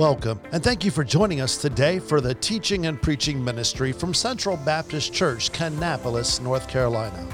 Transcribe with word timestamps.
Welcome, 0.00 0.40
and 0.50 0.64
thank 0.64 0.82
you 0.82 0.90
for 0.90 1.04
joining 1.04 1.42
us 1.42 1.58
today 1.58 1.98
for 1.98 2.22
the 2.22 2.32
teaching 2.32 2.86
and 2.86 3.02
preaching 3.02 3.44
ministry 3.44 3.92
from 3.92 4.14
Central 4.14 4.56
Baptist 4.56 5.12
Church, 5.12 5.52
Kannapolis, 5.52 6.40
North 6.40 6.68
Carolina. 6.68 7.28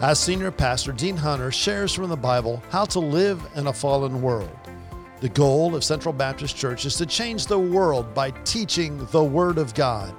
As 0.00 0.18
Senior 0.18 0.50
Pastor 0.50 0.90
Dean 0.90 1.16
Hunter 1.16 1.52
shares 1.52 1.94
from 1.94 2.08
the 2.08 2.16
Bible 2.16 2.60
how 2.70 2.84
to 2.86 2.98
live 2.98 3.40
in 3.54 3.68
a 3.68 3.72
fallen 3.72 4.20
world. 4.20 4.50
The 5.20 5.28
goal 5.28 5.76
of 5.76 5.84
Central 5.84 6.12
Baptist 6.12 6.56
Church 6.56 6.86
is 6.86 6.96
to 6.96 7.06
change 7.06 7.46
the 7.46 7.60
world 7.60 8.12
by 8.14 8.32
teaching 8.42 9.06
the 9.12 9.22
Word 9.22 9.56
of 9.56 9.72
God. 9.72 10.12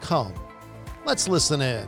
Come, 0.00 0.32
let's 1.04 1.28
listen 1.28 1.60
in. 1.60 1.86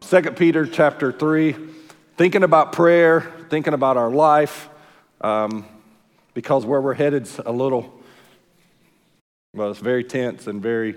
2 0.00 0.22
Peter 0.30 0.64
chapter 0.64 1.12
3, 1.12 1.54
thinking 2.16 2.44
about 2.44 2.72
prayer, 2.72 3.30
thinking 3.50 3.74
about 3.74 3.98
our 3.98 4.10
life. 4.10 4.70
Um, 5.20 5.66
because 6.36 6.66
where 6.66 6.82
we're 6.82 6.92
headed's 6.92 7.40
a 7.46 7.50
little, 7.50 7.90
well, 9.54 9.70
it's 9.70 9.80
very 9.80 10.04
tense 10.04 10.46
and 10.46 10.62
very 10.62 10.94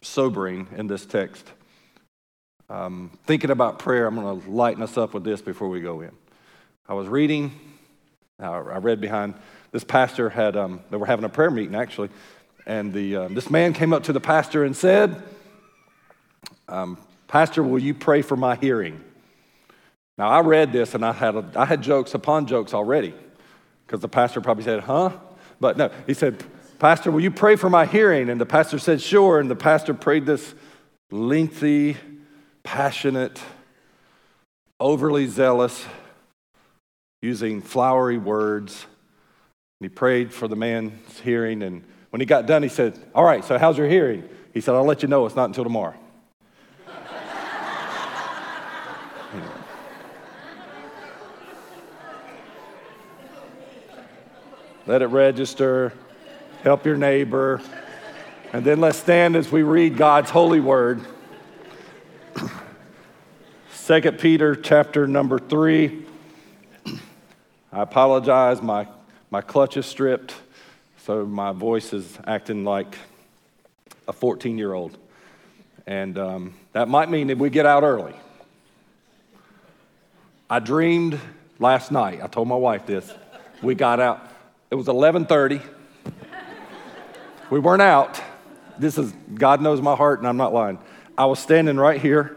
sobering 0.00 0.66
in 0.78 0.86
this 0.86 1.04
text. 1.04 1.46
Um, 2.70 3.10
thinking 3.26 3.50
about 3.50 3.78
prayer, 3.78 4.06
I'm 4.06 4.14
going 4.14 4.40
to 4.40 4.50
lighten 4.50 4.82
us 4.82 4.96
up 4.96 5.12
with 5.12 5.24
this 5.24 5.42
before 5.42 5.68
we 5.68 5.82
go 5.82 6.00
in. 6.00 6.10
I 6.88 6.94
was 6.94 7.06
reading, 7.06 7.52
I 8.40 8.78
read 8.78 8.98
behind, 8.98 9.34
this 9.72 9.84
pastor 9.84 10.30
had, 10.30 10.56
um, 10.56 10.80
they 10.90 10.96
were 10.96 11.04
having 11.04 11.26
a 11.26 11.28
prayer 11.28 11.50
meeting 11.50 11.74
actually, 11.74 12.08
and 12.64 12.94
the, 12.94 13.14
uh, 13.14 13.28
this 13.28 13.50
man 13.50 13.74
came 13.74 13.92
up 13.92 14.04
to 14.04 14.14
the 14.14 14.20
pastor 14.20 14.64
and 14.64 14.74
said, 14.74 15.22
um, 16.66 16.96
Pastor, 17.26 17.62
will 17.62 17.78
you 17.78 17.92
pray 17.92 18.22
for 18.22 18.36
my 18.36 18.54
hearing? 18.54 19.04
Now, 20.18 20.28
I 20.28 20.40
read 20.40 20.72
this 20.72 20.94
and 20.94 21.04
I 21.04 21.12
had, 21.12 21.36
a, 21.36 21.50
I 21.54 21.64
had 21.64 21.80
jokes 21.80 22.12
upon 22.12 22.46
jokes 22.46 22.74
already 22.74 23.14
because 23.86 24.00
the 24.00 24.08
pastor 24.08 24.40
probably 24.40 24.64
said, 24.64 24.80
huh? 24.80 25.12
But 25.60 25.76
no, 25.76 25.90
he 26.06 26.14
said, 26.14 26.42
Pastor, 26.78 27.10
will 27.10 27.20
you 27.20 27.30
pray 27.30 27.56
for 27.56 27.70
my 27.70 27.86
hearing? 27.86 28.28
And 28.28 28.40
the 28.40 28.46
pastor 28.46 28.78
said, 28.78 29.00
sure. 29.00 29.40
And 29.40 29.50
the 29.50 29.56
pastor 29.56 29.94
prayed 29.94 30.26
this 30.26 30.54
lengthy, 31.10 31.96
passionate, 32.62 33.40
overly 34.78 35.26
zealous, 35.26 35.86
using 37.22 37.62
flowery 37.62 38.18
words. 38.18 38.86
And 39.80 39.90
he 39.90 39.94
prayed 39.94 40.32
for 40.32 40.48
the 40.48 40.56
man's 40.56 41.20
hearing. 41.20 41.62
And 41.62 41.84
when 42.10 42.20
he 42.20 42.26
got 42.26 42.46
done, 42.46 42.62
he 42.62 42.68
said, 42.68 42.98
All 43.14 43.24
right, 43.24 43.44
so 43.44 43.58
how's 43.58 43.78
your 43.78 43.88
hearing? 43.88 44.28
He 44.52 44.60
said, 44.60 44.74
I'll 44.74 44.84
let 44.84 45.02
you 45.02 45.08
know 45.08 45.26
it's 45.26 45.36
not 45.36 45.46
until 45.46 45.64
tomorrow. 45.64 45.94
Let 54.88 55.02
it 55.02 55.08
register. 55.08 55.92
Help 56.62 56.86
your 56.86 56.96
neighbor. 56.96 57.60
And 58.54 58.64
then 58.64 58.80
let's 58.80 58.96
stand 58.96 59.36
as 59.36 59.52
we 59.52 59.62
read 59.62 59.98
God's 59.98 60.30
holy 60.30 60.60
word. 60.60 61.02
2 63.86 64.00
Peter 64.12 64.56
chapter 64.56 65.06
number 65.06 65.38
3. 65.38 66.06
I 66.86 67.82
apologize, 67.82 68.62
my, 68.62 68.88
my 69.30 69.42
clutch 69.42 69.76
is 69.76 69.84
stripped, 69.84 70.34
so 71.04 71.26
my 71.26 71.52
voice 71.52 71.92
is 71.92 72.18
acting 72.26 72.64
like 72.64 72.96
a 74.08 74.14
14 74.14 74.56
year 74.56 74.72
old. 74.72 74.96
And 75.86 76.16
um, 76.18 76.54
that 76.72 76.88
might 76.88 77.10
mean 77.10 77.26
that 77.26 77.36
we 77.36 77.50
get 77.50 77.66
out 77.66 77.82
early. 77.82 78.14
I 80.48 80.60
dreamed 80.60 81.20
last 81.58 81.92
night, 81.92 82.20
I 82.22 82.26
told 82.26 82.48
my 82.48 82.56
wife 82.56 82.86
this. 82.86 83.12
We 83.60 83.74
got 83.74 84.00
out. 84.00 84.36
It 84.70 84.74
was 84.74 84.86
11:30. 84.86 85.62
we 87.50 87.58
weren't 87.58 87.82
out. 87.82 88.20
This 88.78 88.98
is 88.98 89.12
God 89.34 89.60
knows 89.62 89.80
my 89.80 89.96
heart, 89.96 90.18
and 90.18 90.28
I'm 90.28 90.36
not 90.36 90.52
lying. 90.52 90.78
I 91.16 91.26
was 91.26 91.38
standing 91.38 91.76
right 91.76 92.00
here. 92.00 92.36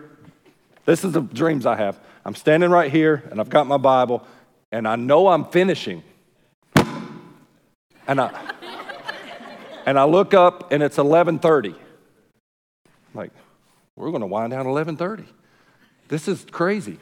This 0.86 1.03
is 1.03 1.12
the 1.12 1.22
dreams 1.22 1.66
I 1.66 1.75
have. 1.75 2.00
I'm 2.25 2.36
standing 2.36 2.70
right 2.70 2.91
here, 2.91 3.24
and 3.30 3.40
I've 3.40 3.50
got 3.50 3.68
my 3.68 3.78
Bible, 3.78 4.25
and 4.72 4.88
I 4.88 4.96
know 4.96 5.28
I'm 5.28 5.46
finishing. 5.46 6.03
And 8.08 8.20
I 8.22 8.52
and 9.86 10.00
I 10.00 10.06
look 10.06 10.34
up, 10.34 10.72
and 10.72 10.81
it's 10.81 10.97
11:30. 10.97 11.75
Like, 13.14 13.31
we're 13.96 14.09
going 14.09 14.22
to 14.22 14.28
wind 14.28 14.52
down 14.52 14.66
11:30. 14.66 15.25
This 16.08 16.28
is 16.28 16.46
crazy. 16.50 16.97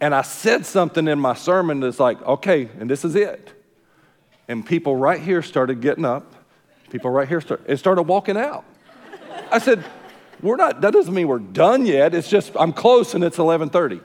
And 0.00 0.14
I 0.14 0.22
said 0.22 0.66
something 0.66 1.06
in 1.06 1.18
my 1.18 1.34
sermon 1.34 1.80
that's 1.80 2.00
like, 2.00 2.20
okay, 2.22 2.68
and 2.78 2.90
this 2.90 3.04
is 3.04 3.14
it. 3.14 3.52
And 4.48 4.64
people 4.64 4.96
right 4.96 5.20
here 5.20 5.42
started 5.42 5.80
getting 5.80 6.04
up. 6.04 6.34
People 6.90 7.10
right 7.10 7.28
here 7.28 7.40
start, 7.40 7.62
and 7.66 7.78
started 7.78 8.02
walking 8.02 8.36
out. 8.36 8.64
I 9.50 9.58
said, 9.58 9.84
we're 10.42 10.56
not, 10.56 10.80
that 10.80 10.92
doesn't 10.92 11.14
mean 11.14 11.28
we're 11.28 11.38
done 11.38 11.86
yet. 11.86 12.14
It's 12.14 12.28
just, 12.28 12.52
I'm 12.58 12.72
close 12.72 13.14
and 13.14 13.22
it's 13.22 13.38
1130. 13.38 14.00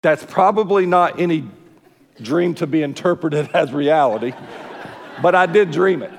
That's 0.00 0.24
probably 0.24 0.86
not 0.86 1.20
any 1.20 1.48
dream 2.20 2.54
to 2.56 2.66
be 2.66 2.82
interpreted 2.82 3.50
as 3.54 3.72
reality, 3.72 4.32
but 5.20 5.34
I 5.34 5.46
did 5.46 5.70
dream 5.70 6.02
it. 6.02 6.12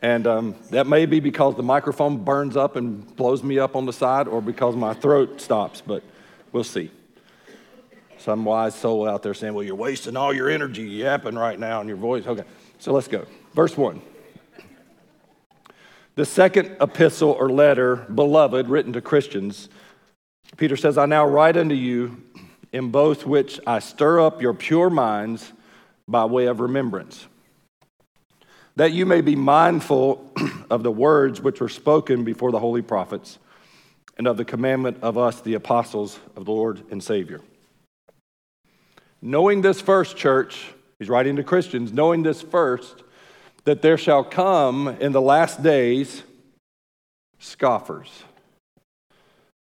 And 0.00 0.26
um, 0.28 0.54
that 0.70 0.86
may 0.86 1.06
be 1.06 1.18
because 1.18 1.56
the 1.56 1.62
microphone 1.62 2.18
burns 2.18 2.56
up 2.56 2.76
and 2.76 3.16
blows 3.16 3.42
me 3.42 3.58
up 3.58 3.74
on 3.74 3.84
the 3.84 3.92
side 3.92 4.28
or 4.28 4.40
because 4.40 4.76
my 4.76 4.94
throat 4.94 5.40
stops, 5.40 5.82
but 5.84 6.04
we'll 6.52 6.62
see. 6.62 6.90
Some 8.18 8.44
wise 8.44 8.74
soul 8.74 9.08
out 9.08 9.22
there 9.22 9.34
saying, 9.34 9.54
well, 9.54 9.64
you're 9.64 9.76
wasting 9.76 10.16
all 10.16 10.34
your 10.34 10.50
energy 10.50 10.82
yapping 10.82 11.36
right 11.36 11.58
now 11.58 11.80
in 11.80 11.88
your 11.88 11.96
voice. 11.96 12.26
Okay, 12.26 12.44
so 12.78 12.92
let's 12.92 13.08
go. 13.08 13.26
Verse 13.54 13.76
1. 13.76 14.00
The 16.16 16.24
second 16.24 16.76
epistle 16.80 17.30
or 17.30 17.48
letter, 17.48 17.94
beloved, 18.12 18.68
written 18.68 18.92
to 18.94 19.00
Christians, 19.00 19.68
Peter 20.56 20.76
says, 20.76 20.98
I 20.98 21.06
now 21.06 21.24
write 21.24 21.56
unto 21.56 21.76
you 21.76 22.20
in 22.72 22.90
both 22.90 23.24
which 23.24 23.60
I 23.66 23.78
stir 23.78 24.20
up 24.20 24.42
your 24.42 24.52
pure 24.52 24.90
minds 24.90 25.52
by 26.08 26.24
way 26.24 26.46
of 26.46 26.58
remembrance, 26.58 27.26
that 28.74 28.92
you 28.92 29.06
may 29.06 29.20
be 29.20 29.36
mindful 29.36 30.32
of 30.70 30.82
the 30.82 30.90
words 30.90 31.40
which 31.40 31.60
were 31.60 31.68
spoken 31.68 32.24
before 32.24 32.50
the 32.50 32.58
holy 32.58 32.82
prophets 32.82 33.38
and 34.16 34.26
of 34.26 34.36
the 34.36 34.44
commandment 34.44 34.98
of 35.02 35.16
us, 35.16 35.40
the 35.40 35.54
apostles 35.54 36.18
of 36.34 36.46
the 36.46 36.50
Lord 36.50 36.82
and 36.90 37.00
Savior 37.02 37.40
Knowing 39.20 39.62
this 39.62 39.80
first, 39.80 40.16
church, 40.16 40.72
he's 40.98 41.08
writing 41.08 41.36
to 41.36 41.42
Christians, 41.42 41.92
knowing 41.92 42.22
this 42.22 42.40
first, 42.40 43.02
that 43.64 43.82
there 43.82 43.98
shall 43.98 44.22
come 44.22 44.88
in 45.00 45.12
the 45.12 45.20
last 45.20 45.62
days 45.62 46.22
scoffers, 47.38 48.24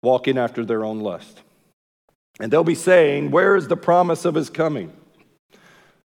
walking 0.03 0.39
after 0.39 0.65
their 0.65 0.84
own 0.84 1.00
lust. 1.00 1.43
And 2.39 2.53
they'll 2.53 2.65
be 2.65 2.75
saying, 2.75 3.31
Where 3.31 3.56
is 3.56 3.69
the 3.69 3.77
promise 3.77 4.25
of 4.25 4.34
his 4.34 4.50
coming? 4.50 4.93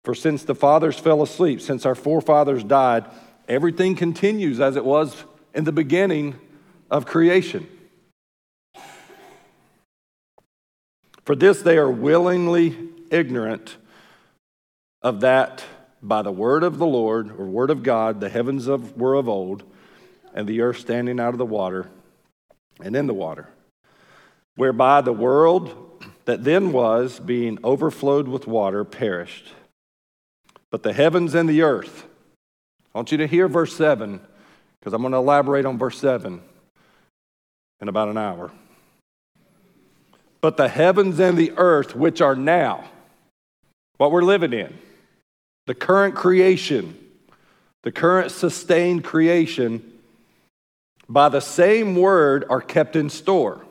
For 0.03 0.15
since 0.15 0.43
the 0.43 0.55
fathers 0.55 0.97
fell 0.97 1.21
asleep, 1.21 1.61
since 1.61 1.85
our 1.85 1.95
forefathers 1.95 2.63
died, 2.63 3.05
everything 3.47 3.95
continues 3.95 4.59
as 4.59 4.75
it 4.75 4.85
was 4.85 5.23
in 5.53 5.63
the 5.63 5.71
beginning 5.71 6.39
of 6.89 7.05
creation. 7.05 7.67
For 11.23 11.35
this 11.35 11.61
they 11.61 11.77
are 11.77 11.89
willingly 11.89 12.77
ignorant 13.11 13.77
of 15.01 15.21
that 15.21 15.63
by 16.01 16.21
the 16.21 16.31
word 16.31 16.63
of 16.63 16.77
the 16.77 16.85
Lord 16.85 17.31
or 17.31 17.45
word 17.45 17.69
of 17.69 17.83
God, 17.83 18.19
the 18.19 18.29
heavens 18.29 18.67
of, 18.67 18.97
were 18.97 19.15
of 19.15 19.27
old, 19.27 19.63
and 20.33 20.47
the 20.47 20.61
earth 20.61 20.79
standing 20.79 21.19
out 21.19 21.33
of 21.33 21.37
the 21.37 21.45
water 21.45 21.89
and 22.81 22.95
in 22.95 23.07
the 23.07 23.13
water, 23.13 23.47
whereby 24.55 25.01
the 25.01 25.13
world 25.13 26.03
that 26.25 26.43
then 26.43 26.71
was, 26.71 27.19
being 27.19 27.57
overflowed 27.63 28.27
with 28.27 28.47
water, 28.47 28.83
perished. 28.83 29.53
But 30.71 30.83
the 30.83 30.93
heavens 30.93 31.35
and 31.35 31.47
the 31.47 31.61
earth, 31.61 32.05
I 32.93 32.97
want 32.97 33.11
you 33.11 33.17
to 33.19 33.27
hear 33.27 33.47
verse 33.47 33.75
7, 33.75 34.19
because 34.79 34.93
I'm 34.93 35.01
going 35.01 35.11
to 35.11 35.17
elaborate 35.17 35.65
on 35.65 35.77
verse 35.77 35.99
7 35.99 36.41
in 37.81 37.87
about 37.87 38.09
an 38.09 38.17
hour. 38.17 38.51
But 40.41 40.57
the 40.57 40.67
heavens 40.67 41.19
and 41.19 41.37
the 41.37 41.53
earth, 41.57 41.95
which 41.95 42.21
are 42.21 42.35
now, 42.35 42.85
what 43.97 44.11
we're 44.11 44.23
living 44.23 44.53
in, 44.53 44.77
the 45.67 45.75
current 45.75 46.15
creation, 46.15 46.97
the 47.83 47.91
current 47.91 48.31
sustained 48.31 49.03
creation, 49.03 49.93
by 51.07 51.29
the 51.29 51.39
same 51.39 51.95
word 51.95 52.45
are 52.49 52.61
kept 52.61 52.95
in 52.95 53.09
store. 53.09 53.65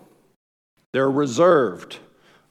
They're 0.92 1.10
reserved 1.10 1.98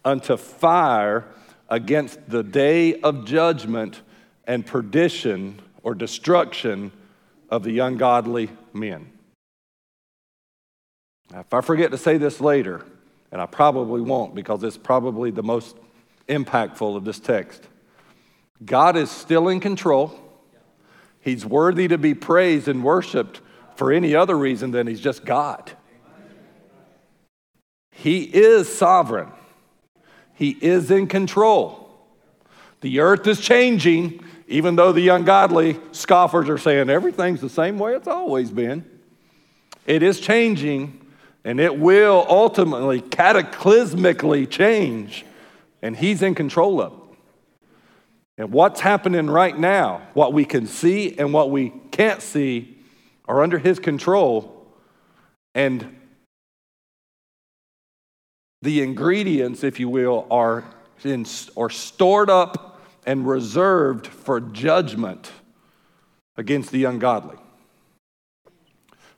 unto 0.04 0.38
fire 0.38 1.26
against 1.70 2.30
the 2.30 2.44
day 2.44 3.00
of 3.02 3.26
judgment 3.26 4.02
and 4.46 4.66
perdition 4.66 5.62
or 5.82 5.96
destruction 5.96 6.92
of 7.50 7.64
the 7.64 7.80
ungodly 7.80 8.50
men. 8.74 9.10
Now, 11.32 11.40
if 11.40 11.54
I 11.54 11.62
forget 11.62 11.92
to 11.92 11.98
say 11.98 12.18
this 12.18 12.42
later, 12.42 12.86
and 13.32 13.42
I 13.42 13.46
probably 13.46 14.02
won't 14.02 14.36
because 14.36 14.64
it's 14.64 14.78
probably 14.78 15.32
the 15.32 15.42
most 15.42 15.78
impactful 16.28 16.96
of 16.96 17.06
this 17.06 17.20
text. 17.20 17.68
God 18.64 18.96
is 18.96 19.12
still 19.12 19.48
in 19.50 19.60
control. 19.60 20.20
He's 21.20 21.46
worthy 21.46 21.88
to 21.88 21.98
be 21.98 22.14
praised 22.14 22.68
and 22.68 22.84
worshiped 22.84 23.42
for 23.76 23.92
any 23.92 24.16
other 24.16 24.38
reason 24.38 24.72
than 24.72 24.88
he's 24.88 25.02
just 25.02 25.26
God. 25.26 25.72
He 27.92 28.24
is 28.24 28.74
sovereign, 28.74 29.30
He 30.34 30.50
is 30.50 30.92
in 30.92 31.08
control. 31.08 31.80
The 32.82 33.00
earth 33.00 33.26
is 33.28 33.40
changing, 33.40 34.20
even 34.50 34.76
though 34.76 34.92
the 34.92 35.08
ungodly 35.08 35.80
scoffers 35.94 36.50
are 36.50 36.58
saying 36.58 36.90
everything's 36.90 37.40
the 37.40 37.50
same 37.50 37.80
way 37.80 37.96
it's 37.96 38.10
always 38.10 38.52
been. 38.52 38.84
It 39.86 40.04
is 40.04 40.20
changing, 40.20 41.00
and 41.46 41.62
it 41.62 41.80
will 41.80 42.26
ultimately, 42.28 43.00
cataclysmically 43.02 44.50
change, 44.50 45.26
and 45.84 45.96
He's 45.96 46.24
in 46.24 46.34
control 46.34 46.82
of 46.82 46.94
it. 46.94 47.00
And 48.40 48.52
what's 48.52 48.80
happening 48.80 49.30
right 49.30 49.56
now, 49.56 50.02
what 50.16 50.34
we 50.34 50.46
can 50.46 50.66
see 50.66 51.16
and 51.20 51.32
what 51.32 51.52
we 51.52 51.72
can't 51.92 52.22
see, 52.22 52.80
are 53.28 53.44
under 53.44 53.60
His 53.60 53.78
control. 53.78 54.66
And 55.54 55.96
the 58.64 58.82
ingredients, 58.82 59.64
if 59.64 59.80
you 59.80 59.90
will, 59.90 60.26
are, 60.32 60.64
in, 61.04 61.28
are 61.56 61.70
stored 61.70 62.30
up 62.30 62.82
and 63.06 63.28
reserved 63.28 64.08
for 64.08 64.40
judgment 64.40 65.32
against 66.38 66.72
the 66.72 66.86
ungodly. 66.86 67.38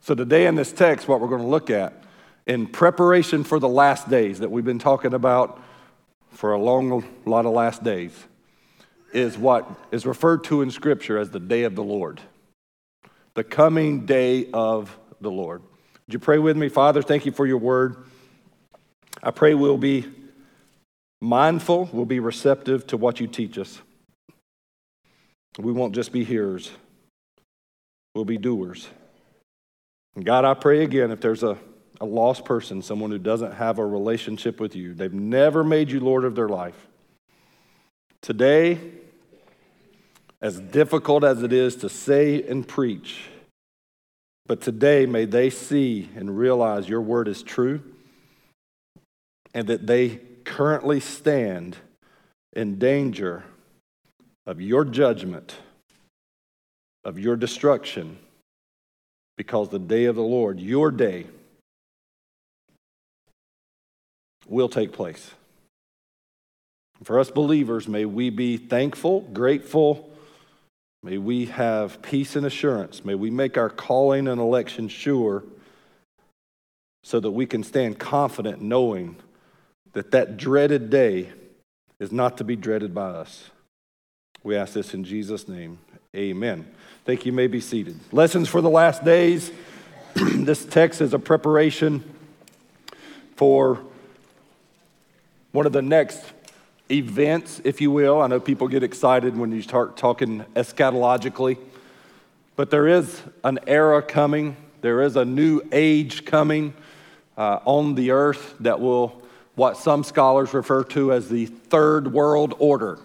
So, 0.02 0.16
today 0.16 0.48
in 0.48 0.56
this 0.56 0.72
text, 0.72 1.08
what 1.08 1.22
we're 1.22 1.30
going 1.30 1.42
to 1.42 1.48
look 1.48 1.70
at 1.70 2.04
in 2.46 2.68
preparation 2.68 3.44
for 3.44 3.60
the 3.60 3.70
last 3.70 4.10
days 4.10 4.40
that 4.40 4.52
we've 4.52 4.66
been 4.66 4.80
talking 4.80 5.14
about 5.14 5.62
for 6.36 6.52
a 6.52 6.60
long 6.60 7.04
lot 7.26 7.46
of 7.46 7.54
last 7.54 7.84
days 7.84 8.12
is 9.14 9.38
what 9.38 9.70
is 9.92 10.06
referred 10.06 10.44
to 10.44 10.62
in 10.62 10.70
Scripture 10.70 11.18
as 11.18 11.30
the 11.30 11.40
day 11.40 11.64
of 11.64 11.76
the 11.76 11.84
Lord, 11.84 12.20
the 13.34 13.44
coming 13.44 14.06
day 14.06 14.50
of 14.54 14.96
the 15.22 15.32
Lord. 15.32 15.62
Would 15.62 16.14
you 16.14 16.20
pray 16.20 16.38
with 16.38 16.58
me? 16.58 16.68
Father, 16.68 17.02
thank 17.02 17.26
you 17.26 17.32
for 17.32 17.48
your 17.48 17.58
word. 17.58 18.06
I 19.24 19.32
pray 19.32 19.54
we'll 19.54 19.78
be 19.78 20.06
mindful, 21.22 21.90
we'll 21.94 22.06
be 22.06 22.20
receptive 22.20 22.86
to 22.88 22.98
what 22.98 23.20
you 23.20 23.28
teach 23.28 23.58
us. 23.58 23.82
We 25.58 25.72
won't 25.72 25.96
just 25.96 26.12
be 26.12 26.26
hearers, 26.26 26.70
we'll 28.14 28.26
be 28.26 28.38
doers. 28.38 28.90
And 30.16 30.26
God, 30.26 30.44
I 30.44 30.54
pray 30.54 30.84
again 30.84 31.12
if 31.12 31.22
there's 31.22 31.44
a, 31.44 31.58
a 32.02 32.06
lost 32.06 32.46
person, 32.46 32.82
someone 32.82 33.12
who 33.12 33.18
doesn't 33.18 33.54
have 33.54 33.80
a 33.80 33.86
relationship 33.86 34.60
with 34.60 34.76
you, 34.76 34.94
they've 34.94 35.14
never 35.14 35.64
made 35.64 35.92
you 35.92 36.00
Lord 36.00 36.26
of 36.26 36.36
their 36.36 36.50
life. 36.50 36.88
Today, 38.22 38.80
as 40.42 40.60
difficult 40.60 41.24
as 41.24 41.44
it 41.44 41.54
is 41.54 41.76
to 41.78 41.90
say 41.90 42.44
and 42.44 42.68
preach, 42.68 43.30
but 44.46 44.62
today 44.62 45.06
may 45.06 45.26
they 45.26 45.50
see 45.50 46.10
and 46.16 46.38
realize 46.38 46.88
your 46.88 47.02
word 47.02 47.28
is 47.28 47.42
true 47.42 47.82
and 49.54 49.68
that 49.68 49.88
they 49.88 50.20
currently 50.44 51.00
stand 51.00 51.78
in 52.54 52.78
danger 52.78 53.44
of 54.46 54.62
your 54.62 54.86
judgment, 54.86 55.56
of 57.04 57.18
your 57.18 57.36
destruction, 57.36 58.18
because 59.38 59.70
the 59.70 59.80
day 59.80 60.06
of 60.06 60.16
the 60.16 60.22
Lord, 60.22 60.60
your 60.60 60.92
day, 60.92 61.26
will 64.46 64.70
take 64.70 64.92
place. 64.92 65.32
For 67.04 67.20
us 67.20 67.30
believers, 67.30 67.88
may 67.88 68.06
we 68.06 68.30
be 68.30 68.58
thankful, 68.58 69.22
grateful, 69.22 70.10
May 71.06 71.20
we 71.20 71.46
have 71.46 72.02
peace 72.02 72.36
and 72.36 72.48
assurance. 72.48 73.06
May 73.06 73.14
we 73.14 73.30
make 73.30 73.60
our 73.60 73.70
calling 73.70 74.28
and 74.28 74.42
election 74.42 74.88
sure 74.88 75.44
so 77.04 77.20
that 77.20 77.30
we 77.30 77.46
can 77.46 77.64
stand 77.64 78.00
confident 78.00 78.60
knowing 78.60 79.18
that 79.94 80.10
that 80.10 80.36
dreaded 80.36 80.90
day 80.90 81.30
is 82.00 82.12
not 82.12 82.40
to 82.40 82.44
be 82.44 82.56
dreaded 82.56 82.96
by 82.96 83.10
us. 83.10 83.52
We 84.42 84.56
ask 84.56 84.74
this 84.74 84.96
in 84.96 85.04
Jesus' 85.04 85.48
name. 85.48 85.78
Amen. 86.16 86.66
Thank 87.06 87.24
you. 87.24 87.32
you 87.32 87.36
may 87.36 87.46
be 87.46 87.62
seated. 87.62 88.00
Lessons 88.12 88.50
for 88.50 88.62
the 88.62 88.70
last 88.72 89.06
days. 89.06 89.52
this 90.16 90.66
text 90.66 91.02
is 91.02 91.14
a 91.14 91.20
preparation 91.20 92.04
for 93.36 93.80
one 95.56 95.66
of 95.66 95.72
the 95.72 95.82
next 95.82 96.22
events, 96.92 97.62
if 97.64 97.80
you 97.80 97.90
will. 97.90 98.22
I 98.22 98.28
know 98.28 98.42
people 98.42 98.68
get 98.68 98.84
excited 98.84 99.38
when 99.38 99.54
you 99.54 99.62
start 99.62 99.96
talking 99.96 100.44
eschatologically, 100.54 101.58
but 102.58 102.70
there 102.70 102.90
is 102.90 103.22
an 103.46 103.60
era 103.66 104.02
coming, 104.02 104.58
there 104.82 105.02
is 105.02 105.16
a 105.16 105.24
new 105.24 105.62
age 105.72 106.26
coming 106.26 106.74
uh, 107.38 107.60
on 107.64 107.96
the 107.96 108.12
earth 108.12 108.56
that 108.60 108.82
will, 108.82 109.22
what 109.56 109.78
some 109.78 110.04
scholars 110.04 110.54
refer 110.54 110.84
to 110.84 111.14
as 111.14 111.30
the 111.30 111.46
third 111.46 112.12
world 112.12 112.54
order. 112.60 113.00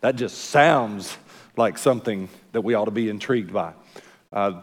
That 0.00 0.16
just 0.16 0.46
sounds 0.46 1.14
like 1.58 1.76
something 1.76 2.30
that 2.52 2.62
we 2.62 2.72
ought 2.72 2.86
to 2.86 2.90
be 2.90 3.10
intrigued 3.10 3.52
by. 3.52 3.74
Uh, 4.32 4.62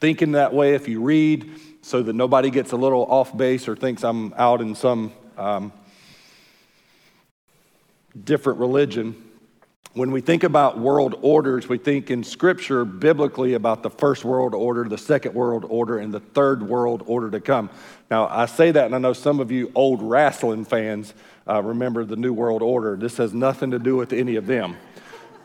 thinking 0.00 0.32
that 0.32 0.54
way, 0.54 0.74
if 0.74 0.88
you 0.88 1.02
read, 1.02 1.50
so 1.82 2.02
that 2.02 2.14
nobody 2.14 2.48
gets 2.48 2.72
a 2.72 2.76
little 2.76 3.04
off 3.10 3.36
base 3.36 3.68
or 3.68 3.76
thinks 3.76 4.02
I'm 4.02 4.32
out 4.38 4.62
in 4.62 4.74
some 4.74 5.12
um, 5.36 5.70
different 8.24 8.58
religion. 8.58 9.30
When 9.94 10.10
we 10.10 10.22
think 10.22 10.42
about 10.42 10.78
world 10.78 11.18
orders, 11.20 11.68
we 11.68 11.76
think 11.76 12.10
in 12.10 12.24
Scripture, 12.24 12.84
biblically, 12.84 13.54
about 13.54 13.82
the 13.82 13.90
first 13.90 14.24
world 14.24 14.54
order, 14.54 14.84
the 14.84 14.96
second 14.96 15.34
world 15.34 15.66
order, 15.68 15.98
and 15.98 16.14
the 16.14 16.20
third 16.20 16.62
world 16.62 17.02
order 17.06 17.30
to 17.30 17.40
come. 17.40 17.68
Now, 18.10 18.26
I 18.26 18.46
say 18.46 18.70
that, 18.70 18.86
and 18.86 18.94
I 18.94 18.98
know 18.98 19.12
some 19.12 19.38
of 19.38 19.50
you 19.50 19.70
old 19.74 20.02
wrestling 20.02 20.64
fans 20.64 21.12
uh, 21.46 21.62
remember 21.62 22.04
the 22.04 22.16
New 22.16 22.32
World 22.32 22.62
Order. 22.62 22.96
This 22.96 23.18
has 23.18 23.34
nothing 23.34 23.72
to 23.72 23.78
do 23.78 23.96
with 23.96 24.12
any 24.12 24.36
of 24.36 24.46
them 24.46 24.76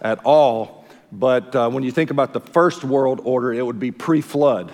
at 0.02 0.20
all. 0.24 0.86
But 1.12 1.56
uh, 1.56 1.70
when 1.70 1.84
you 1.84 1.92
think 1.92 2.12
about 2.12 2.34
the 2.34 2.40
first 2.40 2.84
world 2.84 3.22
order, 3.24 3.54
it 3.54 3.66
would 3.66 3.80
be 3.80 3.92
pre 3.92 4.22
flood. 4.22 4.72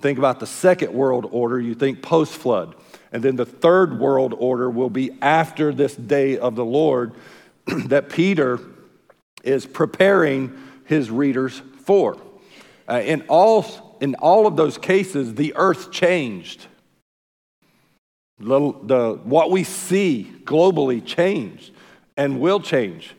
Think 0.00 0.18
about 0.18 0.38
the 0.38 0.46
second 0.46 0.92
world 0.92 1.28
order, 1.32 1.60
you 1.60 1.74
think 1.74 2.02
post 2.02 2.34
flood. 2.34 2.74
And 3.12 3.22
then 3.22 3.36
the 3.36 3.46
third 3.46 3.98
world 3.98 4.34
order 4.36 4.68
will 4.68 4.90
be 4.90 5.10
after 5.22 5.72
this 5.72 5.96
day 5.96 6.38
of 6.38 6.56
the 6.56 6.64
Lord 6.64 7.12
that 7.86 8.08
Peter 8.08 8.60
is 9.42 9.66
preparing 9.66 10.56
his 10.84 11.10
readers 11.10 11.62
for. 11.84 12.18
Uh, 12.88 13.00
in, 13.04 13.22
all, 13.28 13.96
in 14.00 14.14
all 14.16 14.46
of 14.46 14.56
those 14.56 14.78
cases, 14.78 15.34
the 15.34 15.54
earth 15.56 15.90
changed. 15.90 16.66
The, 18.38 18.72
the, 18.82 19.20
what 19.24 19.50
we 19.50 19.64
see 19.64 20.32
globally 20.44 21.04
changed 21.04 21.72
and 22.16 22.40
will 22.40 22.60
change. 22.60 23.14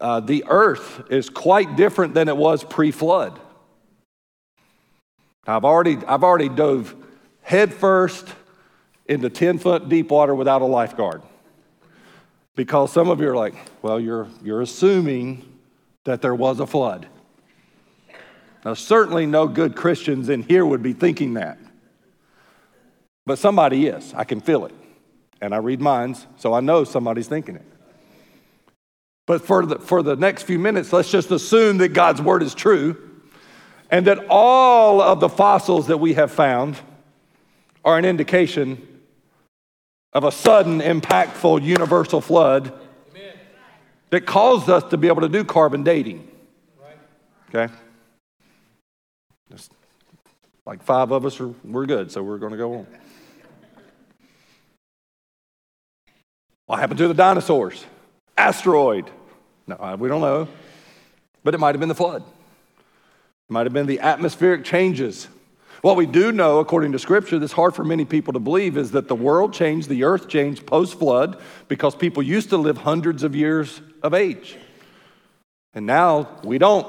Uh, 0.00 0.20
the 0.20 0.44
earth 0.48 1.04
is 1.10 1.30
quite 1.30 1.76
different 1.76 2.14
than 2.14 2.28
it 2.28 2.36
was 2.36 2.64
pre 2.64 2.90
flood. 2.90 3.38
I've 5.46 5.64
already, 5.64 5.98
I've 6.06 6.24
already 6.24 6.48
dove 6.48 6.94
headfirst 7.42 8.26
into 9.06 9.28
10 9.28 9.58
foot 9.58 9.88
deep 9.88 10.10
water 10.10 10.34
without 10.34 10.62
a 10.62 10.66
lifeguard. 10.66 11.22
Because 12.56 12.92
some 12.92 13.08
of 13.08 13.20
you 13.20 13.28
are 13.28 13.36
like, 13.36 13.54
well, 13.82 13.98
you're, 13.98 14.28
you're 14.42 14.62
assuming 14.62 15.58
that 16.04 16.22
there 16.22 16.34
was 16.34 16.60
a 16.60 16.66
flood. 16.66 17.08
Now, 18.64 18.74
certainly 18.74 19.26
no 19.26 19.46
good 19.46 19.76
Christians 19.76 20.28
in 20.28 20.42
here 20.42 20.64
would 20.64 20.82
be 20.82 20.92
thinking 20.92 21.34
that. 21.34 21.58
But 23.26 23.38
somebody 23.38 23.86
is. 23.86 24.14
I 24.14 24.24
can 24.24 24.40
feel 24.40 24.64
it. 24.66 24.74
And 25.40 25.54
I 25.54 25.58
read 25.58 25.80
minds, 25.80 26.26
so 26.36 26.54
I 26.54 26.60
know 26.60 26.84
somebody's 26.84 27.28
thinking 27.28 27.56
it. 27.56 27.64
But 29.26 29.42
for 29.42 29.66
the, 29.66 29.78
for 29.78 30.02
the 30.02 30.16
next 30.16 30.44
few 30.44 30.58
minutes, 30.58 30.92
let's 30.92 31.10
just 31.10 31.30
assume 31.30 31.78
that 31.78 31.88
God's 31.88 32.22
word 32.22 32.42
is 32.42 32.54
true 32.54 33.10
and 33.90 34.06
that 34.06 34.26
all 34.28 35.00
of 35.00 35.20
the 35.20 35.28
fossils 35.28 35.86
that 35.88 35.98
we 35.98 36.14
have 36.14 36.30
found 36.30 36.78
are 37.84 37.98
an 37.98 38.04
indication 38.04 38.93
of 40.14 40.24
a 40.24 40.32
sudden, 40.32 40.80
impactful 40.80 41.62
universal 41.62 42.20
flood 42.20 42.72
Amen. 43.10 43.34
that 44.10 44.26
caused 44.26 44.70
us 44.70 44.84
to 44.90 44.96
be 44.96 45.08
able 45.08 45.22
to 45.22 45.28
do 45.28 45.44
carbon 45.44 45.82
dating. 45.82 46.28
Right. 46.80 46.96
Okay? 47.66 47.74
Just 49.50 49.72
like 50.64 50.82
five 50.82 51.10
of 51.10 51.26
us 51.26 51.40
are 51.40 51.48
we're 51.64 51.86
good, 51.86 52.12
so 52.12 52.22
we're 52.22 52.38
going 52.38 52.52
to 52.52 52.58
go 52.58 52.74
on. 52.74 52.86
What 56.66 56.78
happened 56.78 56.98
to 56.98 57.08
the 57.08 57.14
dinosaurs? 57.14 57.84
Asteroid. 58.38 59.10
No, 59.66 59.76
uh, 59.76 59.96
we 59.98 60.08
don't 60.08 60.22
know. 60.22 60.48
But 61.42 61.54
it 61.54 61.58
might 61.58 61.74
have 61.74 61.80
been 61.80 61.90
the 61.90 61.94
flood. 61.94 62.22
It 62.22 63.52
might 63.52 63.66
have 63.66 63.72
been 63.74 63.86
the 63.86 64.00
atmospheric 64.00 64.64
changes. 64.64 65.28
What 65.84 65.96
we 65.96 66.06
do 66.06 66.32
know, 66.32 66.60
according 66.60 66.92
to 66.92 66.98
Scripture, 66.98 67.38
that's 67.38 67.52
hard 67.52 67.74
for 67.74 67.84
many 67.84 68.06
people 68.06 68.32
to 68.32 68.38
believe 68.38 68.78
is 68.78 68.92
that 68.92 69.06
the 69.06 69.14
world 69.14 69.52
changed, 69.52 69.90
the 69.90 70.04
earth 70.04 70.28
changed 70.28 70.64
post 70.64 70.98
flood 70.98 71.38
because 71.68 71.94
people 71.94 72.22
used 72.22 72.48
to 72.48 72.56
live 72.56 72.78
hundreds 72.78 73.22
of 73.22 73.36
years 73.36 73.82
of 74.02 74.14
age. 74.14 74.56
And 75.74 75.84
now 75.84 76.40
we 76.42 76.56
don't. 76.56 76.86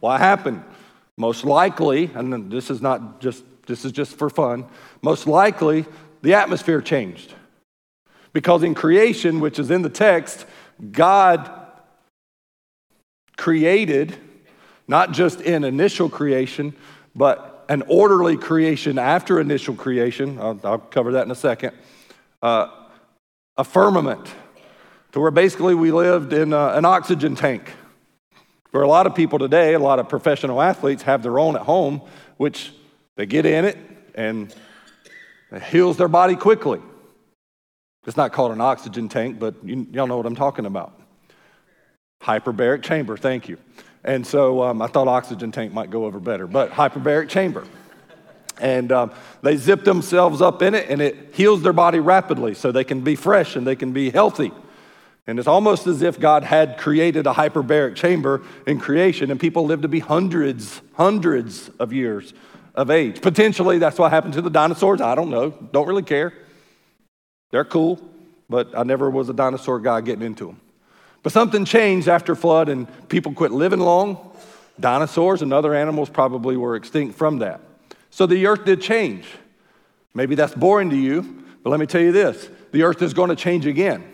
What 0.00 0.18
happened? 0.18 0.64
Most 1.18 1.44
likely, 1.44 2.10
and 2.14 2.50
this 2.50 2.70
is 2.70 2.80
not 2.80 3.20
just 3.20 3.44
this 3.66 3.84
is 3.84 3.92
just 3.92 4.16
for 4.16 4.30
fun, 4.30 4.64
most 5.02 5.26
likely 5.26 5.84
the 6.22 6.32
atmosphere 6.32 6.80
changed. 6.80 7.34
Because 8.32 8.62
in 8.62 8.74
creation, 8.74 9.40
which 9.40 9.58
is 9.58 9.70
in 9.70 9.82
the 9.82 9.90
text, 9.90 10.46
God 10.90 11.50
created, 13.36 14.16
not 14.88 15.12
just 15.12 15.42
in 15.42 15.64
initial 15.64 16.08
creation, 16.08 16.74
but 17.14 17.51
an 17.72 17.82
orderly 17.88 18.36
creation 18.36 18.98
after 18.98 19.40
initial 19.40 19.74
creation. 19.74 20.38
I'll, 20.38 20.60
I'll 20.62 20.78
cover 20.78 21.12
that 21.12 21.24
in 21.24 21.30
a 21.30 21.34
second. 21.34 21.72
Uh, 22.42 22.68
a 23.56 23.64
firmament, 23.64 24.30
to 25.12 25.20
where 25.20 25.30
basically 25.30 25.74
we 25.74 25.90
lived 25.90 26.34
in 26.34 26.52
uh, 26.52 26.74
an 26.74 26.84
oxygen 26.84 27.34
tank. 27.34 27.72
For 28.72 28.82
a 28.82 28.86
lot 28.86 29.06
of 29.06 29.14
people 29.14 29.38
today, 29.38 29.72
a 29.72 29.78
lot 29.78 29.98
of 29.98 30.10
professional 30.10 30.60
athletes 30.60 31.04
have 31.04 31.22
their 31.22 31.38
own 31.38 31.56
at 31.56 31.62
home, 31.62 32.02
which 32.36 32.74
they 33.16 33.24
get 33.24 33.46
in 33.46 33.64
it 33.64 33.78
and 34.14 34.54
it 35.50 35.62
heals 35.62 35.96
their 35.96 36.08
body 36.08 36.36
quickly. 36.36 36.80
It's 38.06 38.18
not 38.18 38.34
called 38.34 38.52
an 38.52 38.60
oxygen 38.60 39.08
tank, 39.08 39.38
but 39.38 39.54
you, 39.64 39.86
all 39.98 40.06
know 40.06 40.18
what 40.18 40.26
I'm 40.26 40.36
talking 40.36 40.66
about. 40.66 41.00
Hyperbaric 42.22 42.82
chamber, 42.82 43.16
thank 43.16 43.48
you. 43.48 43.56
And 44.04 44.26
so 44.26 44.62
um, 44.62 44.82
I 44.82 44.88
thought 44.88 45.08
oxygen 45.08 45.52
tank 45.52 45.72
might 45.72 45.90
go 45.90 46.04
over 46.04 46.18
better, 46.18 46.46
but 46.46 46.70
hyperbaric 46.70 47.28
chamber. 47.28 47.64
And 48.60 48.92
um, 48.92 49.12
they 49.42 49.56
zip 49.56 49.84
themselves 49.84 50.42
up 50.42 50.62
in 50.62 50.74
it, 50.74 50.88
and 50.88 51.00
it 51.00 51.34
heals 51.34 51.62
their 51.62 51.72
body 51.72 52.00
rapidly 52.00 52.54
so 52.54 52.70
they 52.70 52.84
can 52.84 53.00
be 53.00 53.16
fresh 53.16 53.56
and 53.56 53.66
they 53.66 53.76
can 53.76 53.92
be 53.92 54.10
healthy. 54.10 54.52
And 55.26 55.38
it's 55.38 55.48
almost 55.48 55.86
as 55.86 56.02
if 56.02 56.18
God 56.18 56.42
had 56.42 56.78
created 56.78 57.26
a 57.26 57.32
hyperbaric 57.32 57.94
chamber 57.94 58.42
in 58.66 58.80
creation, 58.80 59.30
and 59.30 59.38
people 59.38 59.66
live 59.66 59.82
to 59.82 59.88
be 59.88 60.00
hundreds, 60.00 60.82
hundreds 60.94 61.70
of 61.78 61.92
years 61.92 62.34
of 62.74 62.90
age. 62.90 63.20
Potentially, 63.20 63.78
that's 63.78 63.98
what 63.98 64.10
happened 64.10 64.34
to 64.34 64.42
the 64.42 64.50
dinosaurs. 64.50 65.00
I 65.00 65.14
don't 65.14 65.30
know. 65.30 65.50
Don't 65.50 65.86
really 65.86 66.02
care. 66.02 66.32
They're 67.50 67.64
cool, 67.64 68.00
but 68.48 68.76
I 68.76 68.82
never 68.82 69.10
was 69.10 69.28
a 69.28 69.34
dinosaur 69.34 69.78
guy 69.78 70.00
getting 70.00 70.24
into 70.24 70.46
them. 70.46 70.60
But 71.22 71.32
something 71.32 71.64
changed 71.64 72.08
after 72.08 72.34
flood, 72.34 72.68
and 72.68 72.88
people 73.08 73.32
quit 73.32 73.52
living 73.52 73.80
long. 73.80 74.32
Dinosaurs 74.80 75.42
and 75.42 75.52
other 75.52 75.74
animals 75.74 76.10
probably 76.10 76.56
were 76.56 76.76
extinct 76.76 77.16
from 77.16 77.38
that. 77.38 77.60
So 78.10 78.26
the 78.26 78.46
earth 78.46 78.64
did 78.64 78.80
change. 78.80 79.26
Maybe 80.14 80.34
that's 80.34 80.54
boring 80.54 80.90
to 80.90 80.96
you, 80.96 81.44
but 81.62 81.70
let 81.70 81.80
me 81.80 81.86
tell 81.86 82.00
you 82.00 82.12
this 82.12 82.48
the 82.72 82.82
earth 82.82 83.02
is 83.02 83.14
going 83.14 83.30
to 83.30 83.36
change 83.36 83.66
again, 83.66 84.04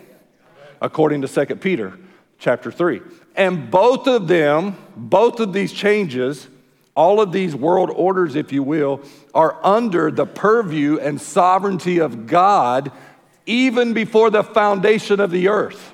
according 0.81 1.21
to 1.21 1.27
2 1.27 1.55
Peter 1.55 1.97
chapter 2.37 2.71
3. 2.71 3.01
And 3.35 3.71
both 3.71 4.07
of 4.07 4.27
them, 4.27 4.77
both 4.95 5.39
of 5.39 5.53
these 5.53 5.71
changes, 5.71 6.47
all 6.95 7.21
of 7.21 7.31
these 7.31 7.55
world 7.55 7.89
orders, 7.89 8.35
if 8.35 8.51
you 8.51 8.63
will, 8.63 9.01
are 9.33 9.57
under 9.63 10.11
the 10.11 10.25
purview 10.25 10.99
and 10.99 11.19
sovereignty 11.19 11.99
of 11.99 12.27
God 12.27 12.91
even 13.45 13.93
before 13.93 14.29
the 14.29 14.43
foundation 14.43 15.19
of 15.19 15.31
the 15.31 15.47
earth. 15.47 15.93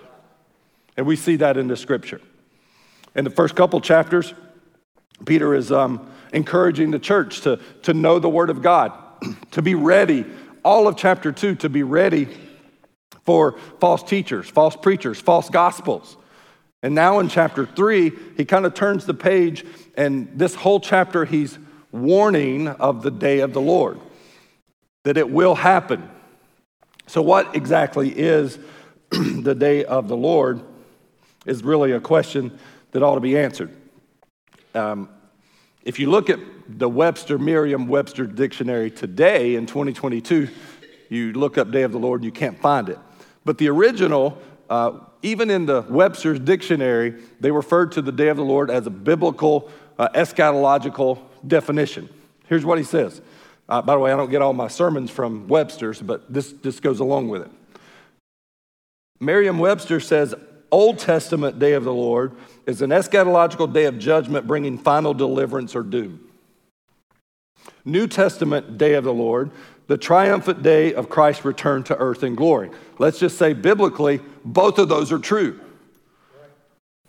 And 0.98 1.06
we 1.06 1.16
see 1.16 1.36
that 1.38 1.58
in 1.58 1.68
the 1.68 1.76
scripture. 1.76 2.22
In 3.16 3.24
the 3.24 3.30
first 3.30 3.56
couple 3.56 3.80
chapters, 3.82 4.34
Peter 5.26 5.56
is 5.56 5.72
um, 5.72 6.12
encouraging 6.34 6.92
the 6.92 7.00
church 7.00 7.42
to, 7.42 7.60
to 7.84 7.94
know 7.94 8.20
the 8.20 8.30
Word 8.30 8.50
of 8.50 8.62
God, 8.62 8.92
to 9.52 9.62
be 9.62 9.76
ready, 9.76 10.26
all 10.64 10.88
of 10.88 10.98
chapter 10.98 11.32
two, 11.32 11.56
to 11.56 11.70
be 11.70 11.84
ready 11.84 12.28
for 13.24 13.58
false 13.80 14.04
teachers, 14.04 14.50
false 14.50 14.76
preachers, 14.76 15.20
false 15.20 15.50
gospels. 15.50 16.18
And 16.84 16.94
now 16.94 17.20
in 17.20 17.30
chapter 17.30 17.66
three, 17.66 18.12
he 18.38 18.46
kind 18.46 18.66
of 18.66 18.74
turns 18.74 19.06
the 19.06 19.14
page, 19.14 19.66
and 19.96 20.30
this 20.38 20.54
whole 20.56 20.80
chapter, 20.80 21.26
he's 21.26 21.58
warning 21.92 22.68
of 22.68 23.02
the 23.02 23.12
day 23.12 23.40
of 23.40 23.54
the 23.54 23.62
Lord, 23.62 24.00
that 25.04 25.18
it 25.18 25.30
will 25.30 25.56
happen. 25.56 26.10
So, 27.08 27.22
what 27.22 27.56
exactly 27.56 28.10
is 28.10 28.60
the 29.10 29.56
day 29.56 29.86
of 29.86 30.08
the 30.08 30.18
Lord 30.18 30.62
is 31.46 31.64
really 31.64 31.92
a 31.92 32.00
question 32.00 32.58
that 32.92 33.04
ought 33.04 33.16
to 33.16 33.22
be 33.22 33.38
answered. 33.38 33.76
Um, 34.74 35.10
if 35.84 36.00
you 36.00 36.10
look 36.10 36.30
at 36.30 36.40
the 36.68 36.90
Webster 36.90 37.38
Merriam 37.38 37.88
Webster 37.88 38.26
dictionary 38.26 38.90
today 38.90 39.56
in 39.56 39.66
2022, 39.66 40.50
you 41.10 41.34
look 41.34 41.58
up 41.58 41.72
Day 41.72 41.84
of 41.84 41.92
the 41.92 42.00
Lord 42.00 42.22
and 42.22 42.26
you 42.26 42.32
can't 42.32 42.60
find 42.60 42.90
it. 42.90 42.98
But 43.44 43.60
the 43.60 43.70
original 43.70 44.42
uh, 44.70 45.00
even 45.22 45.50
in 45.50 45.66
the 45.66 45.82
Webster's 45.90 46.40
dictionary, 46.40 47.16
they 47.40 47.52
referred 47.52 47.92
to 47.94 48.02
the 48.02 48.12
day 48.12 48.28
of 48.28 48.38
the 48.38 48.44
Lord 48.44 48.70
as 48.70 48.86
a 48.86 48.92
biblical, 48.92 49.72
uh, 49.98 50.10
eschatological 50.10 51.20
definition. 51.46 52.10
Here's 52.48 52.66
what 52.66 52.78
he 52.78 52.84
says. 52.84 53.22
Uh, 53.68 53.82
by 53.82 53.96
the 53.96 54.00
way, 54.00 54.14
I 54.14 54.18
don't 54.18 54.30
get 54.30 54.44
all 54.44 54.54
my 54.54 54.68
sermons 54.68 55.10
from 55.10 55.48
Webster's, 55.48 56.00
but 56.00 56.32
this, 56.32 56.52
this 56.52 56.80
goes 56.80 57.00
along 57.00 57.30
with 57.30 57.42
it. 57.42 57.52
Merriam 59.20 59.58
Webster 59.58 60.00
says, 60.00 60.36
Old 60.76 61.00
Testament 61.00 61.58
day 61.58 61.72
of 61.72 61.86
the 61.86 61.94
Lord 61.94 62.34
is 62.66 62.82
an 62.82 62.90
eschatological 62.90 63.72
day 63.72 63.86
of 63.86 63.98
judgment 63.98 64.46
bringing 64.46 64.78
final 64.78 65.14
deliverance 65.14 65.74
or 65.74 65.84
doom. 65.84 66.20
New 67.86 68.08
Testament 68.08 68.78
day 68.78 68.96
of 68.96 69.06
the 69.06 69.14
Lord 69.14 69.52
the 69.88 69.98
triumphant 69.98 70.64
day 70.64 70.94
of 70.94 71.08
Christ's 71.08 71.46
return 71.46 71.84
to 71.84 71.96
earth 71.96 72.24
in 72.24 72.36
glory. 72.36 72.72
Let's 73.00 73.20
just 73.20 73.38
say 73.38 73.54
biblically, 73.54 74.20
both 74.44 74.78
of 74.78 74.90
those 74.90 75.14
are 75.14 75.20
true. 75.20 75.62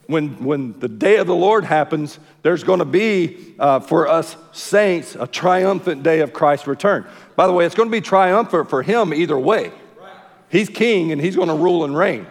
When, 0.07 0.45
when 0.45 0.79
the 0.79 0.87
day 0.87 1.17
of 1.17 1.27
the 1.27 1.35
Lord 1.35 1.65
happens, 1.65 2.21
there's 2.43 2.63
going 2.63 2.79
to 2.79 2.85
be 2.85 3.57
uh, 3.59 3.81
for 3.81 4.07
us 4.07 4.37
saints 4.53 5.17
a 5.19 5.27
triumphant 5.27 6.05
day 6.05 6.21
of 6.21 6.33
Christ's 6.33 6.69
return. 6.69 7.05
By 7.35 7.49
the 7.49 7.53
way, 7.53 7.67
it's 7.67 7.75
going 7.75 7.89
to 7.89 7.93
be 7.93 8.01
triumphant 8.01 8.71
for 8.71 8.85
him 8.85 9.13
either 9.13 9.37
way. 9.37 9.73
He's 10.51 10.69
king 10.69 11.11
and 11.11 11.21
he's 11.21 11.35
going 11.35 11.49
to 11.49 11.57
rule 11.57 11.85
and 11.85 11.97
reign. 11.97 12.29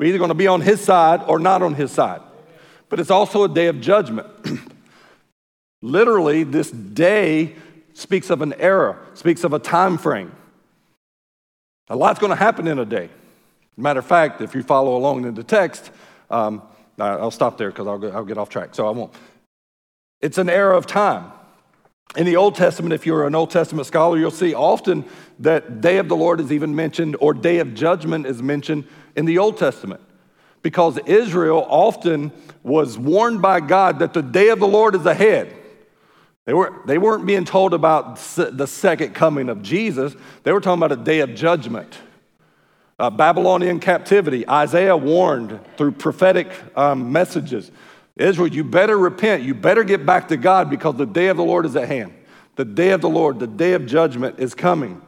We're 0.00 0.06
either 0.06 0.18
going 0.18 0.28
to 0.28 0.34
be 0.34 0.46
on 0.46 0.62
his 0.62 0.80
side 0.80 1.20
or 1.26 1.38
not 1.38 1.60
on 1.60 1.74
his 1.74 1.90
side. 1.92 2.22
But 2.88 3.00
it's 3.00 3.10
also 3.10 3.44
a 3.44 3.48
day 3.50 3.66
of 3.66 3.82
judgment. 3.82 4.26
Literally, 5.82 6.42
this 6.42 6.70
day 6.70 7.54
speaks 7.92 8.30
of 8.30 8.40
an 8.40 8.54
era, 8.54 8.98
speaks 9.12 9.44
of 9.44 9.52
a 9.52 9.58
time 9.58 9.98
frame. 9.98 10.32
A 11.90 11.96
lot's 11.96 12.18
going 12.18 12.30
to 12.30 12.36
happen 12.36 12.66
in 12.66 12.78
a 12.78 12.86
day. 12.86 13.10
Matter 13.76 13.98
of 13.98 14.06
fact, 14.06 14.40
if 14.40 14.54
you 14.54 14.62
follow 14.62 14.96
along 14.96 15.26
in 15.26 15.34
the 15.34 15.44
text, 15.44 15.90
um, 16.30 16.62
I'll 16.98 17.30
stop 17.30 17.58
there 17.58 17.68
because 17.68 17.86
I'll, 17.86 18.02
I'll 18.16 18.24
get 18.24 18.38
off 18.38 18.48
track, 18.48 18.74
so 18.74 18.88
I 18.88 18.92
won't. 18.92 19.12
It's 20.22 20.38
an 20.38 20.48
era 20.48 20.78
of 20.78 20.86
time. 20.86 21.30
In 22.16 22.24
the 22.24 22.36
Old 22.36 22.54
Testament, 22.54 22.94
if 22.94 23.04
you're 23.04 23.26
an 23.26 23.34
Old 23.34 23.50
Testament 23.50 23.86
scholar, 23.86 24.16
you'll 24.16 24.30
see 24.30 24.54
often 24.54 25.04
that 25.40 25.82
day 25.82 25.98
of 25.98 26.08
the 26.08 26.16
Lord 26.16 26.40
is 26.40 26.50
even 26.50 26.74
mentioned 26.74 27.18
or 27.20 27.34
day 27.34 27.58
of 27.58 27.74
judgment 27.74 28.24
is 28.24 28.42
mentioned 28.42 28.86
in 29.16 29.24
the 29.24 29.38
Old 29.38 29.58
Testament 29.58 30.00
because 30.62 30.98
Israel 31.06 31.66
often 31.68 32.32
was 32.62 32.98
warned 32.98 33.40
by 33.40 33.60
God 33.60 34.00
that 34.00 34.12
the 34.12 34.22
day 34.22 34.48
of 34.48 34.58
the 34.60 34.68
Lord 34.68 34.94
is 34.94 35.06
ahead. 35.06 35.54
They, 36.44 36.54
were, 36.54 36.82
they 36.86 36.98
weren't 36.98 37.26
being 37.26 37.44
told 37.44 37.74
about 37.74 38.16
the 38.36 38.66
second 38.66 39.14
coming 39.14 39.48
of 39.48 39.62
Jesus, 39.62 40.14
they 40.42 40.52
were 40.52 40.60
talking 40.60 40.82
about 40.82 40.92
a 40.92 41.02
day 41.02 41.20
of 41.20 41.34
judgment. 41.34 41.96
Uh, 42.98 43.08
Babylonian 43.08 43.80
captivity, 43.80 44.46
Isaiah 44.46 44.96
warned 44.96 45.58
through 45.78 45.92
prophetic 45.92 46.52
um, 46.76 47.12
messages 47.12 47.70
Israel, 48.16 48.48
you 48.48 48.64
better 48.64 48.98
repent. 48.98 49.44
You 49.44 49.54
better 49.54 49.82
get 49.82 50.04
back 50.04 50.28
to 50.28 50.36
God 50.36 50.68
because 50.68 50.96
the 50.96 51.06
day 51.06 51.28
of 51.28 51.38
the 51.38 51.42
Lord 51.42 51.64
is 51.64 51.74
at 51.74 51.88
hand. 51.88 52.12
The 52.56 52.66
day 52.66 52.90
of 52.90 53.00
the 53.00 53.08
Lord, 53.08 53.38
the 53.38 53.46
day 53.46 53.72
of 53.72 53.86
judgment 53.86 54.38
is 54.38 54.54
coming. 54.54 55.00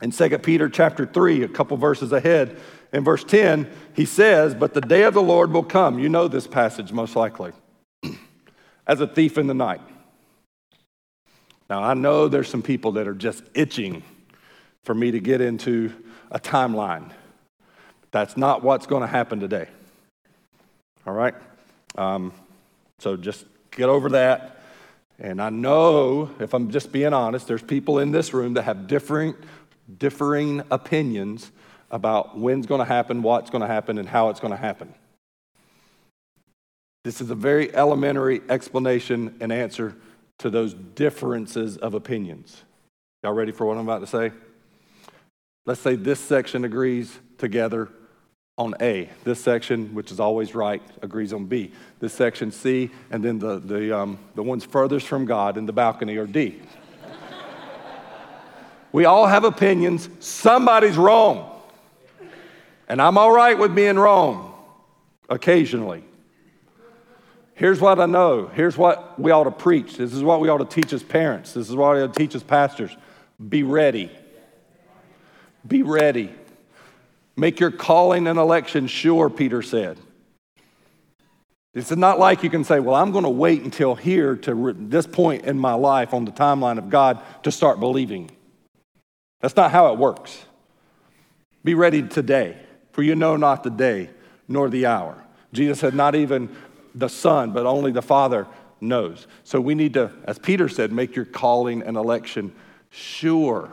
In 0.00 0.10
2 0.10 0.38
Peter 0.38 0.68
chapter 0.68 1.04
3, 1.04 1.42
a 1.42 1.48
couple 1.48 1.76
verses 1.76 2.12
ahead, 2.12 2.58
in 2.92 3.04
verse 3.04 3.24
10, 3.24 3.70
he 3.94 4.04
says, 4.04 4.54
But 4.54 4.74
the 4.74 4.80
day 4.80 5.02
of 5.02 5.14
the 5.14 5.22
Lord 5.22 5.52
will 5.52 5.64
come. 5.64 5.98
You 5.98 6.08
know 6.08 6.28
this 6.28 6.46
passage 6.46 6.92
most 6.92 7.16
likely. 7.16 7.52
As 8.86 9.00
a 9.00 9.06
thief 9.06 9.38
in 9.38 9.46
the 9.46 9.54
night. 9.54 9.80
Now, 11.68 11.82
I 11.82 11.94
know 11.94 12.28
there's 12.28 12.48
some 12.48 12.62
people 12.62 12.92
that 12.92 13.08
are 13.08 13.14
just 13.14 13.42
itching 13.54 14.04
for 14.84 14.94
me 14.94 15.10
to 15.10 15.18
get 15.18 15.40
into 15.40 15.92
a 16.30 16.38
timeline. 16.38 17.10
That's 18.12 18.36
not 18.36 18.62
what's 18.62 18.86
going 18.86 19.02
to 19.02 19.08
happen 19.08 19.40
today. 19.40 19.68
All 21.06 21.12
right? 21.12 21.34
Um, 21.96 22.32
so 23.00 23.16
just 23.16 23.44
get 23.72 23.88
over 23.88 24.10
that. 24.10 24.62
And 25.18 25.40
I 25.42 25.50
know, 25.50 26.30
if 26.38 26.54
I'm 26.54 26.70
just 26.70 26.92
being 26.92 27.12
honest, 27.12 27.48
there's 27.48 27.62
people 27.62 27.98
in 27.98 28.12
this 28.12 28.32
room 28.32 28.54
that 28.54 28.62
have 28.62 28.86
differing, 28.86 29.34
differing 29.98 30.62
opinions 30.70 31.50
about 31.90 32.38
when's 32.38 32.66
going 32.66 32.80
to 32.80 32.84
happen, 32.84 33.22
what's 33.22 33.50
going 33.50 33.62
to 33.62 33.68
happen, 33.68 33.98
and 33.98 34.08
how 34.08 34.28
it's 34.30 34.40
going 34.40 34.52
to 34.52 34.56
happen. 34.56 34.92
This 37.04 37.20
is 37.20 37.30
a 37.30 37.36
very 37.36 37.72
elementary 37.74 38.42
explanation 38.48 39.36
and 39.40 39.52
answer 39.52 39.94
to 40.38 40.50
those 40.50 40.74
differences 40.74 41.76
of 41.76 41.94
opinions. 41.94 42.64
Y'all 43.22 43.32
ready 43.32 43.52
for 43.52 43.64
what 43.64 43.76
I'm 43.76 43.88
about 43.88 44.00
to 44.00 44.06
say? 44.06 44.32
Let's 45.64 45.80
say 45.80 45.96
this 45.96 46.20
section 46.20 46.64
agrees 46.64 47.18
together 47.38 47.90
on 48.58 48.74
A. 48.80 49.08
This 49.24 49.40
section, 49.40 49.94
which 49.94 50.10
is 50.10 50.18
always 50.18 50.54
right, 50.54 50.82
agrees 51.02 51.32
on 51.32 51.46
B. 51.46 51.72
This 52.00 52.12
section 52.12 52.50
C, 52.50 52.90
and 53.10 53.22
then 53.22 53.38
the, 53.38 53.58
the, 53.58 53.96
um, 53.96 54.18
the 54.34 54.42
ones 54.42 54.64
furthest 54.64 55.06
from 55.06 55.26
God 55.26 55.56
in 55.56 55.66
the 55.66 55.72
balcony 55.72 56.16
are 56.16 56.26
D. 56.26 56.60
we 58.92 59.04
all 59.04 59.26
have 59.26 59.44
opinions. 59.44 60.08
Somebody's 60.20 60.96
wrong. 60.96 61.55
And 62.88 63.02
I'm 63.02 63.18
all 63.18 63.32
right 63.32 63.58
with 63.58 63.74
being 63.74 63.98
wrong 63.98 64.54
occasionally. 65.28 66.04
Here's 67.54 67.80
what 67.80 67.98
I 67.98 68.06
know. 68.06 68.48
Here's 68.48 68.76
what 68.76 69.18
we 69.18 69.30
ought 69.30 69.44
to 69.44 69.50
preach. 69.50 69.96
This 69.96 70.12
is 70.12 70.22
what 70.22 70.40
we 70.40 70.48
ought 70.48 70.58
to 70.58 70.66
teach 70.66 70.92
as 70.92 71.02
parents. 71.02 71.52
This 71.52 71.68
is 71.68 71.74
what 71.74 71.96
we 71.96 72.02
ought 72.02 72.12
to 72.12 72.18
teach 72.18 72.34
as 72.34 72.42
pastors. 72.42 72.94
Be 73.48 73.62
ready. 73.62 74.10
Be 75.66 75.82
ready. 75.82 76.32
Make 77.34 77.58
your 77.58 77.70
calling 77.70 78.26
and 78.26 78.38
election 78.38 78.86
sure, 78.86 79.30
Peter 79.30 79.62
said. 79.62 79.98
It's 81.74 81.90
not 81.90 82.18
like 82.18 82.42
you 82.42 82.50
can 82.50 82.64
say, 82.64 82.80
Well, 82.80 82.94
I'm 82.94 83.10
going 83.12 83.24
to 83.24 83.30
wait 83.30 83.62
until 83.62 83.94
here 83.94 84.36
to 84.36 84.74
this 84.78 85.06
point 85.06 85.44
in 85.44 85.58
my 85.58 85.74
life 85.74 86.14
on 86.14 86.24
the 86.24 86.32
timeline 86.32 86.78
of 86.78 86.88
God 86.88 87.22
to 87.42 87.52
start 87.52 87.80
believing. 87.80 88.30
That's 89.40 89.56
not 89.56 89.70
how 89.70 89.92
it 89.92 89.98
works. 89.98 90.44
Be 91.64 91.74
ready 91.74 92.02
today, 92.02 92.56
for 92.96 93.02
you 93.02 93.14
know 93.14 93.36
not 93.36 93.62
the 93.62 93.68
day 93.68 94.08
nor 94.48 94.70
the 94.70 94.86
hour. 94.86 95.22
Jesus 95.52 95.80
said, 95.80 95.94
Not 95.94 96.14
even 96.14 96.48
the 96.94 97.08
Son, 97.08 97.52
but 97.52 97.66
only 97.66 97.92
the 97.92 98.00
Father 98.00 98.46
knows. 98.80 99.26
So 99.44 99.60
we 99.60 99.74
need 99.74 99.92
to, 99.92 100.10
as 100.24 100.38
Peter 100.38 100.66
said, 100.66 100.92
make 100.92 101.14
your 101.14 101.26
calling 101.26 101.82
and 101.82 101.98
election 101.98 102.54
sure. 102.88 103.70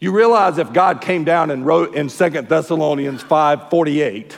You 0.00 0.12
realize 0.12 0.58
if 0.58 0.70
God 0.70 1.00
came 1.00 1.24
down 1.24 1.50
and 1.50 1.64
wrote 1.64 1.94
in 1.94 2.10
2 2.10 2.42
Thessalonians 2.42 3.22
5:48 3.22 4.36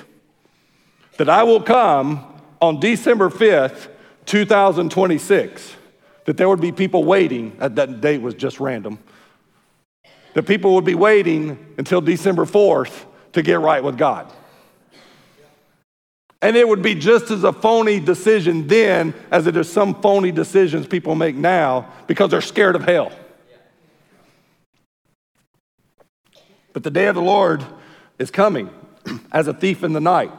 that 1.17 1.29
I 1.29 1.43
will 1.43 1.61
come 1.61 2.25
on 2.63 2.79
December 2.79 3.31
5th, 3.31 3.89
2026, 4.27 5.75
that 6.25 6.37
there 6.37 6.49
would 6.49 6.61
be 6.61 6.71
people 6.71 7.03
waiting, 7.03 7.57
that 7.59 8.01
date 8.01 8.23
was 8.23 8.35
just 8.35 8.61
random, 8.61 9.01
that 10.35 10.45
people 10.45 10.73
would 10.77 10.85
be 10.85 10.95
waiting 10.95 11.75
until 11.79 12.01
December 12.01 12.45
4th 12.45 13.07
to 13.37 13.43
get 13.43 13.61
right 13.61 13.85
with 13.85 13.99
God. 13.99 14.33
And 16.41 16.57
it 16.57 16.67
would 16.67 16.81
be 16.81 16.95
just 16.95 17.31
as 17.31 17.45
a 17.45 17.53
phony 17.53 18.01
decision 18.01 18.67
then 18.67 19.13
as 19.31 19.47
it 19.47 19.59
is 19.59 19.71
some 19.71 20.01
phony 20.01 20.33
decisions 20.33 20.87
people 20.87 21.15
make 21.15 21.37
now 21.37 21.87
because 22.07 22.31
they're 22.31 22.41
scared 22.41 22.77
of 22.77 22.85
hell. 22.85 23.13
But 26.73 26.83
the 26.83 26.91
day 26.91 27.09
of 27.09 27.15
the 27.15 27.21
Lord 27.21 27.63
is 28.19 28.31
coming 28.31 28.71
as 29.33 29.49
a 29.49 29.55
thief 29.55 29.85
in 29.85 29.93
the 29.93 30.01
night. 30.01 30.33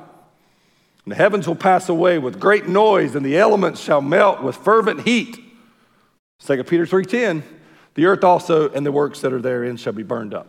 And 1.05 1.11
the 1.11 1.15
heavens 1.15 1.47
will 1.47 1.55
pass 1.55 1.89
away 1.89 2.17
with 2.17 2.39
great 2.39 2.67
noise, 2.67 3.13
and 3.13 3.23
the 3.23 3.37
elements 3.37 3.79
shall 3.79 4.01
melt 4.01 4.41
with 4.41 4.55
fervent 4.55 5.01
heat. 5.01 5.37
2 6.39 6.63
Peter 6.63 6.85
3:10, 6.85 7.43
the 7.93 8.05
earth 8.07 8.23
also 8.23 8.69
and 8.71 8.83
the 8.83 8.91
works 8.91 9.21
that 9.21 9.33
are 9.33 9.41
therein 9.41 9.77
shall 9.77 9.93
be 9.93 10.03
burned 10.03 10.33
up. 10.33 10.47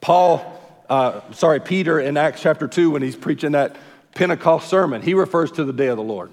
Paul, 0.00 0.59
uh, 0.90 1.20
sorry, 1.32 1.60
Peter 1.60 2.00
in 2.00 2.16
Acts 2.16 2.42
chapter 2.42 2.66
2, 2.66 2.90
when 2.90 3.02
he's 3.02 3.14
preaching 3.14 3.52
that 3.52 3.76
Pentecost 4.14 4.68
sermon, 4.68 5.00
he 5.02 5.14
refers 5.14 5.52
to 5.52 5.64
the 5.64 5.72
day 5.72 5.86
of 5.86 5.96
the 5.96 6.02
Lord. 6.02 6.32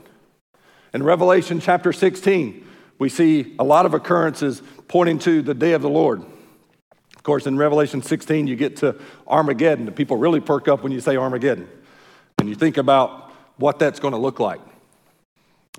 In 0.96 1.04
Revelation 1.04 1.60
chapter 1.60 1.94
16, 1.94 2.68
we 2.98 3.08
see 3.08 3.56
a 3.60 3.64
lot 3.64 3.86
of 3.86 3.94
occurrences 3.94 4.64
pointing 4.88 5.20
to 5.20 5.44
the 5.44 5.54
day 5.54 5.74
of 5.74 5.84
the 5.84 5.90
Lord 5.90 6.24
Of 7.16 7.24
course, 7.24 7.46
in 7.46 7.58
Revelation 7.58 8.02
16, 8.02 8.48
you 8.48 8.56
get 8.56 8.78
to 8.78 8.96
Armageddon. 9.28 9.86
The 9.86 9.92
people 9.92 10.18
really 10.18 10.40
perk 10.40 10.68
up 10.68 10.82
when 10.82 10.92
you 10.92 11.02
say 11.02 11.18
Armageddon. 11.18 11.68
And 12.40 12.50
you 12.50 12.56
think 12.56 12.78
about 12.78 13.32
what 13.58 13.78
that's 13.78 14.00
going 14.00 14.14
to 14.14 14.20
look 14.20 14.40
like. 14.40 14.62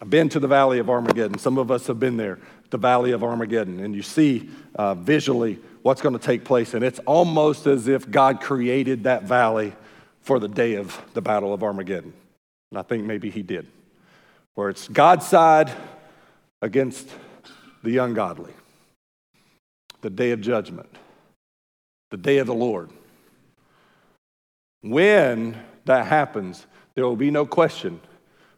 I've 0.01 0.11
been 0.11 0.29
to 0.31 0.41
the 0.41 0.47
Valley 0.47 0.79
of 0.79 0.89
Armageddon. 0.89 1.39
Some 1.39 1.59
of 1.59 1.71
us 1.71 1.87
have 1.89 1.99
been 1.99 2.17
there, 2.17 2.39
the 2.71 2.79
Valley 2.79 3.13
of 3.13 3.25
Armageddon, 3.25 3.81
and 3.81 3.95
you 3.95 4.03
see 4.03 4.49
uh, 4.77 4.95
visually 4.95 5.59
what's 5.83 6.01
going 6.01 6.17
to 6.17 6.25
take 6.25 6.45
place. 6.45 6.75
And 6.75 6.85
it's 6.85 7.01
almost 7.01 7.67
as 7.67 7.89
if 7.89 8.09
God 8.09 8.41
created 8.41 9.05
that 9.05 9.25
valley 9.25 9.73
for 10.21 10.39
the 10.39 10.49
day 10.49 10.75
of 10.75 11.01
the 11.15 11.21
Battle 11.21 11.53
of 11.53 11.63
Armageddon. 11.63 12.13
And 12.71 12.79
I 12.79 12.83
think 12.83 13.05
maybe 13.05 13.31
He 13.31 13.43
did, 13.43 13.67
where 14.55 14.69
it's 14.69 14.87
God's 14.89 15.27
side 15.27 15.73
against 16.63 17.09
the 17.83 17.99
ungodly, 17.99 18.53
the 20.01 20.11
day 20.11 20.31
of 20.31 20.41
judgment 20.41 20.89
the 22.11 22.17
day 22.17 22.39
of 22.39 22.47
the 22.47 22.55
Lord. 22.55 22.91
When 24.83 25.57
that 25.85 26.07
happens, 26.07 26.67
there 26.95 27.05
will 27.05 27.17
be 27.17 27.31
no 27.31 27.45
question 27.47 28.01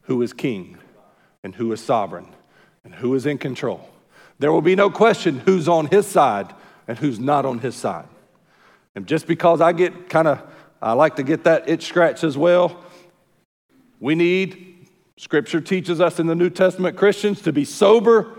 who 0.03 0.23
is 0.23 0.33
king 0.33 0.79
and 1.43 1.55
who 1.55 1.73
is 1.73 1.81
sovereign 1.81 2.27
and 2.85 2.95
who 2.95 3.15
is 3.15 3.27
in 3.27 3.39
control. 3.39 3.89
There 4.39 4.53
will 4.53 4.63
be 4.63 4.75
no 4.75 4.91
question 4.91 5.41
who's 5.41 5.69
on 5.69 5.87
his 5.87 6.07
side 6.07 6.53
and 6.89 6.99
who's 6.99 7.19
not 7.19 7.45
on 7.45 7.59
his 7.59 7.75
side. 7.75 8.09
And 8.95 9.07
just 9.07 9.27
because 9.27 9.61
I 9.61 9.73
get 9.73 10.09
kind 10.09 10.29
of, 10.29 10.43
I 10.83 10.93
like 10.93 11.17
to 11.17 11.23
get 11.23 11.45
that 11.45 11.69
itch 11.69 11.85
scratch 11.85 12.25
as 12.25 12.37
well, 12.37 12.83
we 14.01 14.15
need, 14.15 14.89
Scripture 15.17 15.61
teaches 15.61 16.01
us 16.01 16.19
in 16.19 16.27
the 16.27 16.35
New 16.35 16.51
Testament 16.51 16.97
Christians 16.97 17.43
to 17.43 17.53
be 17.53 17.65
sober, 17.65 18.37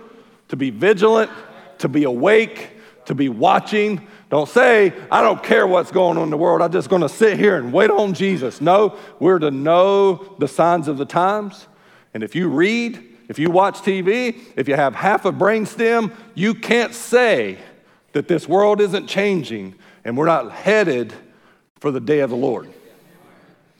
to 0.47 0.55
be 0.55 0.71
vigilant, 0.71 1.29
to 1.77 1.87
be 1.87 2.03
awake, 2.03 2.71
to 3.05 3.15
be 3.15 3.29
watching, 3.29 4.07
don't 4.31 4.47
say, 4.47 4.93
I 5.11 5.21
don't 5.21 5.43
care 5.43 5.67
what's 5.67 5.91
going 5.91 6.17
on 6.17 6.23
in 6.23 6.29
the 6.29 6.37
world. 6.37 6.61
I'm 6.61 6.71
just 6.71 6.89
going 6.89 7.01
to 7.01 7.09
sit 7.09 7.37
here 7.37 7.57
and 7.57 7.73
wait 7.73 7.89
on 7.89 8.13
Jesus. 8.13 8.61
No, 8.61 8.97
we're 9.19 9.39
to 9.39 9.51
know 9.51 10.35
the 10.39 10.47
signs 10.47 10.87
of 10.87 10.97
the 10.97 11.05
times. 11.05 11.67
And 12.13 12.23
if 12.23 12.35
you 12.35 12.49
read, 12.49 13.01
if 13.29 13.39
you 13.39 13.49
watch 13.49 13.79
TV, 13.79 14.37
if 14.55 14.67
you 14.67 14.75
have 14.75 14.95
half 14.95 15.25
a 15.25 15.31
brainstem, 15.31 16.13
you 16.35 16.53
can't 16.53 16.93
say 16.93 17.57
that 18.13 18.27
this 18.27 18.47
world 18.47 18.81
isn't 18.81 19.07
changing 19.07 19.75
and 20.03 20.17
we're 20.17 20.25
not 20.25 20.51
headed 20.51 21.13
for 21.79 21.91
the 21.91 21.99
day 21.99 22.19
of 22.19 22.29
the 22.29 22.35
Lord. 22.35 22.69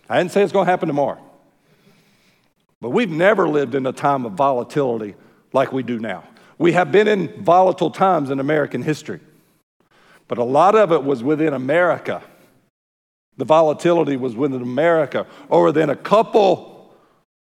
I 0.09 0.17
didn't 0.17 0.31
say 0.31 0.43
it's 0.43 0.53
going 0.53 0.65
to 0.65 0.71
happen 0.71 0.87
tomorrow. 0.87 1.19
But 2.81 2.89
we've 2.89 3.11
never 3.11 3.47
lived 3.47 3.75
in 3.75 3.85
a 3.85 3.93
time 3.93 4.25
of 4.25 4.33
volatility 4.33 5.15
like 5.53 5.71
we 5.71 5.83
do 5.83 5.99
now. 5.99 6.23
We 6.57 6.73
have 6.73 6.91
been 6.91 7.07
in 7.07 7.43
volatile 7.43 7.91
times 7.91 8.29
in 8.29 8.39
American 8.39 8.81
history. 8.81 9.19
But 10.27 10.37
a 10.37 10.43
lot 10.43 10.75
of 10.75 10.91
it 10.91 11.03
was 11.03 11.23
within 11.23 11.53
America. 11.53 12.23
The 13.37 13.45
volatility 13.45 14.17
was 14.17 14.35
within 14.35 14.61
America 14.61 15.27
or 15.49 15.65
within 15.65 15.89
a 15.89 15.95
couple 15.95 16.70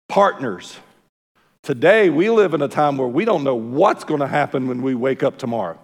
partners. 0.08 0.78
Today, 1.62 2.10
we 2.10 2.30
live 2.30 2.54
in 2.54 2.62
a 2.62 2.68
time 2.68 2.96
where 2.96 3.08
we 3.08 3.24
don't 3.24 3.44
know 3.44 3.54
what's 3.54 4.04
going 4.04 4.20
to 4.20 4.26
happen 4.26 4.66
when 4.66 4.82
we 4.82 4.94
wake 4.94 5.22
up 5.22 5.38
tomorrow. 5.38 5.78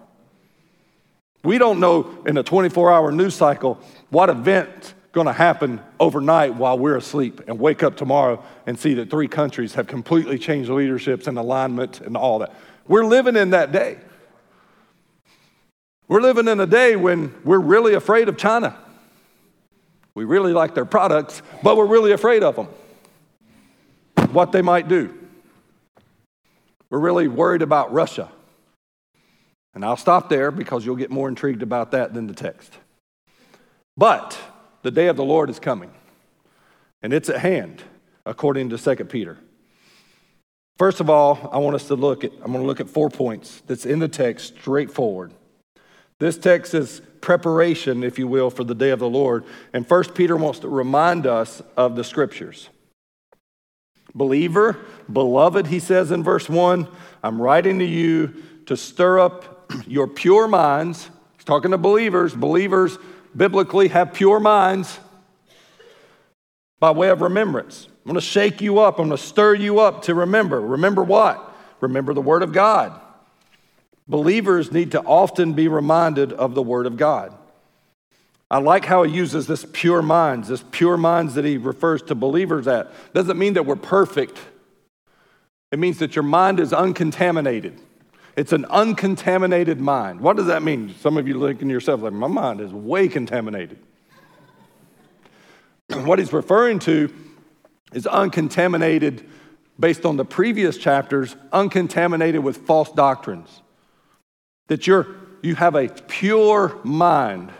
We 1.43 1.59
don't 1.59 1.79
know 1.79 2.23
in 2.25 2.37
a 2.37 2.43
24 2.43 2.91
hour 2.91 3.11
news 3.11 3.35
cycle 3.35 3.79
what 4.09 4.29
event 4.29 4.95
going 5.11 5.27
to 5.27 5.33
happen 5.33 5.79
overnight 5.99 6.55
while 6.55 6.77
we're 6.77 6.97
asleep 6.97 7.39
and 7.47 7.57
wake 7.57 7.83
up 7.83 7.95
tomorrow 7.95 8.43
and 8.65 8.77
see 8.77 8.95
that 8.95 9.09
three 9.09 9.29
countries 9.29 9.75
have 9.75 9.87
completely 9.87 10.37
changed 10.37 10.69
leaderships 10.69 11.27
and 11.27 11.37
alignment 11.37 12.01
and 12.01 12.17
all 12.17 12.39
that. 12.39 12.53
We're 12.87 13.05
living 13.05 13.35
in 13.35 13.51
that 13.51 13.71
day. 13.71 13.97
We're 16.07 16.21
living 16.21 16.47
in 16.47 16.59
a 16.59 16.67
day 16.67 16.95
when 16.95 17.33
we're 17.43 17.59
really 17.59 17.93
afraid 17.93 18.27
of 18.27 18.37
China. 18.37 18.77
We 20.15 20.25
really 20.25 20.51
like 20.51 20.75
their 20.75 20.85
products, 20.85 21.41
but 21.63 21.77
we're 21.77 21.85
really 21.85 22.11
afraid 22.11 22.43
of 22.43 22.55
them, 22.55 22.67
what 24.35 24.51
they 24.51 24.61
might 24.61 24.87
do. 24.87 25.17
We're 26.89 26.99
really 26.99 27.27
worried 27.27 27.61
about 27.61 27.91
Russia. 27.91 28.29
And 29.73 29.83
I'll 29.83 29.97
stop 29.97 30.29
there 30.29 30.51
because 30.51 30.85
you'll 30.85 30.95
get 30.95 31.09
more 31.09 31.27
intrigued 31.27 31.63
about 31.63 31.91
that 31.91 32.13
than 32.13 32.27
the 32.27 32.33
text. 32.33 32.77
But 33.97 34.37
the 34.83 34.91
day 34.91 35.07
of 35.07 35.15
the 35.15 35.23
Lord 35.23 35.49
is 35.49 35.57
coming, 35.57 35.91
and 37.01 37.13
it's 37.13 37.29
at 37.29 37.39
hand, 37.39 37.81
according 38.25 38.69
to 38.69 38.77
2 38.77 39.05
Peter. 39.05 39.37
First 40.77 40.99
of 40.99 41.09
all, 41.09 41.49
I 41.53 41.57
want 41.57 41.75
us 41.75 41.87
to 41.87 41.95
look 41.95 42.25
at, 42.25 42.31
I'm 42.43 42.51
going 42.51 42.61
to 42.63 42.67
look 42.67 42.81
at 42.81 42.89
four 42.89 43.09
points 43.09 43.63
that's 43.67 43.85
in 43.85 43.99
the 43.99 44.09
text, 44.09 44.55
straightforward. 44.59 45.31
This 46.19 46.37
text 46.37 46.73
is 46.73 47.01
preparation, 47.21 48.03
if 48.03 48.19
you 48.19 48.27
will, 48.27 48.49
for 48.49 48.65
the 48.65 48.75
day 48.75 48.89
of 48.89 48.99
the 48.99 49.09
Lord. 49.09 49.45
And 49.73 49.87
First 49.87 50.13
Peter 50.13 50.35
wants 50.35 50.59
to 50.59 50.67
remind 50.67 51.25
us 51.25 51.61
of 51.77 51.95
the 51.95 52.03
scriptures. 52.03 52.69
Believer, 54.15 54.77
beloved, 55.11 55.67
he 55.67 55.79
says 55.79 56.09
in 56.09 56.23
verse 56.23 56.49
1, 56.49 56.87
I'm 57.21 57.41
writing 57.41 57.79
to 57.79 57.85
you 57.85 58.33
to 58.65 58.75
stir 58.75 59.19
up 59.19 59.71
your 59.85 60.07
pure 60.07 60.47
minds. 60.47 61.09
He's 61.35 61.45
talking 61.45 61.71
to 61.71 61.77
believers. 61.77 62.33
Believers 62.33 62.97
biblically 63.35 63.89
have 63.89 64.13
pure 64.13 64.39
minds 64.39 64.99
by 66.79 66.91
way 66.91 67.09
of 67.09 67.21
remembrance. 67.21 67.87
I'm 67.87 68.11
going 68.11 68.15
to 68.15 68.21
shake 68.21 68.61
you 68.61 68.79
up. 68.79 68.97
I'm 68.97 69.09
going 69.09 69.17
to 69.17 69.23
stir 69.23 69.55
you 69.55 69.79
up 69.79 70.03
to 70.03 70.15
remember. 70.15 70.61
Remember 70.61 71.03
what? 71.03 71.51
remember 71.85 72.13
the 72.13 72.21
Word 72.21 72.43
of 72.43 72.51
God. 72.51 72.99
Believers 74.07 74.71
need 74.71 74.91
to 74.91 75.01
often 75.01 75.53
be 75.53 75.67
reminded 75.67 76.33
of 76.33 76.53
the 76.53 76.61
Word 76.61 76.85
of 76.85 76.97
God. 76.97 77.35
I 78.49 78.59
like 78.59 78.85
how 78.85 79.03
he 79.03 79.13
uses 79.13 79.47
this 79.47 79.65
pure 79.73 80.01
minds, 80.01 80.49
this 80.49 80.63
pure 80.71 80.97
minds 80.97 81.33
that 81.33 81.45
he 81.45 81.57
refers 81.57 82.01
to 82.03 82.15
believers 82.15 82.67
at. 82.67 82.91
Doesn't 83.13 83.39
mean 83.39 83.53
that 83.53 83.65
we're 83.65 83.75
perfect. 83.75 84.39
It 85.71 85.79
means 85.79 85.97
that 85.99 86.15
your 86.15 86.23
mind 86.23 86.59
is 86.59 86.71
uncontaminated. 86.71 87.79
It's 88.37 88.51
an 88.51 88.65
uncontaminated 88.65 89.79
mind. 89.79 90.19
What 90.19 90.37
does 90.37 90.47
that 90.47 90.61
mean? 90.61 90.93
Some 90.99 91.17
of 91.17 91.27
you 91.27 91.39
looking 91.39 91.69
yourself 91.69 92.01
like, 92.01 92.13
my 92.13 92.27
mind 92.27 92.61
is 92.61 92.71
way 92.71 93.07
contaminated. 93.07 93.79
what 96.03 96.19
he's 96.19 96.33
referring 96.33 96.79
to 96.79 97.13
is 97.93 98.05
uncontaminated 98.05 99.27
based 99.79 100.05
on 100.05 100.17
the 100.17 100.25
previous 100.25 100.77
chapters, 100.77 101.35
uncontaminated 101.51 102.43
with 102.43 102.57
false 102.57 102.91
doctrines. 102.91 103.61
That 104.67 104.85
you're, 104.85 105.07
you 105.41 105.55
have 105.55 105.75
a 105.75 105.87
pure 105.89 106.79
mind. 106.83 107.51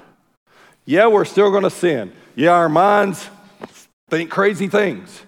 Yeah, 0.85 1.07
we're 1.07 1.25
still 1.25 1.49
going 1.49 1.63
to 1.63 1.69
sin. 1.69 2.13
Yeah, 2.35 2.51
our 2.51 2.69
minds 2.69 3.27
think 4.09 4.29
crazy 4.29 4.67
things. 4.67 5.21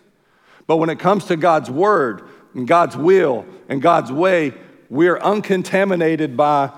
But 0.68 0.78
when 0.78 0.90
it 0.90 1.00
comes 1.00 1.26
to 1.26 1.36
God's 1.36 1.70
word 1.70 2.22
and 2.54 2.68
God's 2.68 2.96
will 2.96 3.46
and 3.68 3.82
God's 3.82 4.12
way, 4.12 4.54
we're 4.90 5.18
uncontaminated 5.18 6.38
by 6.38 6.72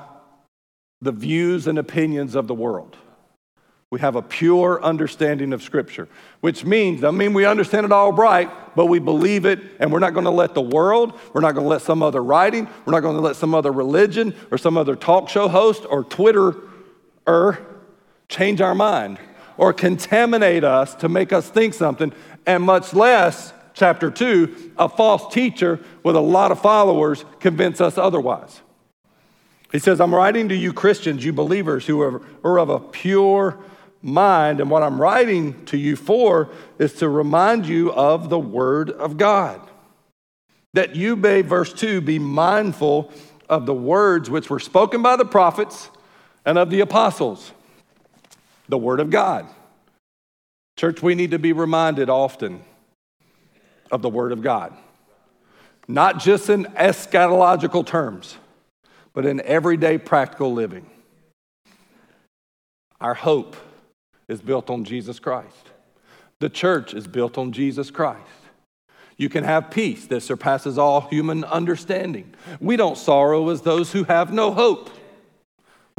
the 1.02 1.12
views 1.12 1.68
and 1.68 1.78
opinions 1.78 2.36
of 2.36 2.48
the 2.48 2.54
world. 2.54 2.96
We 3.92 4.00
have 4.02 4.16
a 4.16 4.22
pure 4.22 4.82
understanding 4.84 5.52
of 5.52 5.64
Scripture, 5.64 6.08
which 6.42 6.64
means, 6.64 7.04
I 7.04 7.10
mean, 7.10 7.34
we 7.34 7.46
understand 7.46 7.86
it 7.86 7.92
all 7.92 8.14
right, 8.14 8.50
but 8.76 8.86
we 8.86 9.00
believe 9.00 9.46
it, 9.46 9.60
and 9.80 9.92
we're 9.92 10.00
not 10.00 10.14
going 10.14 10.26
to 10.26 10.32
let 10.32 10.54
the 10.54 10.62
world, 10.62 11.20
we're 11.34 11.42
not 11.42 11.56
going 11.56 11.66
to 11.66 11.70
let 11.70 11.82
some 11.82 12.04
other 12.04 12.24
writing, 12.24 12.68
we're 12.86 12.94
not 12.94 13.00
going 13.00 13.16
to 13.16 13.22
let 13.22 13.36
some 13.36 13.56
other 13.56 13.72
religion 13.72 14.36
or 14.52 14.60
some 14.60 14.78
other 14.78 14.96
talk 14.96 15.28
show 15.28 15.48
host 15.48 15.86
or 15.90 16.04
Twitter 16.04 16.56
er 17.28 17.66
change 18.30 18.62
our 18.62 18.76
mind 18.76 19.20
or 19.58 19.74
contaminate 19.74 20.64
us 20.64 20.96
to 20.96 21.10
make 21.10 21.34
us 21.34 21.50
think 21.50 21.74
something, 21.74 22.14
and 22.46 22.64
much 22.64 22.94
less, 22.94 23.52
chapter 23.74 24.10
2, 24.10 24.74
a 24.78 24.88
false 24.88 25.34
teacher 25.34 25.80
with 26.04 26.16
a 26.16 26.22
lot 26.22 26.52
of 26.52 26.62
followers 26.62 27.26
convince 27.42 27.82
us 27.82 27.98
otherwise. 27.98 28.62
He 29.72 29.80
says, 29.80 30.00
I'm 30.00 30.16
writing 30.16 30.50
to 30.50 30.56
you 30.56 30.72
Christians, 30.72 31.26
you 31.26 31.34
believers 31.34 31.86
who 31.86 32.02
are, 32.02 32.22
are 32.44 32.58
of 32.58 32.70
a 32.70 32.80
pure 32.80 33.60
mind. 34.02 34.60
And 34.60 34.70
what 34.70 34.82
I'm 34.82 35.00
writing 35.00 35.66
to 35.66 35.78
you 35.78 35.96
for 35.96 36.50
is 36.80 36.94
to 36.94 37.10
remind 37.10 37.68
you 37.68 37.92
of 37.92 38.30
the 38.30 38.40
Word 38.40 38.90
of 38.90 39.18
God. 39.18 39.62
That 40.74 40.96
you 40.96 41.16
may, 41.16 41.42
verse 41.42 41.74
2, 41.74 42.02
be 42.02 42.18
mindful 42.18 43.12
of 43.50 43.66
the 43.66 43.74
words 43.74 44.30
which 44.30 44.50
were 44.50 44.60
spoken 44.60 45.02
by 45.02 45.16
the 45.16 45.26
prophets 45.26 45.90
and 46.46 46.58
of 46.58 46.70
the 46.70 46.80
apostles. 46.80 47.52
The 48.70 48.78
Word 48.78 49.00
of 49.00 49.10
God. 49.10 49.48
Church, 50.78 51.02
we 51.02 51.16
need 51.16 51.32
to 51.32 51.40
be 51.40 51.52
reminded 51.52 52.10
often 52.10 52.62
of 53.92 54.02
the 54.02 54.10
Word 54.10 54.32
of 54.32 54.42
God. 54.42 54.74
Not 55.88 56.20
just 56.20 56.50
in 56.50 56.66
eschatological 56.66 57.86
terms, 57.86 58.38
but 59.14 59.26
in 59.26 59.42
everyday 59.42 59.98
practical 59.98 60.54
living. 60.54 60.90
Our 63.02 63.16
hope 63.16 63.56
is 64.28 64.42
built 64.42 64.70
on 64.70 64.84
Jesus 64.84 65.20
Christ. 65.20 65.72
The 66.40 66.50
church 66.50 66.94
is 66.94 67.08
built 67.08 67.38
on 67.38 67.52
Jesus 67.52 67.92
Christ. 67.92 68.22
You 69.18 69.28
can 69.28 69.44
have 69.44 69.72
peace 69.72 70.06
that 70.08 70.22
surpasses 70.22 70.78
all 70.78 71.02
human 71.02 71.44
understanding. 71.44 72.34
We 72.62 72.78
don't 72.78 72.98
sorrow 72.98 73.50
as 73.50 73.62
those 73.62 73.92
who 73.92 74.06
have 74.06 74.32
no 74.32 74.52
hope. 74.54 74.90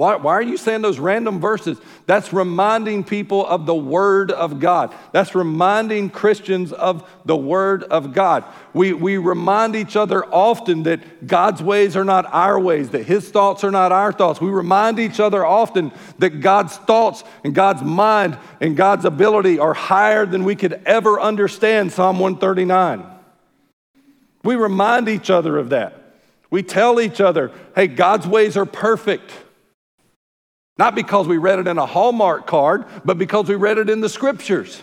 Why, 0.00 0.16
why, 0.16 0.32
are 0.32 0.42
you 0.42 0.56
saying 0.56 0.80
those 0.80 0.98
random 0.98 1.40
verses? 1.40 1.78
That's 2.06 2.32
reminding 2.32 3.04
people 3.04 3.46
of 3.46 3.66
the 3.66 3.74
Word 3.74 4.30
of 4.30 4.58
God. 4.58 4.94
That's 5.12 5.34
reminding 5.34 6.08
Christians 6.08 6.72
of 6.72 7.06
the 7.26 7.36
Word 7.36 7.82
of 7.82 8.14
God. 8.14 8.44
We, 8.72 8.94
we 8.94 9.18
remind 9.18 9.76
each 9.76 9.96
other 9.96 10.24
often 10.24 10.84
that 10.84 11.26
God's 11.26 11.62
ways 11.62 11.98
are 11.98 12.04
not 12.06 12.24
our 12.32 12.58
ways, 12.58 12.88
that 12.92 13.04
His 13.04 13.28
thoughts 13.28 13.62
are 13.62 13.70
not 13.70 13.92
our 13.92 14.10
thoughts. 14.10 14.40
We 14.40 14.48
remind 14.48 14.98
each 14.98 15.20
other 15.20 15.44
often 15.44 15.92
that 16.18 16.40
God's 16.40 16.78
thoughts 16.78 17.22
and 17.44 17.54
God's 17.54 17.82
mind 17.82 18.38
and 18.58 18.78
God's 18.78 19.04
ability 19.04 19.58
are 19.58 19.74
higher 19.74 20.24
than 20.24 20.44
we 20.44 20.56
could 20.56 20.80
ever 20.86 21.20
understand, 21.20 21.92
Psalm 21.92 22.18
139. 22.18 23.04
We 24.44 24.56
remind 24.56 25.10
each 25.10 25.28
other 25.28 25.58
of 25.58 25.68
that. 25.68 26.14
We 26.48 26.62
tell 26.62 27.02
each 27.02 27.20
other, 27.20 27.52
hey, 27.76 27.86
God's 27.86 28.26
ways 28.26 28.56
are 28.56 28.64
perfect. 28.64 29.30
Not 30.80 30.94
because 30.94 31.28
we 31.28 31.36
read 31.36 31.58
it 31.58 31.66
in 31.66 31.76
a 31.76 31.84
Hallmark 31.84 32.46
card, 32.46 32.86
but 33.04 33.18
because 33.18 33.50
we 33.50 33.54
read 33.54 33.76
it 33.76 33.90
in 33.90 34.00
the 34.00 34.08
scriptures. 34.08 34.82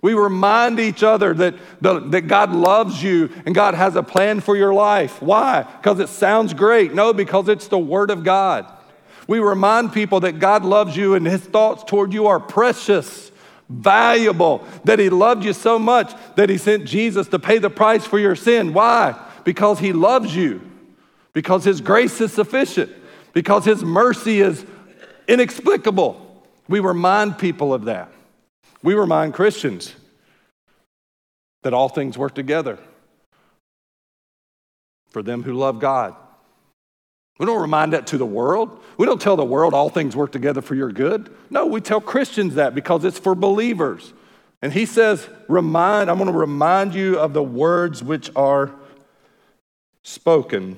We 0.00 0.14
remind 0.14 0.80
each 0.80 1.02
other 1.02 1.34
that, 1.34 1.56
that 1.82 2.22
God 2.26 2.52
loves 2.52 3.02
you 3.02 3.28
and 3.44 3.54
God 3.54 3.74
has 3.74 3.96
a 3.96 4.02
plan 4.02 4.40
for 4.40 4.56
your 4.56 4.72
life. 4.72 5.20
Why? 5.20 5.64
Because 5.64 6.00
it 6.00 6.08
sounds 6.08 6.54
great. 6.54 6.94
No, 6.94 7.12
because 7.12 7.50
it's 7.50 7.68
the 7.68 7.78
Word 7.78 8.10
of 8.10 8.24
God. 8.24 8.64
We 9.26 9.40
remind 9.40 9.92
people 9.92 10.20
that 10.20 10.38
God 10.38 10.64
loves 10.64 10.96
you 10.96 11.14
and 11.14 11.26
His 11.26 11.42
thoughts 11.42 11.84
toward 11.84 12.14
you 12.14 12.28
are 12.28 12.40
precious, 12.40 13.30
valuable, 13.68 14.64
that 14.84 14.98
He 14.98 15.10
loved 15.10 15.44
you 15.44 15.52
so 15.52 15.78
much 15.78 16.14
that 16.36 16.48
He 16.48 16.56
sent 16.56 16.86
Jesus 16.86 17.28
to 17.28 17.38
pay 17.38 17.58
the 17.58 17.68
price 17.68 18.06
for 18.06 18.18
your 18.18 18.36
sin. 18.36 18.72
Why? 18.72 19.22
Because 19.44 19.80
He 19.80 19.92
loves 19.92 20.34
you, 20.34 20.62
because 21.34 21.62
His 21.62 21.82
grace 21.82 22.22
is 22.22 22.32
sufficient, 22.32 22.90
because 23.34 23.66
His 23.66 23.84
mercy 23.84 24.40
is 24.40 24.64
inexplicable. 25.30 26.44
We 26.68 26.80
remind 26.80 27.38
people 27.38 27.72
of 27.72 27.84
that. 27.84 28.12
We 28.82 28.94
remind 28.94 29.32
Christians 29.32 29.94
that 31.62 31.72
all 31.72 31.88
things 31.88 32.18
work 32.18 32.34
together 32.34 32.78
for 35.10 35.22
them 35.22 35.42
who 35.42 35.52
love 35.52 35.78
God. 35.78 36.14
We 37.38 37.46
don't 37.46 37.60
remind 37.60 37.92
that 37.94 38.08
to 38.08 38.18
the 38.18 38.26
world. 38.26 38.82
We 38.98 39.06
don't 39.06 39.20
tell 39.20 39.36
the 39.36 39.44
world 39.44 39.72
all 39.72 39.88
things 39.88 40.14
work 40.16 40.32
together 40.32 40.60
for 40.60 40.74
your 40.74 40.92
good. 40.92 41.34
No, 41.48 41.66
we 41.66 41.80
tell 41.80 42.00
Christians 42.00 42.56
that 42.56 42.74
because 42.74 43.04
it's 43.04 43.18
for 43.18 43.34
believers. 43.34 44.12
And 44.62 44.72
he 44.72 44.84
says, 44.84 45.26
remind, 45.48 46.10
I'm 46.10 46.18
going 46.18 46.30
to 46.30 46.36
remind 46.38 46.94
you 46.94 47.18
of 47.18 47.32
the 47.32 47.42
words 47.42 48.02
which 48.02 48.30
are 48.36 48.72
spoken 50.02 50.76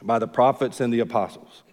by 0.00 0.18
the 0.18 0.28
prophets 0.28 0.80
and 0.80 0.92
the 0.92 1.00
apostles. 1.00 1.63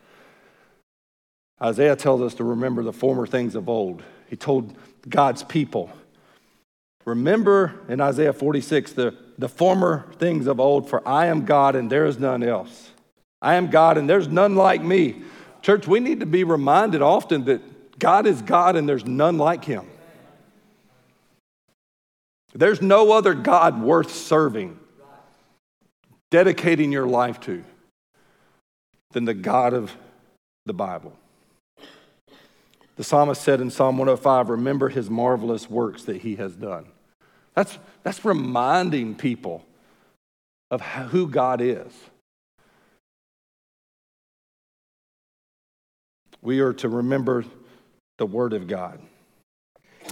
Isaiah 1.62 1.96
tells 1.96 2.22
us 2.22 2.34
to 2.36 2.44
remember 2.44 2.84
the 2.84 2.94
former 2.94 3.28
things 3.28 3.56
of 3.56 3.70
old. 3.70 4.02
He 4.28 4.36
told 4.36 4.76
God's 5.08 5.44
people, 5.44 5.92
Remember 7.06 7.80
in 7.90 8.00
Isaiah 8.00 8.34
46 8.34 8.94
the, 8.94 9.16
the 9.38 9.50
former 9.50 10.08
things 10.18 10.48
of 10.48 10.60
old, 10.60 10.90
for 10.90 11.08
I 11.08 11.28
am 11.28 11.46
God 11.46 11.76
and 11.76 11.92
there 11.92 12.06
is 12.06 12.20
none 12.20 12.44
else. 12.44 12.92
I 13.42 13.56
am 13.56 13.70
God 13.70 13.98
and 13.98 14.10
there's 14.10 14.28
none 14.28 14.56
like 14.56 14.84
me. 14.84 15.24
Church, 15.62 15.88
we 15.88 16.00
need 16.00 16.20
to 16.20 16.26
be 16.26 16.44
reminded 16.44 17.02
often 17.02 17.46
that 17.46 18.00
God 18.00 18.26
is 18.26 18.42
God 18.42 18.76
and 18.76 18.88
there's 18.88 19.06
none 19.06 19.38
like 19.38 19.66
him. 19.66 19.88
There's 22.54 22.82
no 22.82 23.12
other 23.14 23.34
God 23.34 23.82
worth 23.82 24.14
serving, 24.14 24.78
dedicating 26.30 26.92
your 26.92 27.08
life 27.08 27.40
to, 27.42 27.64
than 29.12 29.26
the 29.26 29.34
God 29.34 29.74
of 29.74 29.96
the 30.66 30.74
Bible. 30.74 31.18
The 33.02 33.06
psalmist 33.06 33.42
said 33.42 33.62
in 33.62 33.72
Psalm 33.72 33.98
105, 33.98 34.50
Remember 34.50 34.88
his 34.88 35.10
marvelous 35.10 35.68
works 35.68 36.04
that 36.04 36.18
he 36.18 36.36
has 36.36 36.54
done. 36.54 36.86
That's, 37.56 37.80
that's 38.04 38.24
reminding 38.24 39.16
people 39.16 39.66
of 40.70 40.84
who 40.84 41.28
God 41.28 41.62
is. 41.62 41.92
We 46.44 46.60
are 46.60 46.74
to 46.74 46.90
remember 46.90 47.44
the 48.20 48.28
Word 48.28 48.54
of 48.54 48.68
God. 48.68 49.00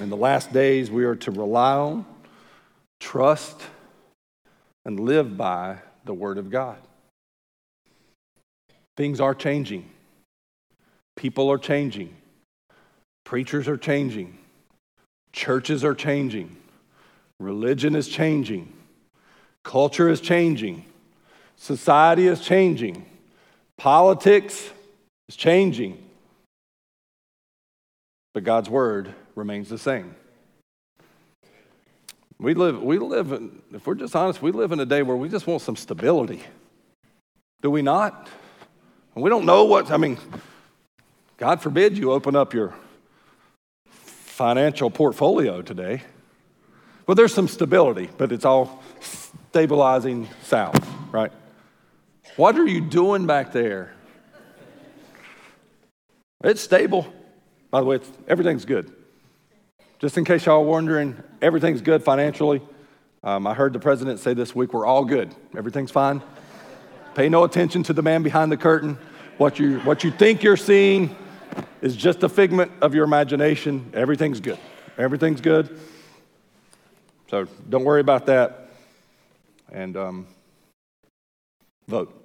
In 0.02 0.10
the 0.10 0.18
last 0.18 0.52
days, 0.52 0.90
we 0.90 1.06
are 1.06 1.16
to 1.18 1.30
rely 1.30 1.76
on, 1.76 2.08
trust, 3.00 3.62
and 4.84 5.00
live 5.00 5.38
by 5.38 5.78
the 6.06 6.14
Word 6.16 6.40
of 6.40 6.50
God. 6.50 6.80
Things 8.98 9.22
are 9.22 9.36
changing, 9.36 9.88
people 11.16 11.52
are 11.52 11.60
changing. 11.60 12.16
Preachers 13.30 13.68
are 13.68 13.78
changing, 13.78 14.40
churches 15.34 15.84
are 15.84 15.94
changing, 15.94 16.58
religion 17.40 17.96
is 17.96 18.08
changing, 18.08 18.74
culture 19.64 20.10
is 20.10 20.20
changing, 20.20 20.84
society 21.56 22.26
is 22.26 22.42
changing, 22.42 23.06
politics 23.78 24.72
is 25.28 25.36
changing. 25.36 26.04
But 28.34 28.46
God's 28.46 28.68
word 28.68 29.14
remains 29.36 29.70
the 29.70 29.78
same. 29.78 30.16
We 32.40 32.56
live, 32.56 32.82
we 32.82 32.98
live 32.98 33.32
in, 33.32 33.62
if 33.72 33.86
we're 33.86 33.94
just 33.94 34.16
honest, 34.16 34.42
we 34.42 34.50
live 34.52 34.72
in 34.72 34.80
a 34.80 34.88
day 34.88 35.04
where 35.04 35.16
we 35.16 35.30
just 35.30 35.46
want 35.46 35.62
some 35.62 35.76
stability. 35.76 36.42
Do 37.62 37.70
we 37.70 37.84
not? 37.84 38.28
We 39.14 39.30
don't 39.30 39.46
know 39.46 39.66
what, 39.66 39.92
I 39.92 39.98
mean, 39.98 40.18
God 41.38 41.62
forbid 41.62 41.96
you 41.96 42.12
open 42.12 42.36
up 42.36 42.56
your 42.56 42.74
financial 44.40 44.90
portfolio 44.90 45.62
today. 45.62 46.02
Well, 47.06 47.16
there's 47.16 47.34
some 47.34 47.50
stability, 47.50 48.10
but 48.18 48.32
it's 48.32 48.46
all 48.46 48.82
stabilizing 49.02 50.30
south, 50.44 50.80
right? 51.12 51.34
What 52.38 52.58
are 52.58 52.66
you 52.66 52.80
doing 52.80 53.28
back 53.28 53.52
there? 53.52 53.94
It's 56.42 56.62
stable. 56.62 57.14
By 57.70 57.82
the 57.82 57.86
way, 57.86 58.00
everything's 58.30 58.64
good. 58.64 58.90
Just 60.00 60.18
in 60.18 60.24
case 60.24 60.46
y'all 60.46 60.62
are 60.62 60.66
wondering, 60.66 61.22
everything's 61.42 61.82
good 61.82 62.02
financially. 62.02 62.62
Um, 63.26 63.46
I 63.46 63.54
heard 63.54 63.74
the 63.74 63.80
president 63.80 64.22
say 64.22 64.34
this 64.34 64.56
week, 64.56 64.72
we're 64.74 64.86
all 64.86 65.04
good. 65.04 65.36
Everything's 65.58 65.92
fine. 65.92 66.22
Pay 67.14 67.28
no 67.28 67.44
attention 67.44 67.84
to 67.84 67.92
the 67.92 68.02
man 68.02 68.24
behind 68.24 68.54
the 68.54 68.58
curtain. 68.58 68.98
What 69.38 69.60
you, 69.60 69.80
what 69.82 70.06
you 70.06 70.12
think 70.12 70.44
you're 70.44 70.56
seeing 70.56 71.14
is 71.82 71.96
just 71.96 72.24
a 72.24 72.30
figment 72.30 72.72
of 72.82 72.94
your 72.94 73.04
imagination. 73.06 73.92
Everything's 73.94 74.40
good. 74.40 74.60
Everything's 74.98 75.42
good. 75.42 75.80
So 77.30 77.48
don't 77.70 77.84
worry 77.84 78.02
about 78.02 78.26
that. 78.26 78.70
And 79.72 79.96
um, 79.96 80.28
vote. 81.88 82.16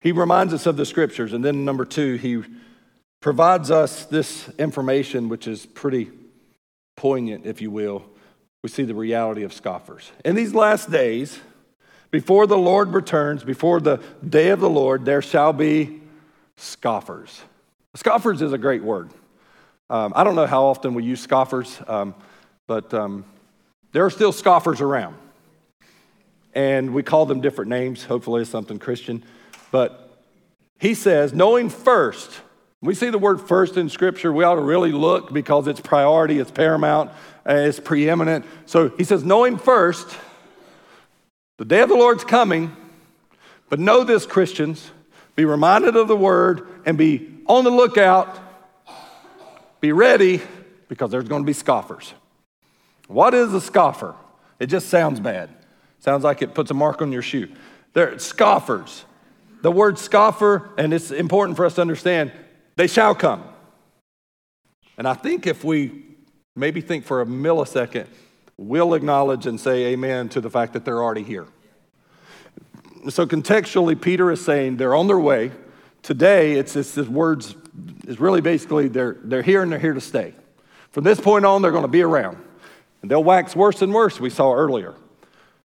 He 0.00 0.12
reminds 0.12 0.54
us 0.54 0.66
of 0.66 0.76
the 0.76 0.86
scriptures. 0.86 1.32
And 1.32 1.44
then, 1.44 1.64
number 1.64 1.84
two, 1.84 2.14
he 2.14 2.42
provides 3.20 3.70
us 3.70 4.04
this 4.04 4.48
information, 4.58 5.28
which 5.28 5.48
is 5.48 5.66
pretty 5.66 6.10
poignant, 6.96 7.46
if 7.46 7.60
you 7.60 7.70
will. 7.70 8.04
We 8.62 8.68
see 8.68 8.84
the 8.84 8.94
reality 8.94 9.42
of 9.42 9.52
scoffers. 9.52 10.10
In 10.24 10.34
these 10.34 10.54
last 10.54 10.90
days, 10.90 11.38
before 12.10 12.46
the 12.46 12.56
Lord 12.56 12.92
returns, 12.92 13.44
before 13.44 13.80
the 13.80 14.00
day 14.26 14.48
of 14.48 14.60
the 14.60 14.70
Lord, 14.70 15.04
there 15.04 15.22
shall 15.22 15.52
be 15.52 16.00
scoffers. 16.56 17.42
Scoffers 17.94 18.42
is 18.42 18.52
a 18.52 18.58
great 18.58 18.82
word. 18.82 19.10
Um, 19.88 20.12
I 20.14 20.22
don't 20.22 20.36
know 20.36 20.46
how 20.46 20.64
often 20.64 20.92
we 20.92 21.04
use 21.04 21.20
scoffers, 21.20 21.80
um, 21.88 22.14
but 22.66 22.92
um, 22.92 23.24
there 23.92 24.04
are 24.04 24.10
still 24.10 24.32
scoffers 24.32 24.82
around. 24.82 25.16
And 26.54 26.92
we 26.92 27.02
call 27.02 27.24
them 27.24 27.40
different 27.40 27.70
names. 27.70 28.04
Hopefully, 28.04 28.42
it's 28.42 28.50
something 28.50 28.78
Christian. 28.78 29.24
But 29.70 30.22
he 30.78 30.92
says, 30.92 31.32
knowing 31.32 31.70
first, 31.70 32.40
we 32.82 32.94
see 32.94 33.08
the 33.08 33.18
word 33.18 33.40
first 33.40 33.76
in 33.76 33.88
Scripture, 33.88 34.32
we 34.32 34.44
ought 34.44 34.56
to 34.56 34.60
really 34.60 34.92
look 34.92 35.32
because 35.32 35.66
it's 35.66 35.80
priority, 35.80 36.38
it's 36.38 36.50
paramount, 36.50 37.10
it's 37.46 37.80
preeminent. 37.80 38.44
So 38.66 38.90
he 38.90 39.04
says, 39.04 39.24
knowing 39.24 39.56
first, 39.56 40.14
the 41.56 41.64
day 41.64 41.80
of 41.80 41.88
the 41.88 41.96
Lord's 41.96 42.24
coming, 42.24 42.76
but 43.70 43.80
know 43.80 44.04
this, 44.04 44.26
Christians, 44.26 44.90
be 45.34 45.44
reminded 45.44 45.96
of 45.96 46.06
the 46.06 46.16
word 46.16 46.68
and 46.84 46.98
be 46.98 47.37
on 47.48 47.64
the 47.64 47.70
lookout, 47.70 48.38
be 49.80 49.92
ready, 49.92 50.42
because 50.88 51.10
there's 51.10 51.28
going 51.28 51.42
to 51.42 51.46
be 51.46 51.52
scoffers. 51.52 52.14
What 53.06 53.34
is 53.34 53.52
a 53.54 53.60
scoffer? 53.60 54.14
It 54.60 54.66
just 54.66 54.88
sounds 54.88 55.20
bad. 55.20 55.50
Sounds 56.00 56.24
like 56.24 56.42
it 56.42 56.54
puts 56.54 56.70
a 56.70 56.74
mark 56.74 57.02
on 57.02 57.10
your 57.10 57.22
shoe. 57.22 57.48
They're 57.92 58.18
scoffers. 58.18 59.04
The 59.62 59.72
word 59.72 59.98
scoffer, 59.98 60.70
and 60.78 60.92
it's 60.92 61.10
important 61.10 61.56
for 61.56 61.64
us 61.64 61.74
to 61.76 61.80
understand, 61.80 62.32
they 62.76 62.86
shall 62.86 63.14
come. 63.14 63.42
And 64.96 65.08
I 65.08 65.14
think 65.14 65.46
if 65.46 65.64
we 65.64 66.04
maybe 66.54 66.80
think 66.80 67.04
for 67.04 67.20
a 67.20 67.26
millisecond, 67.26 68.06
we'll 68.56 68.94
acknowledge 68.94 69.46
and 69.46 69.58
say 69.60 69.86
amen 69.86 70.28
to 70.30 70.40
the 70.40 70.50
fact 70.50 70.72
that 70.74 70.84
they're 70.84 71.02
already 71.02 71.22
here. 71.22 71.46
So 73.08 73.26
contextually, 73.26 74.00
Peter 74.00 74.30
is 74.30 74.44
saying 74.44 74.76
they're 74.76 74.94
on 74.94 75.06
their 75.06 75.18
way. 75.18 75.52
Today, 76.08 76.54
it's, 76.54 76.74
it's 76.74 76.94
this 76.94 77.06
words 77.06 77.54
is 78.06 78.18
really 78.18 78.40
basically 78.40 78.88
they're, 78.88 79.18
they're 79.24 79.42
here 79.42 79.62
and 79.62 79.70
they're 79.70 79.78
here 79.78 79.92
to 79.92 80.00
stay. 80.00 80.32
From 80.90 81.04
this 81.04 81.20
point 81.20 81.44
on, 81.44 81.60
they're 81.60 81.70
going 81.70 81.82
to 81.82 81.86
be 81.86 82.00
around. 82.00 82.38
And 83.02 83.10
they'll 83.10 83.22
wax 83.22 83.54
worse 83.54 83.82
and 83.82 83.92
worse, 83.92 84.18
we 84.18 84.30
saw 84.30 84.54
earlier. 84.54 84.94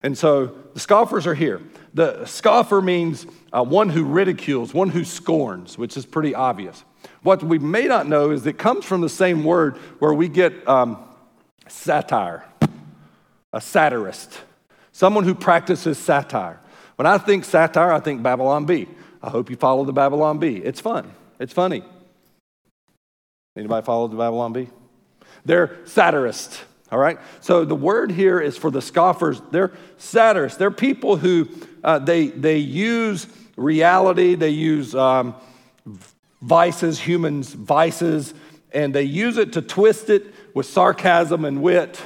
And 0.02 0.18
so 0.18 0.56
the 0.74 0.80
scoffers 0.80 1.28
are 1.28 1.34
here. 1.34 1.62
The 1.94 2.26
scoffer 2.26 2.82
means 2.82 3.26
uh, 3.52 3.66
one 3.66 3.90
who 3.90 4.06
ridicules, 4.06 4.74
one 4.74 4.88
who 4.88 5.04
scorns, 5.04 5.78
which 5.78 5.98
is 5.98 6.06
pretty 6.06 6.34
obvious. 6.34 6.86
What 7.22 7.44
we 7.44 7.60
may 7.60 7.88
not 7.88 8.08
know 8.08 8.32
is 8.32 8.48
it 8.48 8.58
comes 8.58 8.86
from 8.86 9.02
the 9.02 9.10
same 9.10 9.44
word 9.44 9.76
where 10.00 10.14
we 10.14 10.30
get 10.30 10.66
um, 10.66 11.04
satire, 11.68 12.46
a 13.52 13.60
satirist, 13.60 14.40
someone 14.94 15.26
who 15.26 15.36
practices 15.36 15.98
satire. 15.98 16.62
When 16.96 17.06
I 17.06 17.18
think 17.18 17.44
satire, 17.44 17.92
I 17.92 18.00
think 18.00 18.24
Babylon 18.24 18.64
Bee. 18.66 18.88
I 19.22 19.30
hope 19.30 19.50
you 19.50 19.56
follow 19.56 19.84
the 19.86 19.94
Babylon 19.94 20.40
Bee. 20.40 20.58
It's 20.58 20.80
fun. 20.80 21.12
It's 21.40 21.54
funny. 21.54 21.84
Anybody 23.56 23.86
follow 23.86 24.08
the 24.08 24.16
Babylon 24.16 24.54
Bee? 24.54 24.70
They're 25.46 25.78
satirists. 25.86 26.62
All 26.92 27.00
right? 27.00 27.20
So 27.42 27.66
the 27.66 27.76
word 27.76 28.12
here 28.12 28.40
is 28.40 28.58
for 28.58 28.72
the 28.72 28.82
scoffers. 28.82 29.42
They're 29.52 29.72
satirists. 29.98 30.58
They're 30.58 30.72
people 30.72 31.18
who 31.18 31.48
uh, 31.84 32.00
they, 32.00 32.28
they 32.28 32.58
use 32.58 33.28
reality, 33.56 34.36
they 34.36 34.50
use 34.50 34.96
um, 34.96 35.36
vices, 36.42 37.00
humans' 37.00 37.54
vices, 37.54 38.34
and 38.72 38.94
they 38.94 39.04
use 39.04 39.38
it 39.38 39.54
to 39.54 39.62
twist 39.62 40.10
it 40.10 40.34
with 40.54 40.66
sarcasm 40.66 41.46
and 41.46 41.62
wit 41.62 42.02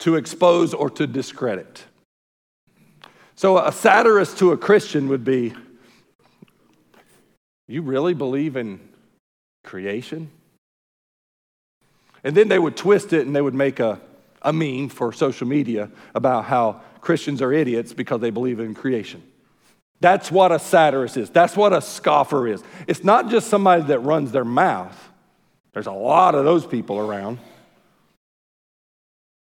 to 0.00 0.16
expose 0.16 0.74
or 0.74 0.90
to 0.90 1.06
discredit. 1.06 1.84
So 3.42 3.58
a 3.58 3.72
satirist 3.72 4.38
to 4.38 4.52
a 4.52 4.56
Christian 4.56 5.08
would 5.08 5.24
be 5.24 5.52
You 7.66 7.82
really 7.82 8.14
believe 8.14 8.56
in 8.56 8.78
creation? 9.64 10.30
And 12.22 12.36
then 12.36 12.46
they 12.46 12.60
would 12.60 12.76
twist 12.76 13.12
it 13.12 13.26
and 13.26 13.34
they 13.34 13.42
would 13.42 13.52
make 13.52 13.80
a, 13.80 14.00
a 14.42 14.52
meme 14.52 14.90
for 14.90 15.12
social 15.12 15.48
media 15.48 15.90
about 16.14 16.44
how 16.44 16.82
Christians 17.00 17.42
are 17.42 17.52
idiots 17.52 17.92
because 17.92 18.20
they 18.20 18.30
believe 18.30 18.60
in 18.60 18.76
creation. 18.76 19.20
That's 19.98 20.30
what 20.30 20.52
a 20.52 20.60
satirist 20.60 21.16
is. 21.16 21.28
That's 21.28 21.56
what 21.56 21.72
a 21.72 21.80
scoffer 21.80 22.46
is. 22.46 22.62
It's 22.86 23.02
not 23.02 23.28
just 23.28 23.48
somebody 23.48 23.82
that 23.86 23.98
runs 23.98 24.30
their 24.30 24.44
mouth. 24.44 24.96
There's 25.72 25.88
a 25.88 25.90
lot 25.90 26.36
of 26.36 26.44
those 26.44 26.64
people 26.64 26.96
around. 26.96 27.40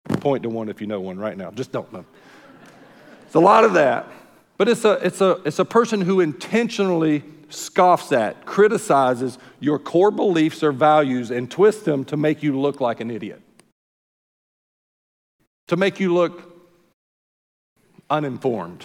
Point 0.08 0.44
to 0.44 0.48
one 0.48 0.70
if 0.70 0.80
you 0.80 0.86
know 0.86 1.02
one 1.02 1.18
right 1.18 1.36
now. 1.36 1.50
Just 1.50 1.72
don't 1.72 1.92
know. 1.92 2.06
It's 3.32 3.36
a 3.36 3.40
lot 3.40 3.64
of 3.64 3.72
that. 3.72 4.10
But 4.58 4.68
it's 4.68 4.84
a, 4.84 4.92
it's 5.02 5.22
a, 5.22 5.40
it's 5.46 5.58
a 5.58 5.64
person 5.64 6.02
who 6.02 6.20
intentionally 6.20 7.24
scoffs 7.48 8.12
at, 8.12 8.44
criticizes 8.44 9.38
your 9.58 9.78
core 9.78 10.10
beliefs 10.10 10.62
or 10.62 10.70
values, 10.70 11.30
and 11.30 11.50
twists 11.50 11.82
them 11.84 12.04
to 12.04 12.18
make 12.18 12.42
you 12.42 12.60
look 12.60 12.82
like 12.82 13.00
an 13.00 13.10
idiot, 13.10 13.40
to 15.68 15.78
make 15.78 15.98
you 15.98 16.12
look 16.12 16.62
uninformed, 18.10 18.84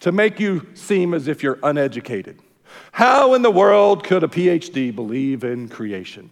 to 0.00 0.12
make 0.12 0.38
you 0.38 0.66
seem 0.74 1.14
as 1.14 1.26
if 1.26 1.42
you're 1.42 1.58
uneducated. 1.62 2.38
How 2.92 3.32
in 3.32 3.40
the 3.40 3.50
world 3.50 4.04
could 4.04 4.24
a 4.24 4.28
PhD 4.28 4.94
believe 4.94 5.42
in 5.42 5.70
creation? 5.70 6.28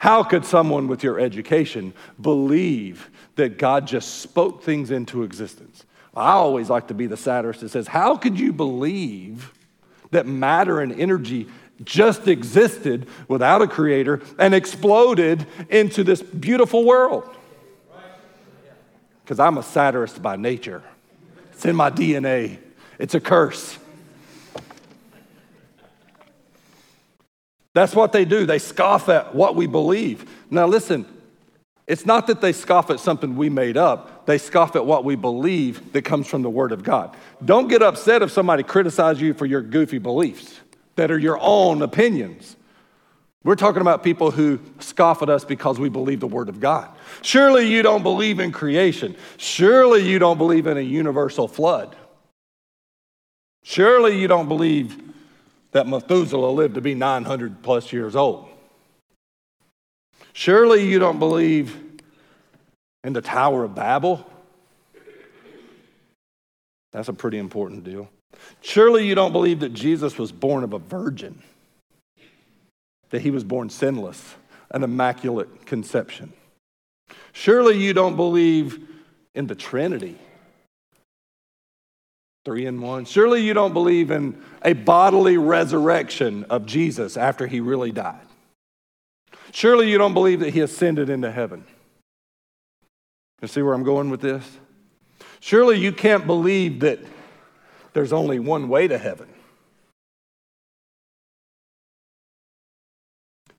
How 0.00 0.24
could 0.24 0.44
someone 0.44 0.88
with 0.88 1.04
your 1.04 1.20
education 1.20 1.94
believe 2.20 3.10
that 3.36 3.58
God 3.58 3.86
just 3.86 4.16
spoke 4.16 4.64
things 4.64 4.90
into 4.90 5.22
existence? 5.22 5.84
I 6.18 6.32
always 6.32 6.68
like 6.68 6.88
to 6.88 6.94
be 6.94 7.06
the 7.06 7.16
satirist 7.16 7.60
that 7.60 7.70
says, 7.70 7.86
How 7.86 8.16
could 8.16 8.38
you 8.38 8.52
believe 8.52 9.52
that 10.10 10.26
matter 10.26 10.80
and 10.80 10.92
energy 10.92 11.48
just 11.84 12.26
existed 12.26 13.08
without 13.28 13.62
a 13.62 13.66
creator 13.66 14.20
and 14.38 14.54
exploded 14.54 15.46
into 15.68 16.02
this 16.04 16.22
beautiful 16.22 16.84
world. 16.84 17.28
Because 19.22 19.38
I'm 19.38 19.58
a 19.58 19.62
satirist 19.62 20.22
by 20.22 20.36
nature, 20.36 20.82
it's 21.52 21.64
in 21.64 21.76
my 21.76 21.90
DNA, 21.90 22.58
it's 22.98 23.14
a 23.14 23.20
curse. 23.20 23.78
That's 27.74 27.94
what 27.94 28.10
they 28.10 28.24
do. 28.24 28.44
They 28.44 28.58
scoff 28.58 29.08
at 29.08 29.34
what 29.34 29.54
we 29.54 29.68
believe. 29.68 30.28
Now, 30.50 30.66
listen, 30.66 31.06
it's 31.88 32.04
not 32.04 32.26
that 32.26 32.42
they 32.42 32.52
scoff 32.52 32.90
at 32.90 33.00
something 33.00 33.34
we 33.34 33.48
made 33.48 33.78
up, 33.78 34.26
they 34.26 34.36
scoff 34.36 34.76
at 34.76 34.84
what 34.84 35.04
we 35.04 35.16
believe 35.16 35.94
that 35.94 36.02
comes 36.02 36.26
from 36.26 36.42
the 36.42 36.50
Word 36.50 36.70
of 36.70 36.82
God. 36.84 37.16
Don't 37.42 37.66
get 37.66 37.82
upset 37.82 38.20
if 38.20 38.30
somebody 38.30 38.62
criticizes 38.62 39.22
you 39.22 39.32
for 39.32 39.46
your 39.46 39.62
goofy 39.62 39.96
beliefs 39.96 40.60
that 40.96 41.10
are 41.10 41.18
your 41.18 41.38
own 41.40 41.80
opinions. 41.80 42.56
We're 43.42 43.54
talking 43.54 43.80
about 43.80 44.02
people 44.02 44.30
who 44.30 44.60
scoff 44.80 45.22
at 45.22 45.30
us 45.30 45.46
because 45.46 45.80
we 45.80 45.88
believe 45.88 46.20
the 46.20 46.26
Word 46.26 46.50
of 46.50 46.60
God. 46.60 46.90
Surely 47.22 47.66
you 47.66 47.82
don't 47.82 48.02
believe 48.02 48.38
in 48.38 48.52
creation. 48.52 49.16
Surely 49.38 50.06
you 50.06 50.18
don't 50.18 50.36
believe 50.36 50.66
in 50.66 50.76
a 50.76 50.82
universal 50.82 51.48
flood. 51.48 51.96
Surely 53.62 54.20
you 54.20 54.28
don't 54.28 54.48
believe 54.48 55.02
that 55.70 55.86
Methuselah 55.86 56.50
lived 56.50 56.74
to 56.74 56.82
be 56.82 56.94
900 56.94 57.62
plus 57.62 57.94
years 57.94 58.14
old. 58.14 58.47
Surely 60.38 60.86
you 60.88 61.00
don't 61.00 61.18
believe 61.18 61.76
in 63.02 63.12
the 63.12 63.20
Tower 63.20 63.64
of 63.64 63.74
Babel? 63.74 64.24
That's 66.92 67.08
a 67.08 67.12
pretty 67.12 67.38
important 67.38 67.82
deal. 67.82 68.08
Surely 68.60 69.04
you 69.04 69.16
don't 69.16 69.32
believe 69.32 69.58
that 69.58 69.74
Jesus 69.74 70.16
was 70.16 70.30
born 70.30 70.62
of 70.62 70.74
a 70.74 70.78
virgin, 70.78 71.42
that 73.10 73.22
he 73.22 73.32
was 73.32 73.42
born 73.42 73.68
sinless, 73.68 74.36
an 74.70 74.84
immaculate 74.84 75.66
conception. 75.66 76.32
Surely 77.32 77.76
you 77.76 77.92
don't 77.92 78.14
believe 78.14 78.78
in 79.34 79.48
the 79.48 79.56
Trinity, 79.56 80.16
three 82.44 82.64
in 82.64 82.80
one. 82.80 83.06
Surely 83.06 83.40
you 83.40 83.54
don't 83.54 83.72
believe 83.72 84.12
in 84.12 84.40
a 84.62 84.72
bodily 84.72 85.36
resurrection 85.36 86.44
of 86.44 86.64
Jesus 86.64 87.16
after 87.16 87.48
he 87.48 87.58
really 87.58 87.90
died. 87.90 88.27
Surely 89.52 89.90
you 89.90 89.98
don't 89.98 90.14
believe 90.14 90.40
that 90.40 90.50
he 90.50 90.60
ascended 90.60 91.10
into 91.10 91.30
heaven. 91.30 91.64
You 93.40 93.48
see 93.48 93.62
where 93.62 93.74
I'm 93.74 93.84
going 93.84 94.10
with 94.10 94.20
this? 94.20 94.58
Surely 95.40 95.78
you 95.78 95.92
can't 95.92 96.26
believe 96.26 96.80
that 96.80 96.98
there's 97.92 98.12
only 98.12 98.38
one 98.38 98.68
way 98.68 98.88
to 98.88 98.98
heaven. 98.98 99.28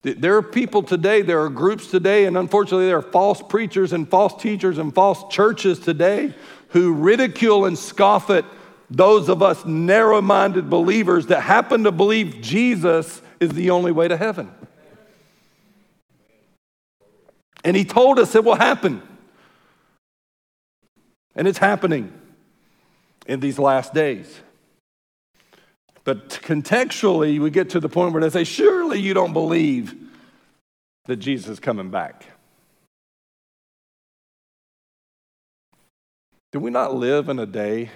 There 0.02 0.38
are 0.38 0.42
people 0.42 0.82
today, 0.82 1.22
there 1.22 1.42
are 1.42 1.50
groups 1.50 1.88
today, 1.88 2.26
and 2.26 2.38
unfortunately, 2.38 2.86
there 2.88 2.98
are 2.98 3.02
false 3.02 3.42
preachers 3.42 3.92
and 3.92 4.08
false 4.08 4.42
teachers 4.42 4.78
and 4.78 4.94
false 4.96 5.26
churches 5.34 5.78
today 5.78 6.34
who 6.70 6.94
ridicule 6.94 7.66
and 7.66 7.78
scoff 7.78 8.30
at 8.30 8.46
those 8.90 9.28
of 9.28 9.44
us 9.44 9.66
narrow 9.66 10.22
minded 10.22 10.70
believers 10.70 11.28
that 11.28 11.42
happen 11.42 11.84
to 11.84 11.92
believe 11.92 12.40
Jesus 12.40 13.22
is 13.42 13.52
the 13.52 13.72
only 13.72 13.92
way 13.92 14.08
to 14.08 14.16
heaven. 14.16 14.50
And 17.64 17.76
he 17.76 17.86
told 17.86 18.20
us 18.20 18.36
it 18.36 18.44
will 18.44 18.56
happen. 18.56 19.02
And 21.36 21.48
it's 21.48 21.58
happening 21.58 22.14
in 23.28 23.40
these 23.40 23.60
last 23.60 23.94
days. 23.94 24.42
But 26.04 26.30
contextually, 26.30 27.40
we 27.40 27.50
get 27.50 27.72
to 27.72 27.80
the 27.80 27.90
point 27.90 28.14
where 28.14 28.22
they 28.22 28.30
say, 28.30 28.44
Surely 28.44 29.00
you 29.00 29.14
don't 29.14 29.34
believe 29.34 29.96
that 31.06 31.18
Jesus 31.18 31.50
is 31.50 31.60
coming 31.60 31.92
back. 31.92 32.26
Do 36.52 36.60
we 36.60 36.72
not 36.72 36.96
live 36.96 37.30
in 37.30 37.38
a 37.38 37.46
day 37.46 37.92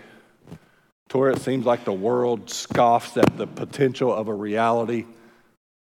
to 1.09 1.17
where 1.17 1.31
it 1.31 1.39
seems 1.39 1.65
like 1.65 1.85
the 1.85 1.93
world 1.93 2.49
scoffs 2.49 3.17
at 3.17 3.37
the 3.37 3.47
potential 3.47 4.13
of 4.13 4.27
a 4.27 4.33
reality 4.33 5.05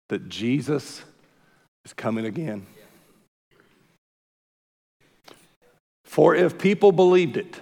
that 0.09 0.29
Jesus 0.29 1.03
is 1.85 1.93
coming 1.93 2.27
again? 2.27 2.67
For 6.11 6.35
if 6.35 6.59
people 6.59 6.91
believed 6.91 7.37
it, 7.37 7.61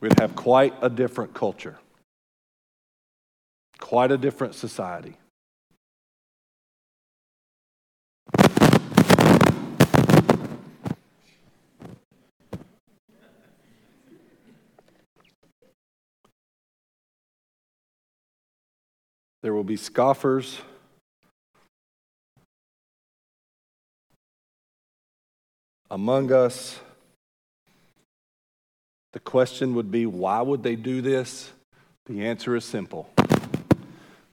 we'd 0.00 0.16
have 0.20 0.36
quite 0.36 0.72
a 0.80 0.88
different 0.88 1.34
culture, 1.34 1.80
quite 3.80 4.12
a 4.12 4.16
different 4.16 4.54
society. 4.54 5.16
There 19.42 19.52
will 19.52 19.64
be 19.64 19.76
scoffers 19.76 20.60
among 25.92 26.32
us. 26.32 26.80
The 29.12 29.20
question 29.20 29.74
would 29.74 29.90
be 29.90 30.06
why 30.06 30.40
would 30.40 30.62
they 30.62 30.74
do 30.74 31.02
this? 31.02 31.52
The 32.06 32.26
answer 32.26 32.56
is 32.56 32.64
simple 32.64 33.10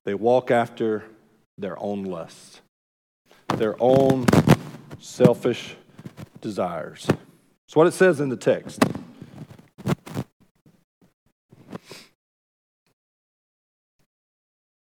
they 0.05 0.13
walk 0.13 0.49
after 0.49 1.03
their 1.57 1.77
own 1.77 2.05
lusts, 2.05 2.61
their 3.57 3.75
own 3.79 4.25
selfish 4.99 5.75
desires. 6.39 7.05
That's 7.05 7.75
what 7.75 7.87
it 7.87 7.93
says 7.93 8.21
in 8.21 8.29
the 8.29 8.37
text. 8.37 8.81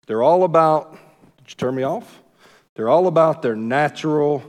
They're 0.07 0.23
all 0.23 0.43
about, 0.43 0.97
did 1.37 1.51
you 1.51 1.55
turn 1.55 1.75
me 1.75 1.83
off? 1.83 2.21
They're 2.75 2.89
all 2.89 3.07
about 3.07 3.43
their 3.43 3.55
natural, 3.55 4.43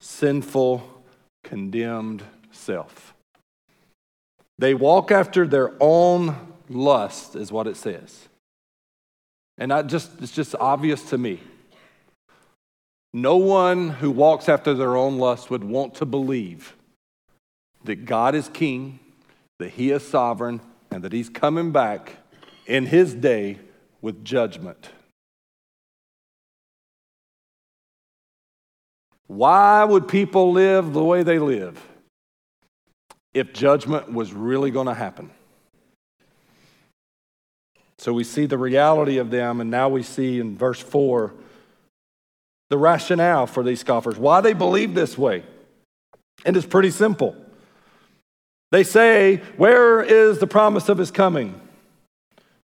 sinful 0.00 1.01
condemned 1.42 2.22
self. 2.50 3.14
They 4.58 4.74
walk 4.74 5.10
after 5.10 5.46
their 5.46 5.72
own 5.80 6.36
lust, 6.68 7.36
is 7.36 7.50
what 7.50 7.66
it 7.66 7.76
says. 7.76 8.28
And 9.58 9.72
I 9.72 9.82
just, 9.82 10.10
it's 10.20 10.32
just 10.32 10.54
obvious 10.54 11.02
to 11.10 11.18
me. 11.18 11.40
No 13.12 13.36
one 13.36 13.90
who 13.90 14.10
walks 14.10 14.48
after 14.48 14.72
their 14.72 14.96
own 14.96 15.18
lust 15.18 15.50
would 15.50 15.64
want 15.64 15.94
to 15.96 16.06
believe 16.06 16.74
that 17.84 18.04
God 18.06 18.34
is 18.34 18.48
king, 18.48 19.00
that 19.58 19.72
he 19.72 19.90
is 19.90 20.06
sovereign, 20.06 20.60
and 20.90 21.02
that 21.04 21.12
he's 21.12 21.28
coming 21.28 21.72
back 21.72 22.16
in 22.66 22.86
his 22.86 23.14
day 23.14 23.58
with 24.00 24.24
judgment. 24.24 24.90
Why 29.26 29.84
would 29.84 30.08
people 30.08 30.52
live 30.52 30.92
the 30.92 31.04
way 31.04 31.22
they 31.22 31.38
live 31.38 31.80
if 33.32 33.52
judgment 33.52 34.12
was 34.12 34.32
really 34.32 34.70
going 34.70 34.88
to 34.88 34.94
happen? 34.94 35.30
So 37.98 38.12
we 38.12 38.24
see 38.24 38.46
the 38.46 38.58
reality 38.58 39.18
of 39.18 39.30
them, 39.30 39.60
and 39.60 39.70
now 39.70 39.88
we 39.88 40.02
see 40.02 40.40
in 40.40 40.56
verse 40.58 40.80
4 40.80 41.32
the 42.68 42.78
rationale 42.78 43.46
for 43.46 43.62
these 43.62 43.80
scoffers, 43.80 44.16
why 44.16 44.40
they 44.40 44.54
believe 44.54 44.94
this 44.94 45.18
way. 45.18 45.44
And 46.44 46.56
it's 46.56 46.66
pretty 46.66 46.90
simple. 46.90 47.36
They 48.70 48.82
say, 48.82 49.36
Where 49.56 50.02
is 50.02 50.38
the 50.38 50.46
promise 50.46 50.88
of 50.88 50.98
his 50.98 51.10
coming? 51.10 51.60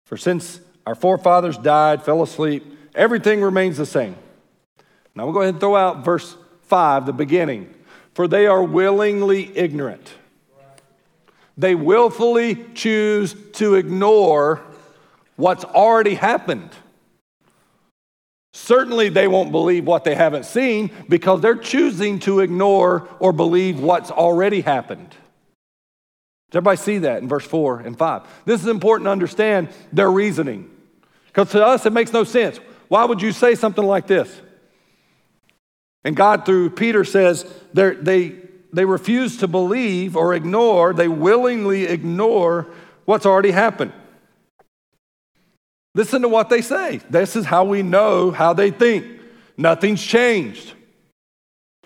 For 0.05 0.15
since 0.15 0.61
our 0.85 0.93
forefathers 0.93 1.57
died, 1.57 2.03
fell 2.03 2.21
asleep, 2.21 2.63
everything 2.93 3.41
remains 3.41 3.77
the 3.77 3.85
same. 3.87 4.15
Now 5.15 5.25
we'll 5.25 5.33
go 5.33 5.41
ahead 5.41 5.55
and 5.55 5.59
throw 5.59 5.75
out 5.75 6.05
verse 6.05 6.37
5, 6.67 7.05
the 7.05 7.13
beginning. 7.13 7.73
For 8.13 8.27
they 8.27 8.47
are 8.47 8.63
willingly 8.63 9.55
ignorant. 9.57 10.13
They 11.57 11.75
willfully 11.75 12.65
choose 12.73 13.35
to 13.53 13.75
ignore 13.75 14.61
what's 15.35 15.63
already 15.63 16.15
happened. 16.15 16.69
Certainly, 18.53 19.09
they 19.09 19.27
won't 19.27 19.51
believe 19.51 19.85
what 19.85 20.05
they 20.05 20.15
haven't 20.15 20.45
seen 20.45 20.89
because 21.09 21.41
they're 21.41 21.57
choosing 21.57 22.19
to 22.19 22.39
ignore 22.39 23.07
or 23.19 23.33
believe 23.33 23.81
what's 23.81 24.11
already 24.11 24.61
happened. 24.61 25.09
Does 26.51 26.59
everybody 26.59 26.77
see 26.77 26.97
that 26.99 27.21
in 27.21 27.27
verse 27.27 27.45
4 27.45 27.81
and 27.81 27.97
5? 27.97 28.43
This 28.45 28.61
is 28.61 28.67
important 28.67 29.07
to 29.07 29.11
understand 29.11 29.69
their 29.91 30.09
reasoning 30.09 30.69
because 31.27 31.51
to 31.51 31.65
us 31.65 31.85
it 31.85 31.91
makes 31.91 32.13
no 32.13 32.23
sense. 32.23 32.61
Why 32.87 33.03
would 33.03 33.21
you 33.21 33.33
say 33.33 33.55
something 33.55 33.83
like 33.83 34.07
this? 34.07 34.41
And 36.05 36.15
God, 36.15 36.45
through 36.45 36.69
Peter, 36.69 37.03
says 37.03 37.51
they, 37.73 38.35
they 38.71 38.85
refuse 38.85 39.37
to 39.37 39.47
believe 39.47 40.15
or 40.15 40.35
ignore, 40.35 40.93
they 40.93 41.07
willingly 41.07 41.85
ignore 41.85 42.67
what's 43.05 43.25
already 43.25 43.51
happened. 43.51 43.91
Listen 45.95 46.21
to 46.21 46.29
what 46.29 46.49
they 46.49 46.61
say. 46.61 46.97
This 47.09 47.35
is 47.35 47.45
how 47.45 47.63
we 47.63 47.81
know 47.81 48.29
how 48.29 48.53
they 48.53 48.69
think. 48.69 49.05
Nothing's 49.57 50.03
changed. 50.03 50.73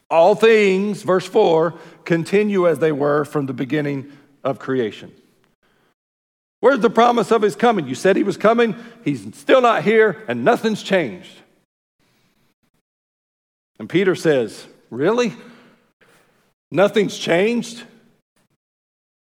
All 0.09 0.35
things, 0.35 1.03
verse 1.03 1.27
4, 1.27 1.75
continue 2.03 2.67
as 2.67 2.79
they 2.79 2.91
were 2.91 3.23
from 3.23 3.45
the 3.45 3.53
beginning 3.53 4.11
of 4.43 4.59
creation. 4.59 5.13
Where's 6.59 6.79
the 6.79 6.89
promise 6.89 7.31
of 7.31 7.43
his 7.43 7.55
coming? 7.55 7.87
You 7.87 7.95
said 7.95 8.15
he 8.15 8.23
was 8.23 8.35
coming, 8.35 8.75
he's 9.05 9.33
still 9.35 9.61
not 9.61 9.83
here, 9.83 10.25
and 10.27 10.43
nothing's 10.43 10.83
changed. 10.83 11.31
And 13.79 13.89
Peter 13.89 14.15
says, 14.15 14.67
Really? 14.89 15.33
Nothing's 16.71 17.17
changed? 17.17 17.83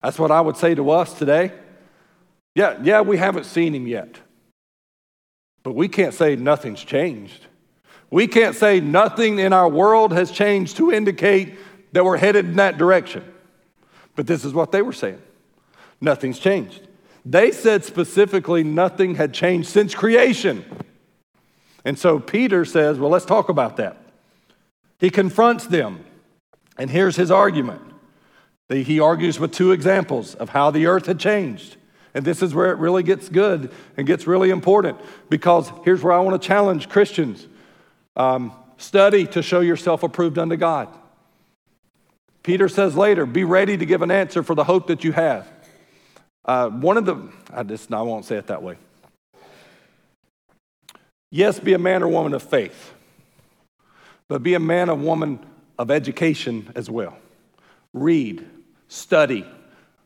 That's 0.02 0.18
what 0.18 0.32
I 0.32 0.42
would 0.42 0.58
say 0.58 0.76
to 0.76 0.92
us 0.92 1.14
today. 1.14 1.52
Yeah, 2.56 2.80
yeah, 2.82 3.02
we 3.02 3.18
haven't 3.18 3.46
seen 3.46 3.76
him 3.76 3.88
yet. 3.88 4.20
But 5.64 5.74
we 5.74 5.88
can't 5.88 6.14
say 6.14 6.36
nothing's 6.36 6.84
changed. 6.84 7.48
We 8.12 8.28
can't 8.28 8.56
say 8.56 8.80
nothing 8.80 9.40
in 9.40 9.52
our 9.52 9.68
world 9.68 10.14
has 10.14 10.32
changed 10.32 10.78
to 10.78 10.92
indicate 10.92 11.58
that 11.92 12.06
we're 12.06 12.18
headed 12.18 12.46
in 12.46 12.56
that 12.58 12.78
direction. 12.78 13.24
But 14.16 14.28
this 14.28 14.46
is 14.46 14.54
what 14.54 14.72
they 14.72 14.82
were 14.82 14.94
saying 14.94 15.22
nothing's 16.02 16.40
changed. 16.40 16.88
They 17.26 17.52
said 17.52 17.84
specifically 17.84 18.64
nothing 18.64 19.16
had 19.16 19.34
changed 19.34 19.70
since 19.70 19.96
creation. 19.96 20.64
And 21.84 21.98
so 21.98 22.20
Peter 22.20 22.64
says, 22.66 23.00
well, 23.00 23.10
let's 23.10 23.26
talk 23.26 23.50
about 23.50 23.78
that. 23.78 24.05
He 25.00 25.10
confronts 25.10 25.68
them, 25.68 26.06
and 26.78 26.90
here's 26.90 27.16
his 27.16 27.32
argument 27.32 27.82
He 28.70 29.00
argues 29.00 29.40
with 29.40 29.52
two 29.52 29.72
examples 29.72 30.36
of 30.36 30.50
how 30.50 30.72
the 30.72 30.88
earth 30.88 31.06
had 31.06 31.20
changed. 31.20 31.78
And 32.16 32.24
this 32.24 32.42
is 32.42 32.56
where 32.56 32.72
it 32.72 32.78
really 32.78 33.04
gets 33.04 33.28
good 33.28 33.72
and 33.98 34.08
gets 34.08 34.26
really 34.26 34.50
important 34.50 34.98
because 35.30 35.70
here's 35.84 36.02
where 36.02 36.14
I 36.14 36.20
want 36.20 36.42
to 36.42 36.48
challenge 36.48 36.88
Christians 36.88 37.46
um, 38.16 38.54
study 38.78 39.28
to 39.28 39.42
show 39.42 39.60
yourself 39.60 40.02
approved 40.02 40.38
unto 40.38 40.56
God. 40.56 40.88
Peter 42.42 42.70
says 42.70 42.96
later, 42.96 43.26
be 43.26 43.44
ready 43.44 43.76
to 43.76 43.86
give 43.86 44.02
an 44.02 44.12
answer 44.12 44.44
for 44.44 44.56
the 44.56 44.64
hope 44.64 44.88
that 44.88 45.04
you 45.04 45.12
have. 45.12 45.52
Uh, 46.46 46.70
one 46.70 46.96
of 46.96 47.06
the, 47.06 47.30
I 47.52 47.64
just, 47.64 47.94
I 47.94 48.02
won't 48.02 48.24
say 48.24 48.38
it 48.38 48.48
that 48.48 48.64
way. 48.64 48.78
Yes, 51.32 51.60
be 51.60 51.74
a 51.74 51.80
man 51.80 52.02
or 52.02 52.08
woman 52.08 52.34
of 52.34 52.44
faith, 52.44 52.94
but 54.28 54.44
be 54.44 54.54
a 54.54 54.60
man 54.60 54.90
or 54.90 54.96
woman 54.96 55.40
of 55.78 55.92
education 55.92 56.72
as 56.76 56.90
well. 56.90 57.18
Read, 57.94 58.46
study, 58.88 59.46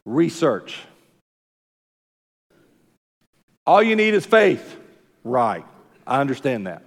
research. 0.05 0.79
All 3.65 3.83
you 3.83 3.95
need 3.95 4.13
is 4.13 4.25
faith. 4.25 4.77
Right. 5.23 5.65
I 6.07 6.21
understand 6.21 6.67
that. 6.67 6.83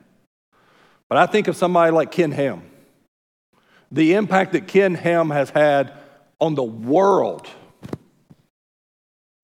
But 1.08 1.18
I 1.18 1.26
think 1.26 1.46
of 1.48 1.56
somebody 1.56 1.92
like 1.92 2.10
Ken 2.10 2.32
Ham. 2.32 2.62
The 3.90 4.14
impact 4.14 4.52
that 4.52 4.66
Ken 4.66 4.94
Ham 4.94 5.30
has 5.30 5.50
had 5.50 5.92
on 6.40 6.54
the 6.54 6.62
world. 6.62 7.46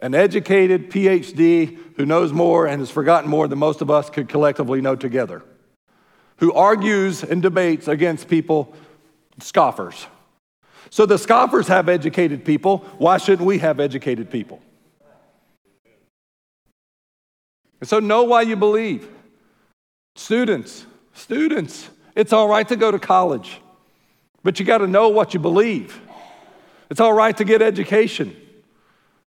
An 0.01 0.15
educated 0.15 0.91
PhD 0.91 1.79
who 1.97 2.07
knows 2.07 2.33
more 2.33 2.67
and 2.67 2.81
has 2.81 2.91
forgotten 2.91 3.29
more 3.31 3.47
than 3.47 3.59
most 3.59 3.83
of 3.83 3.91
us 3.91 4.09
could 4.11 4.29
collectively 4.29 4.81
know 4.81 4.97
together, 4.97 5.43
who 6.39 6.53
argues 6.53 7.23
and 7.23 7.43
debates 7.43 7.89
against 7.89 8.29
people, 8.29 8.75
scoffers. 9.41 10.07
So 10.91 11.05
the 11.05 11.19
scoffers 11.19 11.69
have 11.69 11.89
educated 11.89 12.45
people. 12.45 12.79
Why 12.99 13.19
shouldn't 13.19 13.47
we 13.47 13.59
have 13.59 13.79
educated 13.79 14.31
people? 14.31 14.61
And 17.81 17.89
so 17.89 18.01
know 18.01 18.25
why 18.25 18.43
you 18.43 18.57
believe. 18.57 19.09
Students, 20.17 20.87
students, 21.13 21.89
it's 22.17 22.33
all 22.33 22.49
right 22.49 22.67
to 22.69 22.77
go 22.77 22.91
to 22.91 22.99
college, 22.99 23.61
but 24.43 24.59
you 24.59 24.67
got 24.67 24.79
to 24.79 24.87
know 24.87 25.09
what 25.09 25.35
you 25.35 25.41
believe. 25.41 26.01
It's 26.91 27.01
all 27.01 27.13
right 27.13 27.37
to 27.37 27.45
get 27.45 27.63
education, 27.63 28.35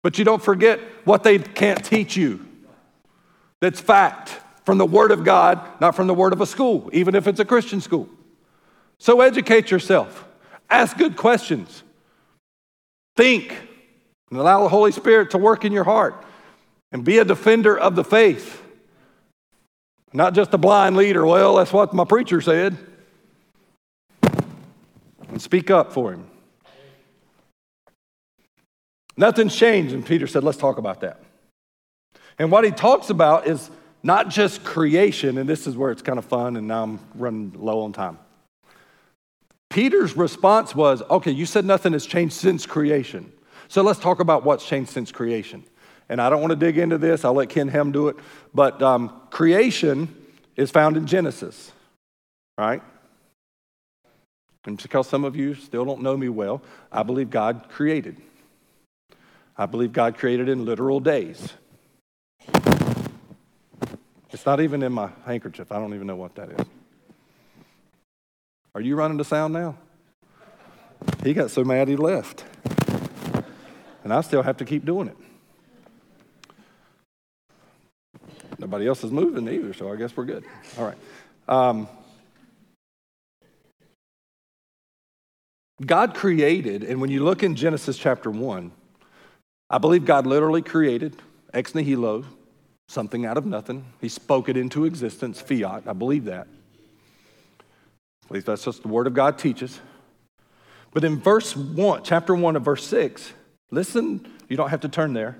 but 0.01 0.17
you 0.17 0.25
don't 0.25 0.41
forget 0.41 0.79
what 1.03 1.23
they 1.23 1.37
can't 1.37 1.83
teach 1.83 2.15
you. 2.15 2.45
That's 3.59 3.81
fact 3.81 4.39
from 4.69 4.77
the 4.77 4.85
Word 4.85 5.09
of 5.09 5.23
God, 5.23 5.67
not 5.81 5.95
from 5.95 6.05
the 6.05 6.13
Word 6.13 6.31
of 6.31 6.41
a 6.41 6.45
school, 6.45 6.91
even 6.93 7.15
if 7.15 7.25
it's 7.25 7.39
a 7.39 7.43
Christian 7.43 7.81
school. 7.81 8.07
So 8.99 9.21
educate 9.21 9.71
yourself. 9.71 10.27
Ask 10.69 10.95
good 10.95 11.17
questions. 11.17 11.81
Think 13.15 13.51
and 14.29 14.39
allow 14.39 14.61
the 14.61 14.69
Holy 14.69 14.91
Spirit 14.91 15.31
to 15.31 15.39
work 15.39 15.65
in 15.65 15.71
your 15.71 15.85
heart 15.85 16.23
and 16.91 17.03
be 17.03 17.17
a 17.17 17.25
defender 17.25 17.75
of 17.75 17.95
the 17.95 18.03
faith. 18.03 18.61
Not 20.13 20.35
just 20.35 20.53
a 20.53 20.59
blind 20.59 20.95
leader. 20.95 21.25
Well, 21.25 21.55
that's 21.55 21.73
what 21.73 21.91
my 21.91 22.05
preacher 22.05 22.39
said. 22.39 22.77
And 25.29 25.41
speak 25.41 25.71
up 25.71 25.93
for 25.93 26.13
him. 26.13 26.27
Nothing's 29.17 29.55
changed. 29.55 29.95
And 29.95 30.05
Peter 30.05 30.27
said, 30.27 30.43
let's 30.43 30.59
talk 30.59 30.77
about 30.77 31.01
that. 31.01 31.19
And 32.37 32.51
what 32.51 32.65
he 32.65 32.69
talks 32.69 33.09
about 33.09 33.47
is 33.47 33.71
not 34.01 34.29
just 34.29 34.63
creation, 34.63 35.37
and 35.37 35.49
this 35.49 35.67
is 35.67 35.75
where 35.75 35.91
it's 35.91 36.01
kind 36.01 36.17
of 36.17 36.25
fun, 36.25 36.55
and 36.55 36.67
now 36.67 36.83
I'm 36.83 36.99
running 37.15 37.53
low 37.55 37.81
on 37.81 37.93
time. 37.93 38.17
Peter's 39.69 40.17
response 40.17 40.73
was, 40.73 41.01
okay, 41.09 41.31
you 41.31 41.45
said 41.45 41.65
nothing 41.65 41.93
has 41.93 42.05
changed 42.05 42.33
since 42.33 42.65
creation. 42.65 43.31
So 43.67 43.83
let's 43.83 43.99
talk 43.99 44.19
about 44.19 44.43
what's 44.43 44.65
changed 44.65 44.89
since 44.89 45.11
creation. 45.11 45.63
And 46.09 46.19
I 46.19 46.29
don't 46.29 46.41
want 46.41 46.51
to 46.51 46.55
dig 46.55 46.79
into 46.79 46.97
this, 46.97 47.23
I'll 47.23 47.33
let 47.33 47.49
Ken 47.49 47.67
Ham 47.67 47.91
do 47.91 48.07
it. 48.07 48.15
But 48.53 48.81
um, 48.81 49.21
creation 49.29 50.15
is 50.55 50.71
found 50.71 50.97
in 50.97 51.05
Genesis, 51.05 51.71
right? 52.57 52.81
And 54.65 54.81
because 54.81 55.07
some 55.07 55.23
of 55.23 55.35
you 55.35 55.53
still 55.53 55.85
don't 55.85 56.01
know 56.01 56.17
me 56.17 56.29
well, 56.29 56.63
I 56.91 57.03
believe 57.03 57.29
God 57.29 57.67
created. 57.69 58.17
I 59.55 59.67
believe 59.67 59.93
God 59.93 60.17
created 60.17 60.49
in 60.49 60.65
literal 60.65 60.99
days. 60.99 61.53
It's 64.31 64.45
not 64.45 64.61
even 64.61 64.83
in 64.83 64.93
my 64.93 65.09
handkerchief. 65.25 65.71
I 65.71 65.79
don't 65.79 65.93
even 65.93 66.07
know 66.07 66.15
what 66.15 66.35
that 66.35 66.49
is. 66.51 66.65
Are 68.75 68.81
you 68.81 68.95
running 68.95 69.17
the 69.17 69.25
sound 69.25 69.53
now? 69.53 69.75
He 71.23 71.33
got 71.33 71.49
so 71.51 71.63
mad 71.63 71.87
he 71.87 71.95
left. 71.95 72.45
And 74.03 74.13
I 74.13 74.21
still 74.21 74.43
have 74.43 74.57
to 74.57 74.65
keep 74.65 74.85
doing 74.85 75.07
it. 75.07 75.17
Nobody 78.59 78.87
else 78.87 79.03
is 79.03 79.11
moving 79.11 79.47
either, 79.47 79.73
so 79.73 79.91
I 79.91 79.95
guess 79.95 80.15
we're 80.15 80.25
good. 80.25 80.43
All 80.77 80.85
right. 80.85 80.97
Um, 81.47 81.87
God 85.83 86.13
created, 86.13 86.83
and 86.83 86.99
when 86.99 87.09
you 87.09 87.23
look 87.23 87.41
in 87.41 87.55
Genesis 87.55 87.97
chapter 87.97 88.29
1, 88.29 88.71
I 89.69 89.77
believe 89.77 90.05
God 90.05 90.27
literally 90.27 90.61
created 90.61 91.15
ex 91.53 91.73
nihilo, 91.73 92.25
something 92.89 93.25
out 93.25 93.37
of 93.37 93.45
nothing. 93.45 93.85
He 94.01 94.09
spoke 94.09 94.49
it 94.49 94.57
into 94.57 94.85
existence, 94.85 95.39
fiat. 95.39 95.83
I 95.87 95.93
believe 95.93 96.25
that. 96.25 96.47
At 98.25 98.31
least 98.31 98.47
that's 98.47 98.65
just 98.65 98.81
the 98.81 98.87
word 98.87 99.05
of 99.05 99.13
God 99.13 99.37
teaches. 99.37 99.79
But 100.91 101.03
in 101.03 101.19
verse 101.19 101.55
1, 101.55 102.03
chapter 102.03 102.33
1 102.33 102.55
of 102.55 102.63
verse 102.63 102.85
6, 102.87 103.31
listen, 103.69 104.27
you 104.47 104.57
don't 104.57 104.69
have 104.69 104.81
to 104.81 104.89
turn 104.89 105.13
there. 105.13 105.37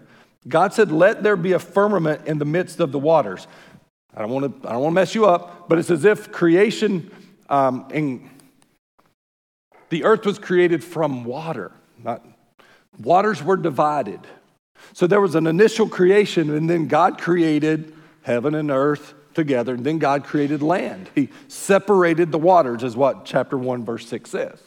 God 0.48 0.74
said, 0.74 0.92
Let 0.92 1.24
there 1.24 1.36
be 1.36 1.54
a 1.54 1.60
firmament 1.60 2.28
in 2.28 2.38
the 2.38 2.46
midst 2.46 2.80
of 2.80 2.92
the 2.92 3.00
waters. 3.00 3.48
I 4.16 4.22
don't 4.22 4.30
want 4.30 4.62
to, 4.62 4.70
I 4.70 4.74
don't 4.74 4.82
want 4.82 4.92
to 4.92 4.96
mess 4.96 5.16
you 5.16 5.26
up, 5.26 5.68
but 5.68 5.80
it's 5.80 5.90
as 5.90 6.06
if 6.06 6.32
creation 6.32 7.12
um, 7.50 7.88
and 7.92 8.30
the 9.90 10.04
earth 10.04 10.26
was 10.26 10.38
created 10.38 10.84
from 10.84 11.24
water. 11.24 11.72
Not, 12.04 12.24
waters 13.00 13.42
were 13.42 13.58
divided. 13.58 14.20
So 14.94 15.08
there 15.08 15.22
was 15.22 15.36
an 15.36 15.48
initial 15.48 15.88
creation, 15.88 16.50
and 16.50 16.70
then 16.70 16.88
God 16.88 17.20
created 17.20 17.94
heaven 18.24 18.56
and 18.56 18.72
earth 18.72 19.14
together, 19.34 19.74
and 19.74 19.86
then 19.86 20.00
God 20.00 20.24
created 20.24 20.62
land. 20.62 21.10
He 21.16 21.30
separated 21.48 22.32
the 22.32 22.40
waters, 22.40 22.84
is 22.84 22.96
what 22.96 23.26
chapter 23.26 23.58
1, 23.58 23.86
verse 23.86 24.08
6 24.08 24.30
says. 24.30 24.60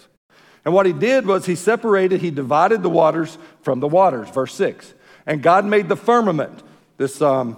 And 0.65 0.73
what 0.73 0.87
he 0.87 0.93
did 0.93 1.27
was 1.27 1.47
he 1.47 1.55
separated, 1.55 2.21
he 2.21 2.31
divided 2.31 2.83
the 2.83 2.91
waters 2.91 3.37
from 3.63 3.81
the 3.81 3.89
waters, 3.89 4.29
verse 4.31 4.55
6. 4.55 4.95
And 5.27 5.43
God 5.43 5.65
made 5.65 5.89
the 5.89 5.97
firmament, 5.97 6.63
this 6.97 7.21
um, 7.21 7.57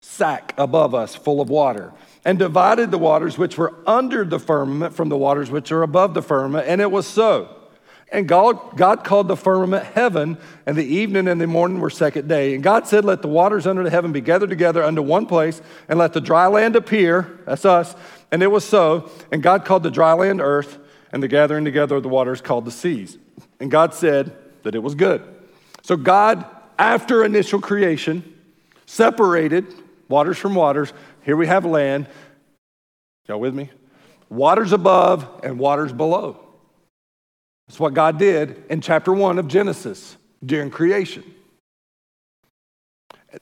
sack 0.00 0.54
above 0.56 0.94
us 0.94 1.14
full 1.14 1.40
of 1.40 1.48
water, 1.48 1.92
and 2.24 2.38
divided 2.38 2.90
the 2.90 2.98
waters 2.98 3.36
which 3.36 3.58
were 3.58 3.74
under 3.86 4.24
the 4.24 4.38
firmament 4.38 4.94
from 4.94 5.08
the 5.08 5.16
waters 5.16 5.50
which 5.50 5.70
are 5.72 5.82
above 5.82 6.14
the 6.14 6.22
firmament. 6.22 6.66
And 6.68 6.80
it 6.80 6.90
was 6.90 7.06
so. 7.06 7.56
And 8.12 8.28
God, 8.28 8.76
God 8.76 9.04
called 9.04 9.26
the 9.26 9.36
firmament 9.36 9.86
heaven, 9.86 10.36
and 10.66 10.76
the 10.76 10.84
evening 10.84 11.28
and 11.28 11.40
the 11.40 11.46
morning 11.46 11.80
were 11.80 11.88
second 11.88 12.28
day. 12.28 12.54
And 12.54 12.62
God 12.62 12.86
said, 12.86 13.06
Let 13.06 13.22
the 13.22 13.28
waters 13.28 13.66
under 13.66 13.82
the 13.82 13.90
heaven 13.90 14.12
be 14.12 14.20
gathered 14.20 14.50
together 14.50 14.82
unto 14.82 15.00
one 15.00 15.24
place, 15.24 15.62
and 15.88 15.98
let 15.98 16.12
the 16.12 16.20
dry 16.20 16.46
land 16.46 16.76
appear. 16.76 17.40
That's 17.46 17.64
us. 17.64 17.96
And 18.30 18.42
it 18.42 18.48
was 18.48 18.66
so. 18.66 19.10
And 19.32 19.42
God 19.42 19.64
called 19.64 19.82
the 19.82 19.90
dry 19.90 20.12
land 20.12 20.42
earth, 20.42 20.78
and 21.10 21.22
the 21.22 21.28
gathering 21.28 21.64
together 21.64 21.96
of 21.96 22.02
the 22.02 22.10
waters 22.10 22.42
called 22.42 22.66
the 22.66 22.70
seas. 22.70 23.16
And 23.58 23.70
God 23.70 23.94
said 23.94 24.36
that 24.62 24.74
it 24.74 24.82
was 24.82 24.94
good. 24.94 25.22
So 25.82 25.96
God, 25.96 26.44
after 26.78 27.24
initial 27.24 27.60
creation, 27.60 28.38
separated 28.84 29.72
waters 30.08 30.36
from 30.36 30.54
waters. 30.54 30.92
Here 31.22 31.36
we 31.36 31.46
have 31.46 31.64
land. 31.64 32.08
Y'all 33.26 33.40
with 33.40 33.54
me? 33.54 33.70
Waters 34.28 34.72
above 34.72 35.40
and 35.42 35.58
waters 35.58 35.92
below. 35.94 36.41
That's 37.72 37.80
what 37.80 37.94
God 37.94 38.18
did 38.18 38.64
in 38.68 38.82
chapter 38.82 39.14
1 39.14 39.38
of 39.38 39.48
Genesis 39.48 40.18
during 40.44 40.68
creation. 40.68 41.24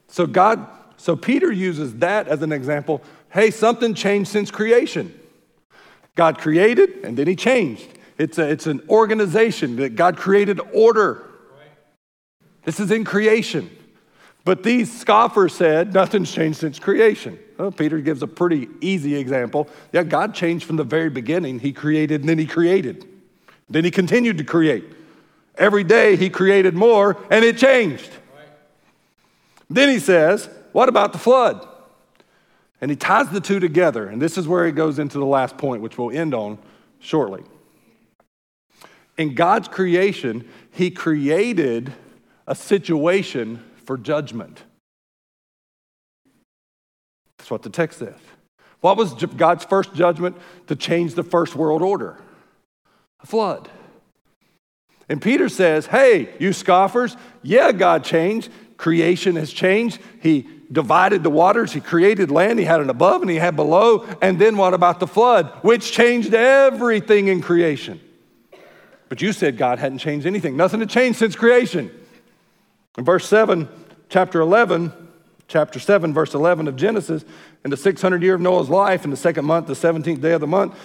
So 0.06 0.24
God, 0.24 0.68
so 0.96 1.16
Peter 1.16 1.50
uses 1.50 1.96
that 1.96 2.28
as 2.28 2.40
an 2.40 2.52
example. 2.52 3.02
Hey, 3.30 3.50
something 3.50 3.92
changed 3.92 4.30
since 4.30 4.52
creation. 4.52 5.12
God 6.14 6.38
created 6.38 6.98
and 7.02 7.16
then 7.16 7.26
he 7.26 7.34
changed. 7.34 7.88
It's, 8.18 8.38
a, 8.38 8.48
it's 8.48 8.68
an 8.68 8.82
organization 8.88 9.74
that 9.76 9.96
God 9.96 10.16
created 10.16 10.60
order. 10.72 11.28
This 12.62 12.78
is 12.78 12.92
in 12.92 13.02
creation. 13.02 13.68
But 14.44 14.62
these 14.62 14.96
scoffers 14.96 15.54
said, 15.54 15.92
nothing's 15.92 16.30
changed 16.30 16.60
since 16.60 16.78
creation. 16.78 17.36
Well, 17.58 17.72
Peter 17.72 17.98
gives 17.98 18.22
a 18.22 18.28
pretty 18.28 18.68
easy 18.80 19.16
example. 19.16 19.68
Yeah, 19.92 20.04
God 20.04 20.36
changed 20.36 20.66
from 20.66 20.76
the 20.76 20.84
very 20.84 21.10
beginning. 21.10 21.58
He 21.58 21.72
created 21.72 22.20
and 22.20 22.28
then 22.28 22.38
he 22.38 22.46
created. 22.46 23.08
Then 23.70 23.84
he 23.84 23.90
continued 23.90 24.38
to 24.38 24.44
create. 24.44 24.84
Every 25.54 25.84
day 25.84 26.16
he 26.16 26.28
created 26.28 26.74
more 26.74 27.16
and 27.30 27.44
it 27.44 27.56
changed. 27.56 28.10
Then 29.70 29.88
he 29.88 29.98
says, 29.98 30.50
What 30.72 30.88
about 30.88 31.12
the 31.12 31.18
flood? 31.18 31.66
And 32.80 32.90
he 32.90 32.96
ties 32.96 33.28
the 33.30 33.40
two 33.40 33.60
together. 33.60 34.06
And 34.06 34.20
this 34.20 34.36
is 34.36 34.48
where 34.48 34.66
he 34.66 34.72
goes 34.72 34.98
into 34.98 35.18
the 35.18 35.26
last 35.26 35.56
point, 35.56 35.82
which 35.82 35.96
we'll 35.96 36.10
end 36.10 36.34
on 36.34 36.58
shortly. 36.98 37.44
In 39.20 39.34
God's 39.34 39.68
creation, 39.68 40.48
He 40.70 40.90
created 40.90 41.92
a 42.46 42.54
situation 42.54 43.62
for 43.84 43.98
judgment. 43.98 44.62
That's 47.36 47.50
what 47.50 47.62
the 47.62 47.68
text 47.68 47.98
says. 47.98 48.14
What 48.80 48.96
was 48.96 49.12
God's 49.12 49.66
first 49.66 49.92
judgment 49.92 50.36
to 50.68 50.74
change 50.74 51.16
the 51.16 51.22
first 51.22 51.54
world 51.54 51.82
order? 51.82 52.16
A 53.22 53.26
flood. 53.26 53.68
And 55.08 55.20
Peter 55.20 55.48
says, 55.48 55.86
Hey, 55.86 56.32
you 56.38 56.52
scoffers, 56.52 57.16
yeah, 57.42 57.72
God 57.72 58.04
changed. 58.04 58.50
Creation 58.76 59.36
has 59.36 59.52
changed. 59.52 60.00
He 60.22 60.48
divided 60.70 61.22
the 61.22 61.30
waters, 61.30 61.72
He 61.72 61.80
created 61.80 62.30
land, 62.30 62.58
He 62.58 62.64
had 62.64 62.80
an 62.80 62.90
above 62.90 63.22
and 63.22 63.30
He 63.30 63.36
had 63.36 63.56
below. 63.56 64.06
And 64.22 64.38
then 64.38 64.56
what 64.56 64.72
about 64.72 65.00
the 65.00 65.06
flood, 65.06 65.50
which 65.62 65.92
changed 65.92 66.32
everything 66.32 67.28
in 67.28 67.42
creation? 67.42 68.00
But 69.08 69.20
you 69.20 69.32
said 69.32 69.58
God 69.58 69.80
hadn't 69.80 69.98
changed 69.98 70.26
anything. 70.26 70.56
Nothing 70.56 70.80
had 70.80 70.88
changed 70.88 71.18
since 71.18 71.34
creation. 71.34 71.90
In 72.96 73.04
verse 73.04 73.26
7, 73.26 73.68
chapter 74.08 74.40
11, 74.40 74.92
chapter 75.48 75.80
7, 75.80 76.14
verse 76.14 76.34
11 76.34 76.68
of 76.68 76.76
Genesis, 76.76 77.24
in 77.64 77.70
the 77.70 77.76
600 77.76 78.22
year 78.22 78.34
of 78.34 78.40
Noah's 78.40 78.70
life, 78.70 79.04
in 79.04 79.10
the 79.10 79.16
second 79.16 79.44
month, 79.44 79.66
the 79.66 79.74
17th 79.74 80.20
day 80.20 80.32
of 80.32 80.40
the 80.40 80.46
month, 80.46 80.78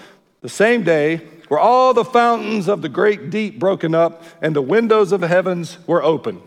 the 0.46 0.50
same 0.50 0.84
day 0.84 1.22
were 1.50 1.58
all 1.58 1.96
the 1.96 2.06
fountains 2.06 2.68
of 2.68 2.84
the 2.84 2.88
great 2.88 3.32
deep 3.32 3.58
broken 3.58 3.96
up, 3.96 4.22
and 4.44 4.56
the 4.56 4.62
windows 4.62 5.12
of 5.12 5.20
the 5.20 5.28
heavens 5.28 5.80
were 5.88 6.04
open. 6.04 6.40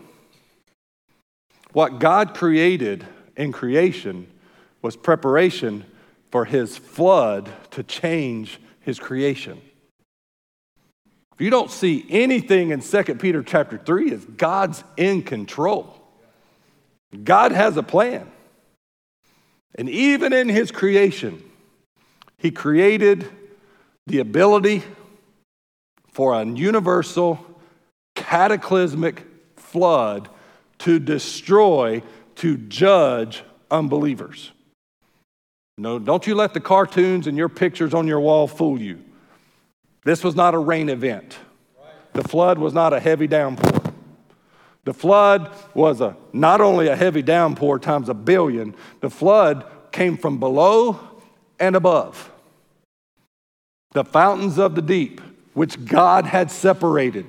What 1.73 1.99
God 1.99 2.33
created 2.33 3.05
in 3.35 3.51
creation 3.51 4.27
was 4.81 4.95
preparation 4.95 5.83
for 6.31 6.45
his 6.45 6.77
flood 6.77 7.51
to 7.71 7.83
change 7.83 8.61
his 8.79 8.99
creation. 8.99 9.59
If 11.33 11.41
you 11.41 11.49
don't 11.49 11.69
see 11.69 12.05
anything 12.09 12.69
in 12.69 12.79
2 12.79 13.03
Peter 13.15 13.43
chapter 13.43 13.77
3 13.77 14.11
is 14.11 14.23
God's 14.23 14.81
in 14.95 15.23
control. 15.23 16.01
God 17.25 17.51
has 17.51 17.75
a 17.75 17.83
plan. 17.83 18.31
And 19.75 19.89
even 19.89 20.31
in 20.31 20.47
his 20.47 20.71
creation, 20.71 21.43
he 22.37 22.49
created 22.49 23.29
the 24.09 24.19
ability 24.19 24.83
for 26.11 26.33
a 26.33 26.43
universal 26.43 27.39
cataclysmic 28.15 29.23
flood 29.55 30.27
to 30.79 30.99
destroy, 30.99 32.01
to 32.35 32.57
judge 32.57 33.43
unbelievers. 33.69 34.51
No, 35.77 35.99
don't 35.99 36.25
you 36.25 36.33
let 36.33 36.53
the 36.53 36.59
cartoons 36.59 37.27
and 37.27 37.37
your 37.37 37.49
pictures 37.49 37.93
on 37.93 38.07
your 38.07 38.19
wall 38.19 38.47
fool 38.47 38.81
you. 38.81 38.99
This 40.03 40.23
was 40.23 40.35
not 40.35 40.55
a 40.55 40.57
rain 40.57 40.89
event. 40.89 41.37
The 42.13 42.23
flood 42.27 42.57
was 42.57 42.73
not 42.73 42.93
a 42.93 42.99
heavy 42.99 43.27
downpour. 43.27 43.93
The 44.85 44.93
flood 44.93 45.53
was 45.75 46.01
a, 46.01 46.17
not 46.33 46.61
only 46.61 46.87
a 46.87 46.95
heavy 46.95 47.21
downpour 47.21 47.77
times 47.77 48.09
a 48.09 48.15
billion, 48.15 48.75
the 49.01 49.09
flood 49.11 49.65
came 49.91 50.17
from 50.17 50.39
below 50.39 50.99
and 51.59 51.75
above. 51.75 52.31
The 53.91 54.03
fountains 54.03 54.59
of 54.59 54.75
the 54.75 54.81
deep, 54.81 55.21
which 55.53 55.85
God 55.85 56.25
had 56.25 56.51
separated, 56.51 57.25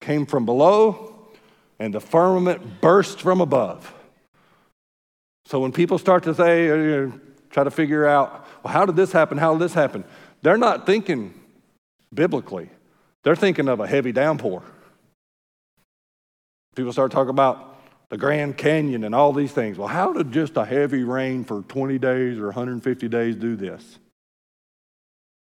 came 0.00 0.26
from 0.26 0.46
below, 0.46 1.14
and 1.78 1.92
the 1.92 2.00
firmament 2.00 2.80
burst 2.80 3.20
from 3.20 3.40
above. 3.40 3.92
So 5.44 5.60
when 5.60 5.72
people 5.72 5.98
start 5.98 6.24
to 6.24 6.34
say, 6.34 6.70
uh, 6.70 7.10
try 7.50 7.64
to 7.64 7.70
figure 7.70 8.06
out, 8.06 8.46
well, 8.62 8.72
how 8.72 8.86
did 8.86 8.96
this 8.96 9.12
happen? 9.12 9.38
How 9.38 9.52
did 9.52 9.60
this 9.60 9.74
happen? 9.74 10.04
They're 10.42 10.58
not 10.58 10.86
thinking 10.86 11.34
biblically, 12.12 12.70
they're 13.22 13.36
thinking 13.36 13.68
of 13.68 13.80
a 13.80 13.86
heavy 13.86 14.12
downpour. 14.12 14.62
People 16.74 16.92
start 16.92 17.10
talking 17.10 17.30
about 17.30 17.76
the 18.10 18.16
Grand 18.16 18.56
Canyon 18.56 19.02
and 19.04 19.14
all 19.14 19.32
these 19.32 19.52
things. 19.52 19.78
Well, 19.78 19.88
how 19.88 20.12
did 20.12 20.30
just 20.30 20.56
a 20.56 20.64
heavy 20.64 21.04
rain 21.04 21.42
for 21.42 21.62
20 21.62 21.98
days 21.98 22.38
or 22.38 22.46
150 22.46 23.08
days 23.08 23.34
do 23.34 23.56
this? 23.56 23.98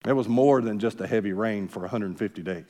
It 0.06 0.12
was 0.12 0.28
more 0.28 0.60
than 0.60 0.78
just 0.78 1.00
a 1.00 1.06
heavy 1.06 1.32
rain 1.32 1.68
for 1.68 1.80
150 1.80 2.42
days. 2.42 2.64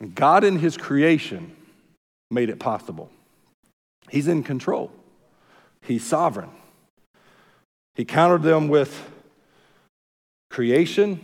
Right. 0.00 0.14
God 0.14 0.44
in 0.44 0.58
His 0.58 0.76
creation 0.76 1.54
made 2.30 2.48
it 2.48 2.58
possible. 2.58 3.10
He's 4.08 4.28
in 4.28 4.42
control, 4.42 4.92
He's 5.80 6.04
sovereign. 6.04 6.50
He 7.94 8.06
countered 8.06 8.42
them 8.42 8.68
with 8.68 9.10
creation 10.48 11.22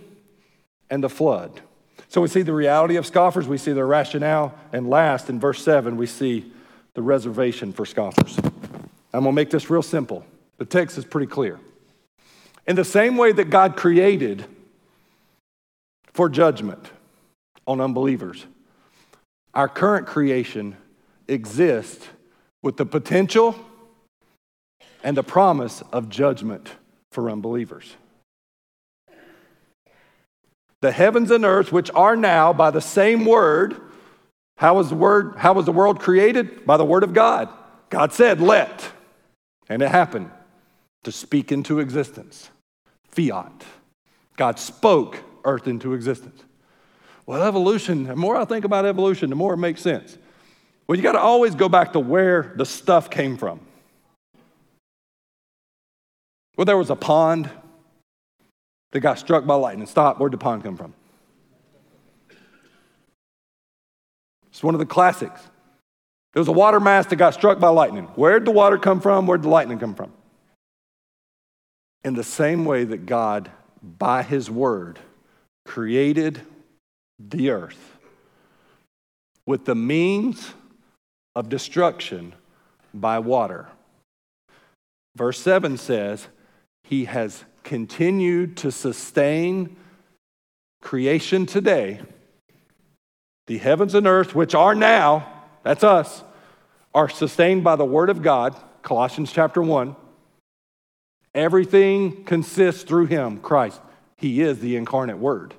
and 0.90 1.02
the 1.02 1.08
flood. 1.08 1.62
So 2.08 2.20
we 2.20 2.28
see 2.28 2.42
the 2.42 2.52
reality 2.52 2.96
of 2.96 3.06
scoffers, 3.06 3.48
we 3.48 3.58
see 3.58 3.72
their 3.72 3.86
rationale, 3.86 4.54
and 4.72 4.88
last, 4.88 5.30
in 5.30 5.40
verse 5.40 5.62
7, 5.62 5.96
we 5.96 6.06
see 6.06 6.52
the 6.94 7.02
reservation 7.02 7.72
for 7.72 7.86
scoffers. 7.86 8.38
I'm 8.38 9.22
going 9.22 9.24
to 9.24 9.32
make 9.32 9.50
this 9.50 9.70
real 9.70 9.82
simple. 9.82 10.24
The 10.58 10.64
text 10.64 10.98
is 10.98 11.04
pretty 11.04 11.26
clear. 11.26 11.58
In 12.66 12.76
the 12.76 12.84
same 12.84 13.16
way 13.16 13.32
that 13.32 13.50
God 13.50 13.76
created 13.76 14.44
for 16.18 16.28
judgment 16.28 16.84
on 17.64 17.80
unbelievers, 17.80 18.44
our 19.54 19.68
current 19.68 20.04
creation 20.04 20.76
exists 21.28 22.08
with 22.60 22.76
the 22.76 22.84
potential 22.84 23.54
and 25.04 25.16
the 25.16 25.22
promise 25.22 25.80
of 25.92 26.08
judgment 26.08 26.72
for 27.12 27.30
unbelievers. 27.30 27.94
The 30.80 30.90
heavens 30.90 31.30
and 31.30 31.44
earth, 31.44 31.70
which 31.70 31.88
are 31.94 32.16
now 32.16 32.52
by 32.52 32.72
the 32.72 32.80
same 32.80 33.24
word, 33.24 33.80
how 34.56 34.74
was 34.74 34.88
the 34.88 34.96
word, 34.96 35.34
how 35.36 35.52
was 35.52 35.66
the 35.66 35.72
world 35.72 36.00
created? 36.00 36.66
By 36.66 36.78
the 36.78 36.84
word 36.84 37.04
of 37.04 37.14
God. 37.14 37.48
God 37.90 38.12
said, 38.12 38.40
let, 38.40 38.90
and 39.68 39.82
it 39.82 39.88
happened 39.92 40.32
to 41.04 41.12
speak 41.12 41.52
into 41.52 41.78
existence. 41.78 42.50
Fiat. 43.12 43.64
God 44.36 44.58
spoke 44.58 45.22
earth 45.44 45.66
into 45.66 45.94
existence. 45.94 46.42
Well, 47.26 47.42
evolution, 47.42 48.04
the 48.04 48.16
more 48.16 48.36
I 48.36 48.44
think 48.44 48.64
about 48.64 48.86
evolution, 48.86 49.30
the 49.30 49.36
more 49.36 49.54
it 49.54 49.58
makes 49.58 49.82
sense. 49.82 50.16
Well, 50.86 50.96
you 50.96 51.02
got 51.02 51.12
to 51.12 51.20
always 51.20 51.54
go 51.54 51.68
back 51.68 51.92
to 51.92 52.00
where 52.00 52.54
the 52.56 52.64
stuff 52.64 53.10
came 53.10 53.36
from. 53.36 53.60
Well, 56.56 56.64
there 56.64 56.78
was 56.78 56.90
a 56.90 56.96
pond 56.96 57.50
that 58.92 59.00
got 59.00 59.18
struck 59.18 59.46
by 59.46 59.54
lightning. 59.54 59.86
Stop. 59.86 60.18
Where'd 60.18 60.32
the 60.32 60.38
pond 60.38 60.64
come 60.64 60.76
from? 60.76 60.94
It's 64.48 64.62
one 64.62 64.74
of 64.74 64.80
the 64.80 64.86
classics. 64.86 65.40
There 66.32 66.40
was 66.40 66.48
a 66.48 66.52
water 66.52 66.80
mass 66.80 67.06
that 67.06 67.16
got 67.16 67.34
struck 67.34 67.60
by 67.60 67.68
lightning. 67.68 68.04
Where'd 68.16 68.44
the 68.44 68.50
water 68.50 68.78
come 68.78 69.00
from? 69.00 69.26
Where'd 69.26 69.42
the 69.42 69.48
lightning 69.48 69.78
come 69.78 69.94
from? 69.94 70.12
In 72.04 72.14
the 72.14 72.24
same 72.24 72.64
way 72.64 72.84
that 72.84 73.06
God, 73.06 73.50
by 73.82 74.22
His 74.22 74.50
word, 74.50 74.98
created 75.68 76.40
the 77.18 77.50
earth 77.50 77.98
with 79.44 79.66
the 79.66 79.74
means 79.74 80.54
of 81.36 81.50
destruction 81.50 82.34
by 82.94 83.18
water. 83.18 83.68
Verse 85.14 85.38
7 85.38 85.76
says, 85.76 86.26
He 86.84 87.04
has 87.04 87.44
continued 87.64 88.56
to 88.56 88.72
sustain 88.72 89.76
creation 90.80 91.44
today, 91.44 92.00
the 93.46 93.58
heavens 93.58 93.94
and 93.94 94.06
earth, 94.06 94.34
which 94.34 94.54
are 94.54 94.74
now, 94.74 95.30
that's 95.64 95.84
us, 95.84 96.24
are 96.94 97.10
sustained 97.10 97.62
by 97.62 97.76
the 97.76 97.84
Word 97.84 98.08
of 98.08 98.22
God, 98.22 98.56
Colossians 98.80 99.30
chapter 99.30 99.60
1. 99.60 99.94
Everything 101.34 102.24
consists 102.24 102.84
through 102.84 103.06
Him, 103.06 103.36
Christ. 103.38 103.82
He 104.18 104.42
is 104.42 104.58
the 104.58 104.76
incarnate 104.76 105.18
Word. 105.18 105.54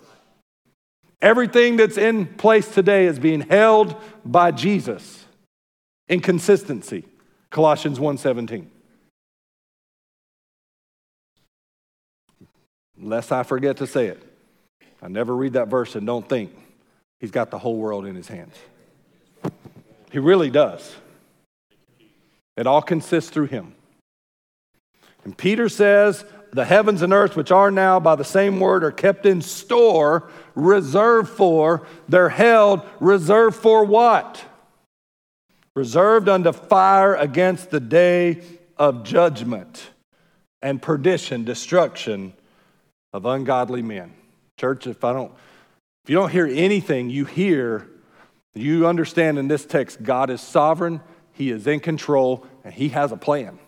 Everything 1.22 1.78
that's 1.78 1.97
in 1.97 2.26
place 2.26 2.68
today 2.68 3.05
is 3.05 3.20
being 3.20 3.41
held 3.41 3.95
by 4.24 4.51
Jesus 4.51 5.26
in 6.07 6.20
consistency. 6.20 7.05
Colossians 7.49 7.99
1:17. 7.99 8.70
Lest 13.01 13.32
I 13.32 13.43
forget 13.43 13.78
to 13.78 13.88
say 13.88 14.07
it. 14.07 14.22
I 15.01 15.07
never 15.07 15.36
read 15.36 15.53
that 15.53 15.70
verse 15.70 15.95
and 15.95 16.05
don't 16.05 16.28
think 16.28 16.51
he's 17.20 17.32
got 17.32 17.49
the 17.51 17.57
whole 17.57 17.78
world 17.78 18.05
in 18.05 18.16
his 18.16 18.28
hands. 18.28 18.55
He 20.12 20.20
really 20.20 20.49
does. 20.49 20.95
It 22.57 22.68
all 22.68 22.82
consists 22.82 23.30
through 23.30 23.47
him. 23.47 23.74
And 25.24 25.38
Peter 25.38 25.70
says, 25.70 26.26
The 26.52 26.66
heavens 26.66 27.02
and 27.02 27.14
earth, 27.14 27.36
which 27.36 27.52
are 27.52 27.70
now 27.70 28.00
by 28.00 28.16
the 28.16 28.24
same 28.24 28.60
word, 28.60 28.84
are 28.84 28.91
kept 28.91 29.26
in 29.26 29.41
store, 29.41 30.30
reserved 30.56 31.30
for, 31.30 31.86
they're 32.08 32.30
held, 32.30 32.82
reserved 33.00 33.56
for 33.56 33.86
what? 33.86 34.43
Reserved 35.76 36.28
unto 36.28 36.52
fire 36.52 37.16
against 37.16 37.70
the 37.70 37.80
day 37.80 38.41
of 38.78 39.04
judgment 39.04 39.91
and 40.62 40.82
perdition, 40.82 41.43
destruction 41.43 42.34
of 43.14 43.26
ungodly 43.26 43.82
men. 43.82 44.14
Church, 44.58 44.88
if 44.88 45.04
I 45.04 45.14
don't 45.14 45.32
If 46.04 46.10
you 46.10 46.16
don't 46.16 46.32
hear 46.32 46.47
anything, 46.47 47.10
you 47.10 47.26
hear, 47.26 47.88
you 48.56 48.88
understand 48.88 49.38
in 49.38 49.47
this 49.47 49.66
text, 49.66 50.02
God 50.02 50.30
is 50.30 50.41
sovereign, 50.41 51.02
He 51.34 51.52
is 51.52 51.68
in 51.68 51.80
control, 51.80 52.45
and 52.64 52.74
He 52.74 52.89
has 52.89 53.12
a 53.12 53.18
plan. 53.18 53.60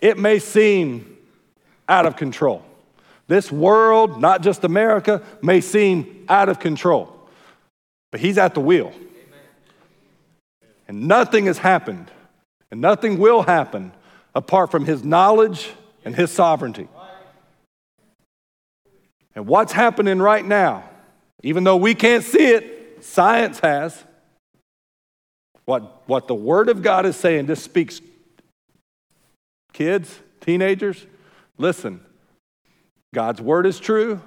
It 0.00 0.18
may 0.18 0.38
seem 0.38 1.16
out 1.90 2.06
of 2.06 2.16
control. 2.16 2.64
This 3.26 3.52
world, 3.52 4.20
not 4.20 4.42
just 4.42 4.64
America, 4.64 5.22
may 5.42 5.60
seem 5.60 6.24
out 6.28 6.48
of 6.48 6.58
control, 6.58 7.14
but 8.10 8.20
He's 8.20 8.38
at 8.38 8.54
the 8.54 8.60
wheel. 8.60 8.92
And 10.88 11.06
nothing 11.06 11.46
has 11.46 11.58
happened, 11.58 12.10
and 12.70 12.80
nothing 12.80 13.18
will 13.18 13.42
happen 13.42 13.92
apart 14.34 14.70
from 14.70 14.84
His 14.84 15.04
knowledge 15.04 15.70
and 16.04 16.14
His 16.14 16.30
sovereignty. 16.30 16.88
And 19.34 19.46
what's 19.46 19.72
happening 19.72 20.18
right 20.18 20.44
now, 20.44 20.88
even 21.42 21.64
though 21.64 21.76
we 21.76 21.94
can't 21.94 22.24
see 22.24 22.46
it, 22.46 23.04
science 23.04 23.60
has. 23.60 24.04
What, 25.64 26.02
what 26.08 26.26
the 26.26 26.34
Word 26.34 26.68
of 26.68 26.82
God 26.82 27.06
is 27.06 27.16
saying, 27.16 27.46
this 27.46 27.62
speaks. 27.62 28.00
Kids, 29.72 30.18
teenagers, 30.40 31.06
listen. 31.60 32.00
God's 33.14 33.40
Word 33.40 33.66
is 33.66 33.78
true. 33.78 34.20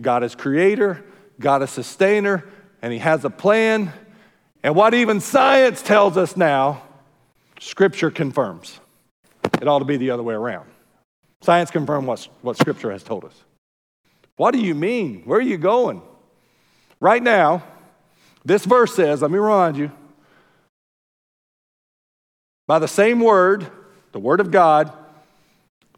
God 0.00 0.24
is 0.24 0.34
creator. 0.34 1.04
God 1.38 1.62
is 1.62 1.70
sustainer. 1.70 2.44
And 2.82 2.92
He 2.92 2.98
has 2.98 3.24
a 3.24 3.30
plan. 3.30 3.92
And 4.62 4.74
what 4.74 4.94
even 4.94 5.20
science 5.20 5.82
tells 5.82 6.16
us 6.16 6.36
now, 6.36 6.82
Scripture 7.60 8.10
confirms. 8.10 8.80
It 9.60 9.68
ought 9.68 9.78
to 9.78 9.84
be 9.84 9.96
the 9.96 10.10
other 10.10 10.22
way 10.22 10.34
around. 10.34 10.68
Science 11.42 11.70
confirms 11.70 12.06
what, 12.06 12.28
what 12.42 12.56
Scripture 12.58 12.90
has 12.90 13.02
told 13.02 13.24
us. 13.24 13.34
What 14.36 14.52
do 14.52 14.60
you 14.60 14.74
mean? 14.74 15.22
Where 15.24 15.38
are 15.38 15.42
you 15.42 15.58
going? 15.58 16.02
Right 17.00 17.22
now, 17.22 17.62
this 18.44 18.64
verse 18.64 18.94
says, 18.94 19.22
let 19.22 19.30
me 19.30 19.38
remind 19.38 19.76
you, 19.76 19.92
by 22.66 22.78
the 22.78 22.88
same 22.88 23.20
word, 23.20 23.66
the 24.12 24.20
word 24.20 24.40
of 24.40 24.50
God, 24.50 24.92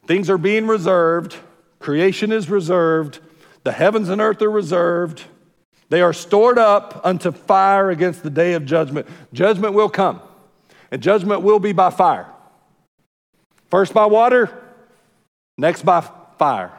things 0.06 0.30
are 0.30 0.38
being 0.38 0.66
reserved, 0.66 1.36
creation 1.78 2.32
is 2.32 2.50
reserved, 2.50 3.20
the 3.64 3.72
heavens 3.72 4.08
and 4.08 4.20
earth 4.20 4.42
are 4.42 4.50
reserved. 4.50 5.24
They 5.88 6.02
are 6.02 6.12
stored 6.12 6.58
up 6.58 7.00
unto 7.04 7.30
fire 7.30 7.90
against 7.90 8.22
the 8.22 8.30
day 8.30 8.54
of 8.54 8.64
judgment. 8.64 9.06
Judgment 9.32 9.74
will 9.74 9.88
come, 9.88 10.20
and 10.90 11.02
judgment 11.02 11.42
will 11.42 11.58
be 11.58 11.72
by 11.72 11.90
fire. 11.90 12.26
First 13.70 13.94
by 13.94 14.06
water, 14.06 14.50
next 15.56 15.82
by 15.82 16.00
fire. 16.38 16.72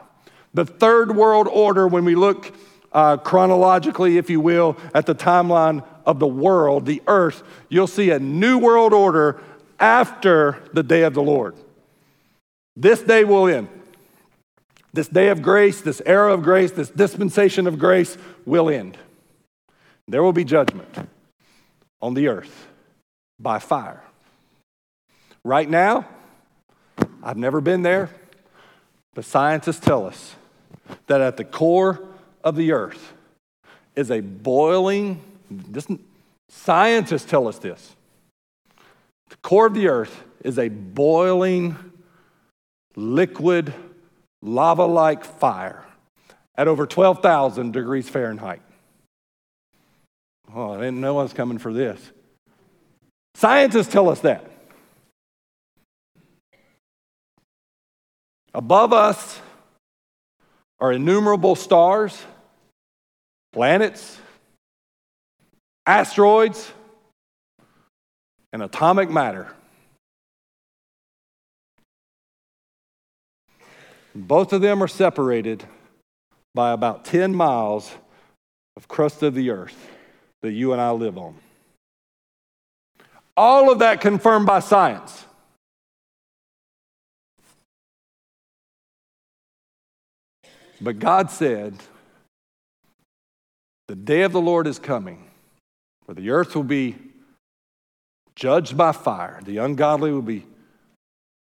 The 0.54 0.66
third 0.66 1.16
world 1.16 1.48
order, 1.48 1.88
when 1.88 2.06
we 2.06 2.16
look 2.16 2.54
uh, 2.92 3.18
chronologically, 3.18 4.18
if 4.18 4.30
you 4.30 4.40
will, 4.40 4.78
at 4.94 5.06
the 5.06 5.16
timeline 5.16 5.84
of 6.06 6.20
the 6.20 6.28
world, 6.28 6.86
the 6.86 7.02
earth, 7.08 7.44
you'll 7.68 7.88
see 7.88 8.12
a 8.12 8.20
new 8.20 8.58
world 8.58 8.94
order 8.94 9.42
after 9.80 10.64
the 10.74 10.84
day 10.84 11.04
of 11.04 11.14
the 11.14 11.22
Lord. 11.22 11.56
This 12.76 13.02
day 13.02 13.24
will 13.24 13.48
end. 13.48 13.70
This 14.94 15.08
day 15.08 15.30
of 15.30 15.42
grace, 15.42 15.82
this 15.82 16.02
era 16.06 16.34
of 16.34 16.42
grace, 16.42 16.72
this 16.72 16.90
dispensation 16.90 17.68
of 17.68 17.78
grace 17.78 18.18
will 18.46 18.70
end. 18.70 18.98
There 20.08 20.24
will 20.24 20.34
be 20.34 20.44
judgment 20.44 21.10
on 22.02 22.14
the 22.14 22.28
earth 22.28 22.68
by 23.40 23.60
fire. 23.60 24.02
Right 25.44 25.70
now, 25.70 26.08
I've 27.22 27.38
never 27.38 27.62
been 27.62 27.82
there, 27.82 28.10
but 29.14 29.26
scientists 29.26 29.80
tell 29.80 30.06
us 30.06 30.36
that 31.08 31.22
at 31.22 31.38
the 31.38 31.44
core 31.44 32.00
of 32.44 32.56
the 32.56 32.72
earth 32.72 33.14
is 33.96 34.12
a 34.12 34.20
boiling, 34.22 35.22
this, 35.50 35.88
scientists 36.50 37.26
tell 37.26 37.48
us 37.48 37.58
this. 37.58 37.96
The 39.30 39.38
core 39.38 39.66
of 39.66 39.74
the 39.74 39.88
earth 39.88 40.24
is 40.44 40.60
a 40.60 40.70
boiling, 40.70 41.76
liquid, 42.96 43.74
lava 44.42 44.86
like 44.86 45.24
fire 45.24 45.84
at 46.56 46.68
over 46.68 46.86
12,000 46.86 47.74
degrees 47.74 48.08
Fahrenheit. 48.08 48.62
Oh, 50.54 50.74
I 50.74 50.78
didn't 50.78 51.02
know 51.02 51.20
I 51.20 51.24
was 51.24 51.34
coming 51.34 51.58
for 51.58 51.74
this. 51.74 52.00
Scientists 53.36 53.92
tell 53.92 54.10
us 54.10 54.22
that. 54.22 54.50
Above 58.54 58.94
us 58.94 59.42
are 60.80 60.94
innumerable 60.94 61.56
stars, 61.56 62.24
planets, 63.52 64.18
asteroids, 65.86 66.72
and 68.54 68.64
atomic 68.64 69.10
matter. 69.10 69.52
Both 74.16 74.54
of 74.54 74.62
them 74.62 74.82
are 74.82 74.88
separated 74.88 75.66
by 76.54 76.72
about 76.72 77.04
10 77.04 77.36
miles 77.36 77.94
of 78.78 78.88
crust 78.88 79.22
of 79.22 79.36
the 79.36 79.50
earth 79.50 79.92
that 80.42 80.54
you 80.54 80.72
and 80.72 80.82
I 80.82 80.92
live 80.92 81.18
on. 81.18 81.36
All 83.36 83.70
of 83.70 83.80
that 83.80 84.00
confirmed 84.00 84.46
by 84.46 84.62
science. 84.62 85.26
But 90.80 91.00
God 91.00 91.30
said, 91.30 91.76
The 93.88 93.96
day 93.96 94.22
of 94.22 94.32
the 94.32 94.42
Lord 94.42 94.68
is 94.68 94.80
coming, 94.80 95.30
where 96.06 96.16
the 96.16 96.30
earth 96.30 96.56
will 96.56 96.64
be 96.64 96.96
judged 98.36 98.78
by 98.78 98.94
fire, 98.94 99.42
the 99.44 99.58
ungodly 99.58 100.12
will 100.12 100.22
be 100.22 100.46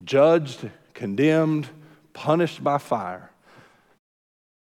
judged, 0.04 0.70
condemned, 0.94 1.68
punished 2.14 2.64
by 2.64 2.78
fire. 2.78 3.30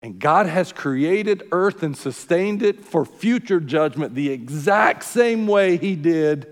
And 0.02 0.18
God 0.18 0.48
has 0.48 0.74
created 0.74 1.44
earth 1.52 1.84
and 1.84 1.96
sustained 1.96 2.64
it 2.64 2.84
for 2.84 3.06
future 3.06 3.60
judgment 3.60 4.16
the 4.16 4.32
exact 4.32 5.04
same 5.04 5.46
way 5.46 5.78
He 5.78 5.96
did 5.96 6.52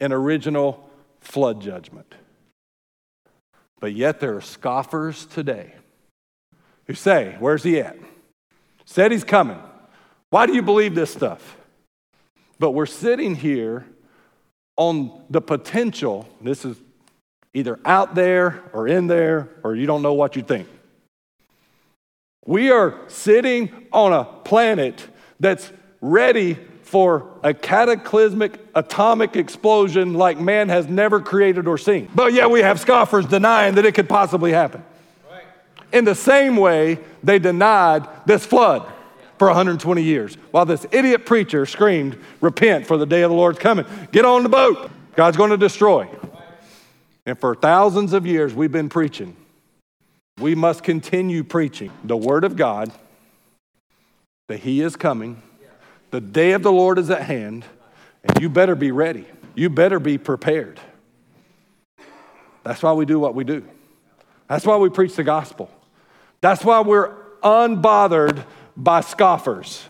in 0.00 0.12
original 0.12 0.90
flood 1.20 1.60
judgment. 1.60 2.14
But 3.78 3.94
yet 3.94 4.20
there 4.20 4.36
are 4.36 4.40
scoffers 4.40 5.24
today 5.26 5.74
who 6.86 6.94
say, 6.94 7.36
Where's 7.38 7.62
he 7.62 7.80
at? 7.80 7.96
Said 8.84 9.12
he's 9.12 9.24
coming. 9.24 9.58
Why 10.30 10.46
do 10.46 10.54
you 10.54 10.62
believe 10.62 10.94
this 10.94 11.12
stuff? 11.12 11.56
But 12.58 12.72
we're 12.72 12.86
sitting 12.86 13.36
here 13.36 13.86
on 14.76 15.24
the 15.30 15.40
potential. 15.40 16.28
This 16.40 16.64
is 16.64 16.76
either 17.54 17.78
out 17.84 18.14
there 18.14 18.62
or 18.72 18.86
in 18.86 19.06
there, 19.06 19.48
or 19.62 19.74
you 19.74 19.86
don't 19.86 20.02
know 20.02 20.14
what 20.14 20.36
you 20.36 20.42
think. 20.42 20.68
We 22.46 22.70
are 22.70 22.98
sitting 23.08 23.86
on 23.92 24.12
a 24.12 24.24
planet 24.24 25.06
that's 25.38 25.70
ready 26.00 26.58
for 26.82 27.28
a 27.44 27.54
cataclysmic 27.54 28.58
atomic 28.74 29.36
explosion 29.36 30.14
like 30.14 30.40
man 30.40 30.68
has 30.68 30.88
never 30.88 31.20
created 31.20 31.68
or 31.68 31.78
seen. 31.78 32.08
But 32.14 32.32
yet 32.32 32.50
we 32.50 32.60
have 32.60 32.80
scoffers 32.80 33.26
denying 33.26 33.76
that 33.76 33.86
it 33.86 33.94
could 33.94 34.08
possibly 34.08 34.52
happen. 34.52 34.84
In 35.92 36.04
the 36.04 36.14
same 36.14 36.56
way, 36.56 36.98
they 37.22 37.38
denied 37.38 38.08
this 38.26 38.44
flood 38.46 38.86
for 39.38 39.48
120 39.48 40.02
years 40.02 40.34
while 40.50 40.66
this 40.66 40.86
idiot 40.92 41.26
preacher 41.26 41.66
screamed, 41.66 42.18
Repent, 42.40 42.86
for 42.86 42.96
the 42.96 43.06
day 43.06 43.22
of 43.22 43.30
the 43.30 43.36
Lord's 43.36 43.58
coming. 43.58 43.86
Get 44.12 44.24
on 44.24 44.42
the 44.42 44.48
boat. 44.48 44.90
God's 45.16 45.36
going 45.36 45.50
to 45.50 45.56
destroy. 45.56 46.08
And 47.30 47.38
for 47.38 47.54
thousands 47.54 48.12
of 48.12 48.26
years, 48.26 48.54
we've 48.54 48.72
been 48.72 48.88
preaching. 48.88 49.36
We 50.40 50.56
must 50.56 50.82
continue 50.82 51.44
preaching 51.44 51.92
the 52.02 52.16
Word 52.16 52.42
of 52.42 52.56
God 52.56 52.90
that 54.48 54.58
He 54.58 54.80
is 54.80 54.96
coming. 54.96 55.40
The 56.10 56.20
day 56.20 56.50
of 56.54 56.64
the 56.64 56.72
Lord 56.72 56.98
is 56.98 57.08
at 57.08 57.22
hand, 57.22 57.64
and 58.24 58.42
you 58.42 58.48
better 58.48 58.74
be 58.74 58.90
ready. 58.90 59.26
You 59.54 59.70
better 59.70 60.00
be 60.00 60.18
prepared. 60.18 60.80
That's 62.64 62.82
why 62.82 62.94
we 62.94 63.04
do 63.04 63.20
what 63.20 63.36
we 63.36 63.44
do. 63.44 63.62
That's 64.48 64.66
why 64.66 64.78
we 64.78 64.88
preach 64.88 65.14
the 65.14 65.22
gospel. 65.22 65.70
That's 66.40 66.64
why 66.64 66.80
we're 66.80 67.14
unbothered 67.44 68.44
by 68.76 69.02
scoffers. 69.02 69.84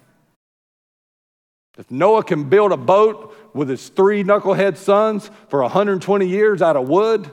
If 1.79 1.91
Noah 1.91 2.23
can 2.23 2.51
build 2.51 2.73
a 2.73 2.77
boat 2.77 3.35
with 3.53 3.69
his 3.69 3.89
three 3.89 4.23
knucklehead 4.23 4.77
sons 4.77 5.31
for 5.49 5.63
120 5.63 6.27
years 6.27 6.63
out 6.63 6.77
of 6.77 6.89
wood, 6.89 7.31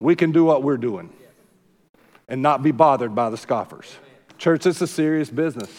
we 0.00 0.14
can 0.14 0.32
do 0.32 0.44
what 0.44 0.62
we're 0.62 0.76
doing 0.76 1.10
and 2.28 2.42
not 2.42 2.62
be 2.62 2.70
bothered 2.70 3.14
by 3.14 3.30
the 3.30 3.36
scoffers. 3.36 3.96
Church, 4.38 4.66
it's 4.66 4.80
a 4.80 4.86
serious 4.86 5.30
business. 5.30 5.70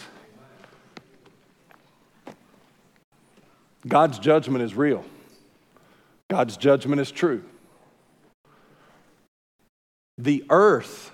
God's 3.86 4.18
judgment 4.18 4.64
is 4.64 4.74
real, 4.74 5.04
God's 6.28 6.56
judgment 6.56 7.00
is 7.00 7.10
true. 7.10 7.44
The 10.18 10.44
earth 10.48 11.12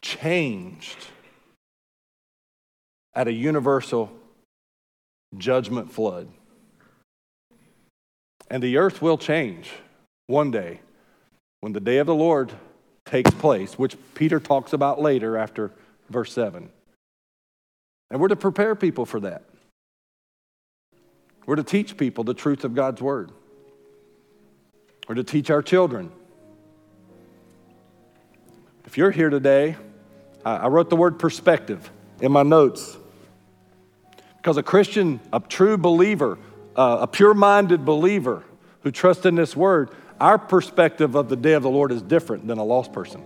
changed 0.00 0.96
at 3.14 3.28
a 3.28 3.32
universal 3.32 4.10
judgment 5.36 5.92
flood. 5.92 6.28
And 8.50 8.62
the 8.62 8.76
earth 8.76 9.02
will 9.02 9.18
change 9.18 9.72
one 10.26 10.50
day 10.50 10.80
when 11.60 11.72
the 11.72 11.80
day 11.80 11.98
of 11.98 12.06
the 12.06 12.14
Lord 12.14 12.52
takes 13.04 13.30
place, 13.30 13.78
which 13.78 13.96
Peter 14.14 14.40
talks 14.40 14.72
about 14.72 15.00
later 15.00 15.36
after 15.36 15.72
verse 16.10 16.32
7. 16.32 16.68
And 18.10 18.20
we're 18.20 18.28
to 18.28 18.36
prepare 18.36 18.74
people 18.74 19.04
for 19.06 19.20
that. 19.20 19.44
We're 21.44 21.56
to 21.56 21.64
teach 21.64 21.96
people 21.96 22.24
the 22.24 22.34
truth 22.34 22.64
of 22.64 22.74
God's 22.74 23.00
word. 23.00 23.30
We're 25.08 25.14
to 25.16 25.24
teach 25.24 25.50
our 25.50 25.62
children. 25.62 26.10
If 28.84 28.96
you're 28.96 29.10
here 29.10 29.30
today, 29.30 29.76
I 30.44 30.68
wrote 30.68 30.90
the 30.90 30.96
word 30.96 31.18
perspective 31.18 31.90
in 32.20 32.32
my 32.32 32.42
notes. 32.42 32.96
Because 34.36 34.56
a 34.56 34.62
Christian, 34.62 35.20
a 35.32 35.40
true 35.40 35.76
believer, 35.76 36.38
uh, 36.76 36.98
a 37.00 37.06
pure 37.06 37.34
minded 37.34 37.84
believer 37.84 38.44
who 38.82 38.90
trusts 38.90 39.26
in 39.26 39.34
this 39.34 39.56
word, 39.56 39.90
our 40.20 40.38
perspective 40.38 41.14
of 41.14 41.28
the 41.28 41.36
day 41.36 41.52
of 41.52 41.62
the 41.62 41.70
Lord 41.70 41.90
is 41.90 42.02
different 42.02 42.46
than 42.46 42.58
a 42.58 42.64
lost 42.64 42.92
person. 42.92 43.22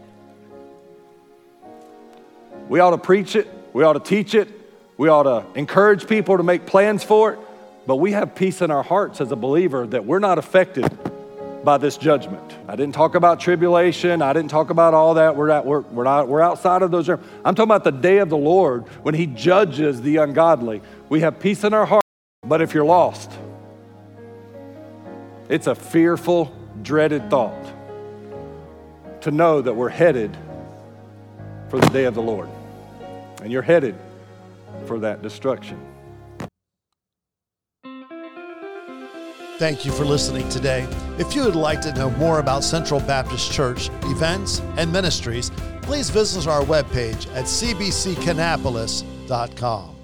We 2.68 2.80
ought 2.80 2.90
to 2.90 2.98
preach 2.98 3.36
it, 3.36 3.48
we 3.72 3.82
ought 3.82 3.94
to 3.94 4.00
teach 4.00 4.34
it, 4.34 4.48
we 4.96 5.08
ought 5.08 5.24
to 5.24 5.44
encourage 5.58 6.06
people 6.06 6.36
to 6.36 6.42
make 6.42 6.66
plans 6.66 7.02
for 7.02 7.32
it, 7.32 7.38
but 7.86 7.96
we 7.96 8.12
have 8.12 8.34
peace 8.34 8.62
in 8.62 8.70
our 8.70 8.82
hearts 8.82 9.20
as 9.20 9.32
a 9.32 9.36
believer 9.36 9.86
that 9.88 10.04
we're 10.04 10.20
not 10.20 10.38
affected 10.38 10.88
by 11.64 11.78
this 11.78 11.96
judgment. 11.96 12.56
I 12.68 12.76
didn't 12.76 12.94
talk 12.94 13.14
about 13.14 13.40
tribulation. 13.40 14.22
I 14.22 14.32
didn't 14.32 14.50
talk 14.50 14.70
about 14.70 14.94
all 14.94 15.14
that. 15.14 15.36
We're, 15.36 15.50
at, 15.50 15.66
we're, 15.66 15.80
we're, 15.80 16.04
not, 16.04 16.28
we're 16.28 16.40
outside 16.40 16.82
of 16.82 16.90
those. 16.90 17.08
I'm 17.08 17.18
talking 17.44 17.64
about 17.64 17.84
the 17.84 17.90
day 17.90 18.18
of 18.18 18.28
the 18.28 18.36
Lord 18.36 18.88
when 19.02 19.14
He 19.14 19.26
judges 19.26 20.00
the 20.00 20.18
ungodly. 20.18 20.80
We 21.08 21.20
have 21.20 21.38
peace 21.40 21.64
in 21.64 21.74
our 21.74 21.84
heart. 21.84 22.04
But 22.42 22.62
if 22.62 22.72
you're 22.72 22.84
lost, 22.84 23.30
it's 25.50 25.66
a 25.66 25.74
fearful, 25.74 26.56
dreaded 26.82 27.28
thought 27.28 27.66
to 29.20 29.32
know 29.32 29.60
that 29.60 29.74
we're 29.74 29.90
headed 29.90 30.34
for 31.68 31.80
the 31.80 31.88
day 31.88 32.04
of 32.04 32.14
the 32.14 32.22
Lord. 32.22 32.48
And 33.42 33.52
you're 33.52 33.60
headed 33.60 33.94
for 34.86 34.98
that 35.00 35.20
destruction. 35.22 35.78
Thank 39.58 39.84
you 39.84 39.92
for 39.92 40.06
listening 40.06 40.48
today. 40.48 40.88
If 41.18 41.36
you 41.36 41.44
would 41.44 41.56
like 41.56 41.82
to 41.82 41.92
know 41.92 42.08
more 42.12 42.38
about 42.38 42.64
Central 42.64 43.00
Baptist 43.00 43.52
Church, 43.52 43.90
events, 44.04 44.62
and 44.76 44.90
ministries, 44.90 45.50
please 45.82 46.08
visit 46.08 46.46
our 46.46 46.62
webpage 46.62 47.26
at 47.34 47.44
cbckannapolis.com. 47.44 49.99